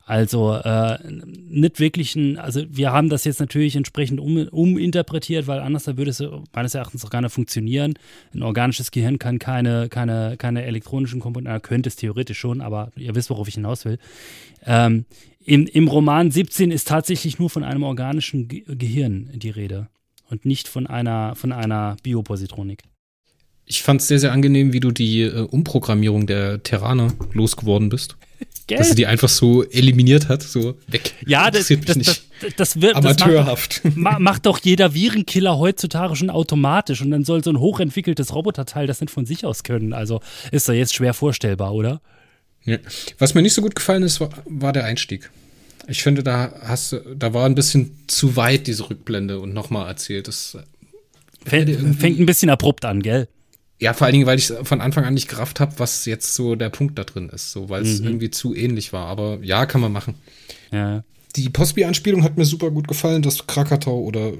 Also 0.07 0.55
äh, 0.55 0.99
nicht 1.49 1.81
wirklich 1.81 2.15
ein, 2.15 2.39
also 2.39 2.63
wir 2.69 2.93
haben 2.93 3.09
das 3.09 3.25
jetzt 3.25 3.41
natürlich 3.41 3.75
entsprechend 3.75 4.21
um, 4.21 4.37
uminterpretiert, 4.49 5.47
weil 5.47 5.61
anders 5.61 5.87
würde 5.87 6.11
es 6.11 6.23
meines 6.55 6.75
Erachtens 6.75 7.07
auch 7.07 7.11
gar 7.11 7.23
nicht 7.23 7.33
funktionieren. 7.33 7.95
Ein 8.35 8.43
organisches 8.43 8.91
Gehirn 8.91 9.19
kann 9.19 9.39
keine, 9.39 9.89
keine, 9.89 10.37
keine 10.37 10.65
elektronischen 10.65 11.21
Komponenten, 11.21 11.63
könnte 11.63 11.89
es 11.89 11.97
theoretisch 11.97 12.39
schon, 12.39 12.61
aber 12.61 12.91
ihr 12.97 13.15
wisst, 13.15 13.31
worauf 13.31 13.49
ich 13.49 13.55
hinaus 13.55 13.87
will. 13.87 13.99
Ähm, 14.67 15.07
im, 15.45 15.67
Im 15.67 15.89
Roman 15.89 16.31
17 16.31 16.71
ist 16.71 16.89
tatsächlich 16.89 17.39
nur 17.39 17.51
von 17.51 17.65
einem 17.65 17.83
organischen 17.83 18.49
Ge 18.49 18.65
Gehirn 18.67 19.31
die 19.35 19.51
Rede 19.51 19.89
und 20.31 20.45
nicht 20.45 20.69
von 20.69 20.87
einer, 20.87 21.35
von 21.37 21.53
einer 21.53 21.97
Biopositronik. 22.03 22.83
Ich 23.67 23.83
fand 23.83 24.01
es 24.01 24.09
sehr, 24.09 24.19
sehr 24.19 24.33
angenehm, 24.33 24.73
wie 24.73 24.81
du 24.81 24.91
die 24.91 25.23
äh, 25.23 25.41
Umprogrammierung 25.41 26.27
der 26.27 26.63
Terraner 26.63 27.13
losgeworden 27.33 27.89
bist. 27.89 28.17
Gell? 28.67 28.79
Dass 28.79 28.89
sie 28.89 28.95
die 28.95 29.07
einfach 29.07 29.29
so 29.29 29.63
eliminiert 29.63 30.29
hat, 30.29 30.43
so 30.43 30.79
weg. 30.87 31.13
Ja, 31.27 31.51
das, 31.51 31.69
das, 31.69 31.81
das, 31.85 31.97
das, 31.97 32.23
das 32.57 32.81
wird 32.81 32.97
amateurhaft. 32.97 33.85
Das 33.85 33.95
macht, 33.95 34.21
macht, 34.21 34.47
doch 34.47 34.59
jeder 34.59 34.95
Virenkiller 34.95 35.59
heutzutage 35.59 36.17
schon 36.17 36.31
automatisch 36.31 37.03
und 37.03 37.11
dann 37.11 37.25
soll 37.25 37.45
so 37.45 37.51
ein 37.51 37.59
hochentwickeltes 37.61 38.35
Roboterteil 38.35 38.87
das 38.87 39.03
nicht 39.03 39.11
von 39.11 39.27
sich 39.27 39.45
aus 39.45 39.65
können. 39.65 39.93
Also 39.93 40.21
ist 40.51 40.67
doch 40.67 40.73
jetzt 40.73 40.95
schwer 40.95 41.13
vorstellbar, 41.13 41.75
oder? 41.75 42.01
Was 43.19 43.35
mir 43.35 43.43
nicht 43.43 43.55
so 43.55 43.63
gut 43.63 43.75
gefallen 43.75 44.03
ist, 44.03 44.21
war, 44.21 44.31
war 44.47 44.73
der 44.73 44.85
Einstieg. 44.85 45.31
Ich 45.87 46.03
finde, 46.03 46.23
da 46.23 46.53
hast 46.63 46.93
du, 46.93 46.99
da 47.15 47.35
war 47.35 47.45
ein 47.47 47.55
bisschen 47.55 47.99
zu 48.07 48.37
weit 48.37 48.67
diese 48.67 48.89
Rückblende 48.89 49.39
und 49.39 49.53
nochmal 49.53 49.87
erzählt. 49.87 50.29
Das 50.29 50.57
fängt, 51.45 52.01
fängt 52.01 52.19
ein 52.19 52.27
bisschen 52.27 52.49
abrupt 52.49 52.85
an, 52.85 53.03
gell? 53.03 53.29
Ja, 53.81 53.93
vor 53.93 54.07
allen 54.07 54.15
Dingen, 54.15 54.27
weil 54.27 54.39
ich 54.39 54.47
von 54.63 54.81
Anfang 54.81 55.05
an 55.05 55.15
nicht 55.15 55.29
gerafft 55.29 55.61
habe, 55.61 55.75
was 55.79 56.07
jetzt 56.07 56.35
so 56.35 56.55
der 56.55 56.71
Punkt 56.71 56.99
da 56.99 57.05
drin 57.05 57.29
ist, 57.29 57.53
so 57.53 57.69
weil 57.69 57.83
es 57.83 58.01
mhm. 58.01 58.07
irgendwie 58.07 58.31
zu 58.31 58.55
ähnlich 58.55 58.93
war. 58.93 59.07
Aber 59.07 59.39
ja, 59.43 59.67
kann 59.67 59.81
man 59.81 59.93
machen. 59.93 60.15
Ja. 60.71 61.05
Die 61.37 61.49
Postby-Anspielung 61.49 62.23
hat 62.23 62.39
mir 62.39 62.45
super 62.45 62.71
gut 62.71 62.89
gefallen, 62.89 63.23
dass 63.23 63.47
Krakatau 63.47 64.01
oder 64.01 64.33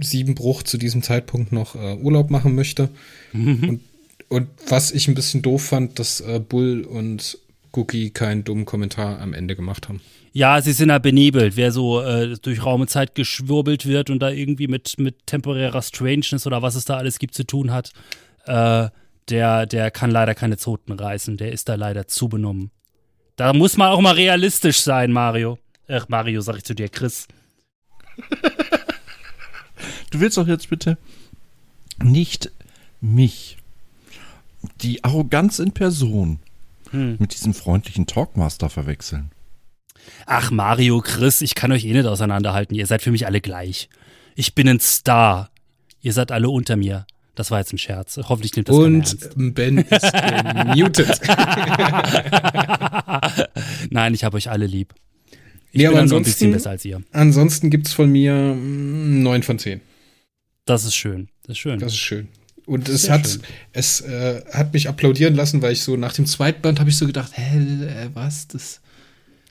Siebenbruch 0.00 0.62
zu 0.62 0.78
diesem 0.78 1.02
Zeitpunkt 1.02 1.52
noch 1.52 1.74
äh, 1.74 1.96
Urlaub 1.96 2.30
machen 2.30 2.54
möchte. 2.54 2.88
Mhm. 3.32 3.68
Und, 3.68 3.80
und, 4.28 4.48
was 4.66 4.92
ich 4.92 5.08
ein 5.08 5.14
bisschen 5.14 5.42
doof 5.42 5.62
fand, 5.62 5.98
dass 5.98 6.20
äh, 6.20 6.40
Bull 6.40 6.82
und 6.82 7.38
Cookie 7.72 8.10
keinen 8.10 8.44
dummen 8.44 8.64
Kommentar 8.64 9.20
am 9.20 9.32
Ende 9.32 9.56
gemacht 9.56 9.88
haben. 9.88 10.00
Ja, 10.32 10.60
sie 10.60 10.72
sind 10.72 10.90
ja 10.90 10.98
benebelt. 10.98 11.56
Wer 11.56 11.72
so 11.72 12.00
äh, 12.02 12.36
durch 12.40 12.64
Raum 12.64 12.82
und 12.82 12.90
Zeit 12.90 13.14
geschwurbelt 13.14 13.86
wird 13.86 14.10
und 14.10 14.20
da 14.20 14.30
irgendwie 14.30 14.68
mit, 14.68 14.98
mit 14.98 15.26
temporärer 15.26 15.82
Strangeness 15.82 16.46
oder 16.46 16.62
was 16.62 16.74
es 16.74 16.84
da 16.84 16.96
alles 16.96 17.18
gibt 17.18 17.34
zu 17.34 17.44
tun 17.44 17.72
hat, 17.72 17.92
äh, 18.46 18.88
der, 19.28 19.66
der 19.66 19.90
kann 19.90 20.10
leider 20.10 20.34
keine 20.34 20.56
Zoten 20.56 20.92
reißen. 20.92 21.36
Der 21.36 21.52
ist 21.52 21.68
da 21.68 21.74
leider 21.74 22.06
zu 22.06 22.28
benommen. 22.28 22.70
Da 23.36 23.52
muss 23.52 23.76
man 23.76 23.90
auch 23.90 24.00
mal 24.00 24.14
realistisch 24.14 24.80
sein, 24.80 25.12
Mario. 25.12 25.58
Ach, 25.88 26.08
Mario, 26.08 26.40
sag 26.40 26.56
ich 26.56 26.64
zu 26.64 26.74
dir, 26.74 26.88
Chris. 26.88 27.26
du 30.10 30.20
willst 30.20 30.36
doch 30.36 30.46
jetzt 30.46 30.68
bitte 30.68 30.98
nicht 32.02 32.50
mich, 33.00 33.58
die 34.82 35.02
Arroganz 35.04 35.58
in 35.58 35.72
Person, 35.72 36.40
hm. 36.90 37.16
mit 37.18 37.34
diesem 37.34 37.54
freundlichen 37.54 38.06
Talkmaster 38.06 38.70
verwechseln. 38.70 39.30
Ach, 40.26 40.50
Mario, 40.50 41.00
Chris, 41.00 41.40
ich 41.40 41.54
kann 41.54 41.72
euch 41.72 41.84
eh 41.84 41.92
nicht 41.92 42.06
auseinanderhalten. 42.06 42.74
Ihr 42.76 42.86
seid 42.86 43.02
für 43.02 43.10
mich 43.10 43.26
alle 43.26 43.40
gleich. 43.40 43.88
Ich 44.34 44.54
bin 44.54 44.68
ein 44.68 44.80
Star. 44.80 45.50
Ihr 46.00 46.12
seid 46.12 46.32
alle 46.32 46.48
unter 46.48 46.76
mir. 46.76 47.06
Das 47.34 47.50
war 47.50 47.58
jetzt 47.58 47.72
ein 47.72 47.78
Scherz. 47.78 48.18
Hoffentlich 48.28 48.54
nimmt 48.54 48.68
das 48.68 48.76
Und 48.76 49.54
Ben 49.54 49.78
ist 49.78 50.02
muted. 50.76 51.20
Nein, 53.90 54.14
ich 54.14 54.24
habe 54.24 54.36
euch 54.36 54.50
alle 54.50 54.66
lieb. 54.66 54.94
Ich 55.72 55.82
ja, 55.82 55.90
bin 55.90 55.96
aber 55.96 56.02
ansonsten, 56.02 56.28
ein 56.28 56.32
bisschen 56.32 56.52
besser 56.52 56.70
als 56.70 56.84
ihr. 56.84 57.00
Ansonsten 57.12 57.70
gibt 57.70 57.86
es 57.86 57.92
von 57.92 58.10
mir 58.10 58.34
9 58.34 59.42
von 59.42 59.58
10. 59.58 59.80
Das 60.64 60.84
ist 60.84 60.96
schön. 60.96 61.28
Das 61.44 61.52
ist 61.52 61.58
schön. 61.58 61.78
Das 61.78 61.92
ist 61.92 61.98
schön. 61.98 62.28
Und 62.70 62.88
es 62.88 63.02
Sehr 63.02 63.14
hat, 63.14 63.26
schön. 63.26 63.42
es 63.72 64.00
äh, 64.02 64.44
hat 64.52 64.72
mich 64.72 64.88
applaudieren 64.88 65.34
lassen, 65.34 65.60
weil 65.60 65.72
ich 65.72 65.82
so 65.82 65.96
nach 65.96 66.12
dem 66.12 66.24
zweiten 66.24 66.62
Band 66.62 66.78
habe 66.78 66.88
ich 66.88 66.96
so 66.96 67.04
gedacht, 67.04 67.32
hä, 67.34 67.58
äh, 67.58 68.10
was, 68.14 68.46
das 68.46 68.80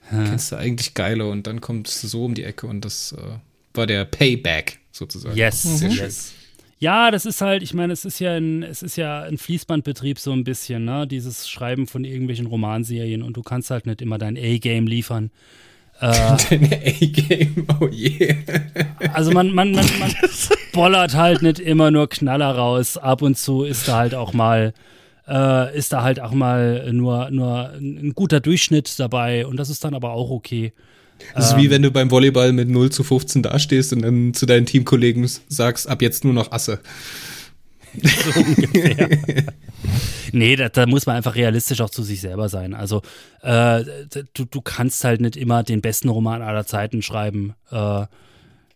hm. 0.07 0.23
kennst 0.23 0.53
du 0.53 0.55
eigentlich 0.55 0.93
geiler 0.93 1.29
und 1.29 1.45
dann 1.45 1.59
kommt 1.59 1.89
es 1.89 1.99
so 1.99 2.23
um 2.23 2.33
die 2.33 2.45
Ecke 2.45 2.65
und 2.65 2.85
das 2.85 3.11
äh, 3.11 3.39
war 3.73 3.87
der 3.87 4.05
Payback 4.05 4.79
sozusagen. 4.93 5.35
Yes, 5.35 5.65
mhm. 5.65 5.89
yes. 5.89 6.31
Ja, 6.77 7.11
das 7.11 7.25
ist 7.25 7.41
halt, 7.41 7.61
ich 7.61 7.73
meine, 7.73 7.91
es 7.91 8.05
ist 8.05 8.19
ja 8.19 8.37
ein, 8.37 8.63
es 8.63 8.83
ist 8.83 8.95
ja 8.95 9.23
ein 9.23 9.37
Fließbandbetrieb 9.37 10.17
so 10.17 10.31
ein 10.31 10.45
bisschen, 10.45 10.85
ne? 10.85 11.05
Dieses 11.05 11.49
Schreiben 11.49 11.87
von 11.87 12.05
irgendwelchen 12.05 12.45
Romanserien 12.45 13.21
und 13.21 13.35
du 13.35 13.41
kannst 13.41 13.69
halt 13.69 13.85
nicht 13.85 14.01
immer 14.01 14.17
dein 14.17 14.37
A-Game 14.37 14.87
liefern. 14.87 15.29
Äh, 16.01 16.05
A-Game, 16.05 17.67
oh. 17.79 17.87
Yeah. 17.87 18.35
Also 19.13 19.31
man, 19.31 19.53
man, 19.53 19.71
man, 19.71 19.85
man 19.99 20.13
bollert 20.73 21.15
halt 21.15 21.41
nicht 21.41 21.59
immer 21.59 21.91
nur 21.91 22.07
Knaller 22.07 22.55
raus. 22.55 22.97
Ab 22.97 23.21
und 23.21 23.37
zu 23.37 23.63
ist 23.63 23.87
da 23.87 23.97
halt 23.97 24.15
auch 24.15 24.33
mal, 24.33 24.73
äh, 25.27 25.77
ist 25.77 25.91
da 25.91 26.03
halt 26.03 26.21
auch 26.21 26.31
mal 26.31 26.91
nur, 26.93 27.29
nur 27.31 27.71
ein 27.73 28.13
guter 28.15 28.39
Durchschnitt 28.39 28.97
dabei 28.97 29.45
und 29.45 29.57
das 29.57 29.69
ist 29.69 29.83
dann 29.83 29.93
aber 29.93 30.11
auch 30.11 30.29
okay. 30.29 30.71
Das 31.35 31.47
ist 31.47 31.53
ähm, 31.53 31.59
wie 31.59 31.69
wenn 31.69 31.81
du 31.81 31.91
beim 31.91 32.09
Volleyball 32.11 32.53
mit 32.53 32.69
0 32.69 32.91
zu 32.91 33.03
15 33.03 33.43
dastehst 33.43 33.91
und 33.91 34.01
dann 34.01 34.33
zu 34.33 34.45
deinen 34.45 34.65
Teamkollegen 34.65 35.29
sagst, 35.49 35.89
ab 35.89 36.01
jetzt 36.01 36.23
nur 36.23 36.33
noch 36.33 36.51
Asse. 36.51 36.79
So 40.31 40.37
nee, 40.37 40.55
da, 40.55 40.69
da, 40.69 40.85
muss 40.85 41.05
man 41.07 41.15
einfach 41.15 41.35
realistisch 41.35 41.81
auch 41.81 41.89
zu 41.89 42.03
sich 42.03 42.21
selber 42.21 42.49
sein. 42.49 42.75
Also 42.75 43.01
äh, 43.41 43.83
du, 44.33 44.45
du 44.45 44.61
kannst 44.61 45.03
halt 45.03 45.21
nicht 45.21 45.35
immer 45.35 45.63
den 45.63 45.81
besten 45.81 46.09
Roman 46.09 46.43
aller 46.43 46.65
Zeiten 46.65 47.01
schreiben. 47.01 47.55
Äh, 47.71 48.05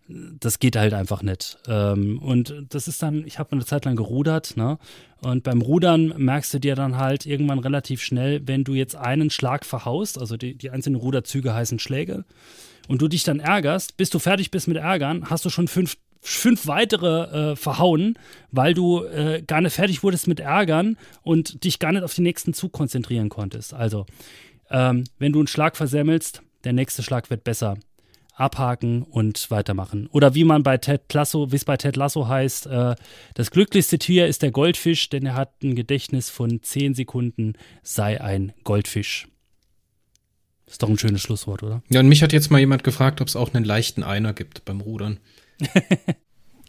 das 0.07 0.59
geht 0.59 0.76
halt 0.76 0.93
einfach 0.93 1.22
nicht. 1.22 1.57
Ähm, 1.68 2.20
und 2.20 2.53
das 2.70 2.88
ist 2.88 3.01
dann, 3.01 3.26
ich 3.26 3.39
habe 3.39 3.53
eine 3.53 3.66
Zeit 3.66 3.86
lang 3.86 3.95
gerudert, 3.95 4.57
ne? 4.57 4.78
Und 5.22 5.43
beim 5.43 5.61
Rudern 5.61 6.14
merkst 6.18 6.53
du 6.53 6.59
dir 6.59 6.76
dann 6.76 6.97
halt 6.97 7.26
irgendwann 7.26 7.59
relativ 7.59 8.01
schnell, 8.01 8.41
wenn 8.45 8.66
du 8.66 8.74
jetzt 8.74 8.95
einen 8.95 9.30
Schlag 9.30 9.66
verhaust, 9.66 10.20
also 10.20 10.36
die, 10.36 10.55
die 10.55 10.70
einzelnen 10.70 10.99
Ruderzüge 10.99 11.53
heißen 11.53 11.80
Schläge, 11.80 12.26
und 12.89 13.01
du 13.01 13.07
dich 13.07 13.24
dann 13.24 13.39
ärgerst, 13.39 13.95
bis 13.95 14.09
du 14.09 14.20
fertig 14.20 14.51
bist 14.51 14.68
mit 14.68 14.76
Ärgern, 14.76 15.30
hast 15.30 15.45
du 15.45 15.49
schon 15.49 15.70
fünf, 15.70 15.95
fünf 16.24 16.67
weitere 16.67 17.51
äh, 17.51 17.55
verhauen, 17.55 18.17
weil 18.51 18.74
du 18.74 19.03
äh, 19.03 19.43
gar 19.45 19.61
nicht 19.61 19.74
fertig 19.74 20.03
wurdest 20.03 20.28
mit 20.28 20.39
Ärgern 20.39 20.97
und 21.21 21.63
dich 21.63 21.80
gar 21.80 21.91
nicht 21.91 22.03
auf 22.03 22.15
den 22.15 22.24
nächsten 22.24 22.53
Zug 22.53 22.71
konzentrieren 22.71 23.30
konntest. 23.30 23.74
Also 23.74 24.05
Ähm, 24.74 25.03
wenn 25.19 25.32
du 25.32 25.39
einen 25.39 25.47
Schlag 25.47 25.78
versemmelst, 25.78 26.41
der 26.63 26.74
nächste 26.74 27.03
Schlag 27.03 27.30
wird 27.30 27.43
besser. 27.43 27.78
Abhaken 28.36 29.03
und 29.03 29.51
weitermachen. 29.51 30.07
Oder 30.07 30.34
wie 30.34 30.43
man 30.43 30.63
bei 30.63 30.78
Ted 30.78 31.01
Lasso, 31.13 31.51
wie 31.51 31.57
es 31.57 31.65
bei 31.65 31.78
Ted 31.78 31.95
Lasso 31.95 32.28
heißt, 32.28 32.65
äh, 32.65 32.95
das 33.36 33.51
glücklichste 33.51 33.99
Tier 33.99 34.26
ist 34.26 34.41
der 34.41 34.49
Goldfisch, 34.51 35.09
denn 35.09 35.28
er 35.28 35.36
hat 35.36 35.61
ein 35.61 35.76
Gedächtnis 35.76 36.32
von 36.32 36.63
10 36.63 36.95
Sekunden, 36.95 37.53
sei 37.84 38.19
ein 38.19 38.53
Goldfisch. 38.63 39.28
Ist 40.65 40.82
doch 40.82 40.89
ein 40.89 40.97
schönes 40.97 41.21
Schlusswort, 41.21 41.61
oder? 41.61 41.84
Ja, 41.89 41.99
und 41.99 42.07
mich 42.07 42.24
hat 42.24 42.34
jetzt 42.34 42.49
mal 42.49 42.59
jemand 42.59 42.84
gefragt, 42.84 43.21
ob 43.21 43.28
es 43.28 43.36
auch 43.36 43.53
einen 43.53 43.65
leichten 43.65 44.01
Einer 44.01 44.34
gibt 44.34 44.65
beim 44.65 44.82
Rudern. 44.82 45.19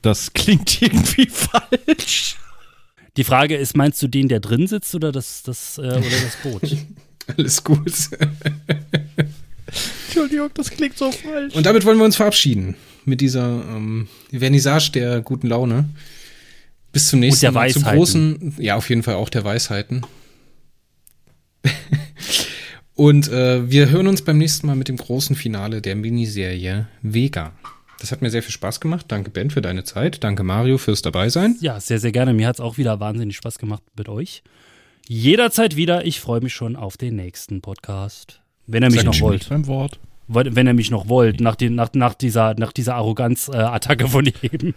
Das 0.05 0.35
klingt 0.35 0.83
irgendwie 0.83 1.27
falsch. 1.27 2.37
Die 3.17 3.25
Frage 3.25 3.57
ist, 3.57 3.75
meinst 3.75 4.03
du 4.03 4.07
den, 4.07 4.29
der 4.29 4.39
drin 4.39 4.67
sitzt 4.67 4.95
oder 4.95 5.13
das, 5.13 5.43
das, 5.43 5.79
äh, 5.79 5.81
oder 5.81 6.03
das 6.03 6.37
Boot? 6.43 6.77
Alles 7.39 7.65
gut. 7.65 7.91
Entschuldigung, 10.07 10.51
das 10.53 10.71
klingt 10.71 10.99
so 10.99 11.11
falsch. 11.11 11.55
Und 11.55 11.65
damit 11.65 11.87
wollen 11.87 11.97
wir 11.97 12.05
uns 12.05 12.17
verabschieden. 12.17 12.75
Mit 13.07 13.23
dieser 13.23 13.47
ähm, 13.47 14.09
Vernissage 14.31 14.91
der 14.93 15.23
guten 15.23 15.47
Laune. 15.47 15.89
Bis 16.93 17.09
zum 17.09 17.21
nächsten 17.21 17.55
Mal. 17.55 17.71
Zum 17.71 17.83
Weisheiten. 17.85 17.99
großen, 17.99 18.55
ja, 18.59 18.77
auf 18.77 18.91
jeden 18.91 19.03
Fall 19.03 19.15
auch 19.15 19.31
der 19.31 19.45
Weisheiten. 19.45 20.05
Und 22.95 23.29
äh, 23.29 23.71
wir 23.71 23.89
hören 23.89 24.07
uns 24.07 24.21
beim 24.23 24.37
nächsten 24.37 24.67
Mal 24.67 24.77
mit 24.77 24.89
dem 24.89 24.99
großen 24.99 25.35
Finale 25.35 25.81
der 25.81 25.97
Miniserie 25.97 26.89
Vega. 27.01 27.53
Das 28.05 28.13
hat 28.13 28.21
mir 28.21 28.29
sehr 28.29 28.43
viel 28.43 28.53
Spaß 28.53 28.81
gemacht. 28.81 29.07
Danke, 29.09 29.31
Ben, 29.31 29.49
für 29.49 29.63
deine 29.63 29.83
Zeit. 29.83 30.23
Danke, 30.23 30.43
Mario, 30.43 30.77
fürs 30.77 31.01
Dabeisein. 31.01 31.57
ja, 31.63 31.81
sehr, 31.81 31.99
sehr 31.99 32.13
gerne. 32.13 32.35
Mir 32.35 32.47
hat 32.47 32.57
es 32.57 32.61
auch 32.61 32.77
wieder 32.77 33.01
wahnsinnig 33.01 33.35
Spaß 33.35 33.57
gemacht 33.57 33.83
mit 33.97 34.11
euch. 34.11 34.43
Jederzeit 35.09 35.75
wieder. 35.75 36.05
Ich 36.05 36.21
freue 36.21 36.43
mich 36.43 36.53
schon 36.53 36.77
auf 36.77 36.99
den 36.99 37.17
nächsten 37.17 37.63
Podcast. 37.63 38.43
Wenn 38.67 38.83
ihr 38.83 38.91
mich 38.91 39.01
Sag 39.01 39.07
noch 39.07 39.21
wollt. 39.23 39.49
beim 39.49 39.67
Wort. 39.67 40.01
Wenn 40.29 40.67
ihr 40.67 40.75
mich 40.75 40.91
noch 40.91 41.09
wollt, 41.09 41.41
nach, 41.41 41.55
den, 41.55 41.77
nach, 41.77 41.95
nach 41.95 42.13
dieser, 42.13 42.53
nach 42.59 42.73
dieser 42.73 42.97
Arroganz-Attacke 42.97 44.07
von 44.07 44.31
eben. 44.43 44.75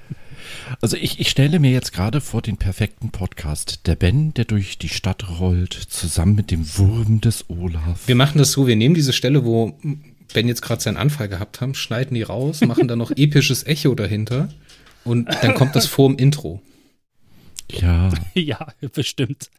Also 0.80 0.96
ich, 0.96 1.20
ich 1.20 1.28
stelle 1.28 1.60
mir 1.60 1.72
jetzt 1.72 1.92
gerade 1.92 2.22
vor 2.22 2.42
den 2.42 2.56
perfekten 2.56 3.10
Podcast. 3.10 3.88
Der 3.88 3.98
Ben, 3.98 4.34
der 4.36 4.46
durch 4.46 4.78
die 4.78 4.88
Stadt 4.88 5.42
rollt, 5.42 5.74
zusammen 5.74 6.36
mit 6.36 6.50
dem 6.50 6.66
Wurm 6.78 7.20
des 7.20 7.50
Olaf. 7.50 8.08
Wir 8.08 8.16
machen 8.16 8.38
das 8.38 8.54
so, 8.54 8.68
wir 8.68 8.78
nehmen 8.78 8.96
diese 8.96 9.12
Stelle, 9.12 9.44
wo 9.44 9.78
Ben 10.34 10.48
jetzt 10.48 10.62
gerade 10.62 10.82
seinen 10.82 10.98
Anfall 10.98 11.30
gehabt 11.30 11.62
haben, 11.62 11.74
schneiden 11.74 12.16
die 12.16 12.24
raus, 12.24 12.62
machen 12.62 12.88
dann 12.88 13.00
noch 13.00 13.12
episches 13.16 13.66
Echo 13.66 13.96
dahinter 13.96 14.50
und 15.04 15.28
dann 15.42 15.56
kommt 15.56 15.76
das 15.76 15.86
vor 15.86 16.10
dem 16.10 16.18
Intro. 16.18 16.62
Ja. 17.72 18.10
ja, 18.34 18.68
bestimmt. 18.94 19.50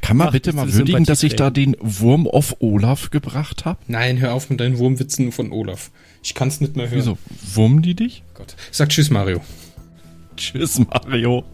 Kann 0.00 0.16
man 0.16 0.28
Ach, 0.28 0.32
bitte 0.32 0.52
mal 0.52 0.72
würdigen, 0.72 1.04
dass 1.04 1.22
ich 1.22 1.36
da 1.36 1.50
den 1.50 1.76
Wurm 1.80 2.26
auf 2.26 2.56
Olaf 2.60 3.10
gebracht 3.10 3.64
habe? 3.64 3.78
Nein, 3.86 4.18
hör 4.18 4.34
auf 4.34 4.50
mit 4.50 4.58
deinen 4.58 4.78
Wurmwitzen 4.78 5.30
von 5.30 5.52
Olaf. 5.52 5.90
Ich 6.22 6.34
kann 6.34 6.48
es 6.48 6.60
nicht 6.60 6.74
mehr 6.76 6.88
hören. 6.88 6.98
Wieso? 6.98 7.18
Wurmen 7.54 7.82
die 7.82 7.94
dich? 7.94 8.22
Gott. 8.34 8.56
Sag 8.70 8.88
Tschüss, 8.88 9.10
Mario. 9.10 9.40
Tschüss, 10.36 10.78
Mario. 10.78 11.44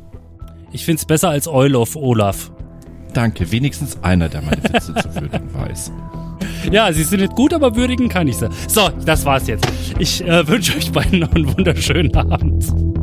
Ich 0.73 0.85
finde 0.85 1.01
es 1.01 1.05
besser 1.05 1.31
als 1.31 1.49
Eul 1.49 1.75
of 1.75 1.97
Olaf. 1.97 2.53
Danke, 3.13 3.51
wenigstens 3.51 4.03
einer, 4.03 4.29
der 4.29 4.43
meine 4.43 4.63
Witze 4.63 4.95
zu 4.95 5.15
würdigen 5.15 5.53
weiß. 5.53 5.91
Ja, 6.73 6.93
sie 6.93 7.05
sind 7.05 7.21
nicht 7.21 7.37
gut, 7.37 7.55
aber 7.55 7.77
würdigen 7.77 8.09
kann 8.09 8.27
ich 8.27 8.39
sie. 8.39 8.49
So, 8.67 8.89
das 9.05 9.25
war's 9.25 9.47
jetzt. 9.47 9.67
Ich 10.01 10.25
äh, 10.25 10.47
wünsche 10.49 10.77
euch 10.77 10.91
beiden 10.91 11.21
noch 11.21 11.33
einen 11.33 11.57
wunderschönen 11.57 12.15
Abend. 12.17 12.96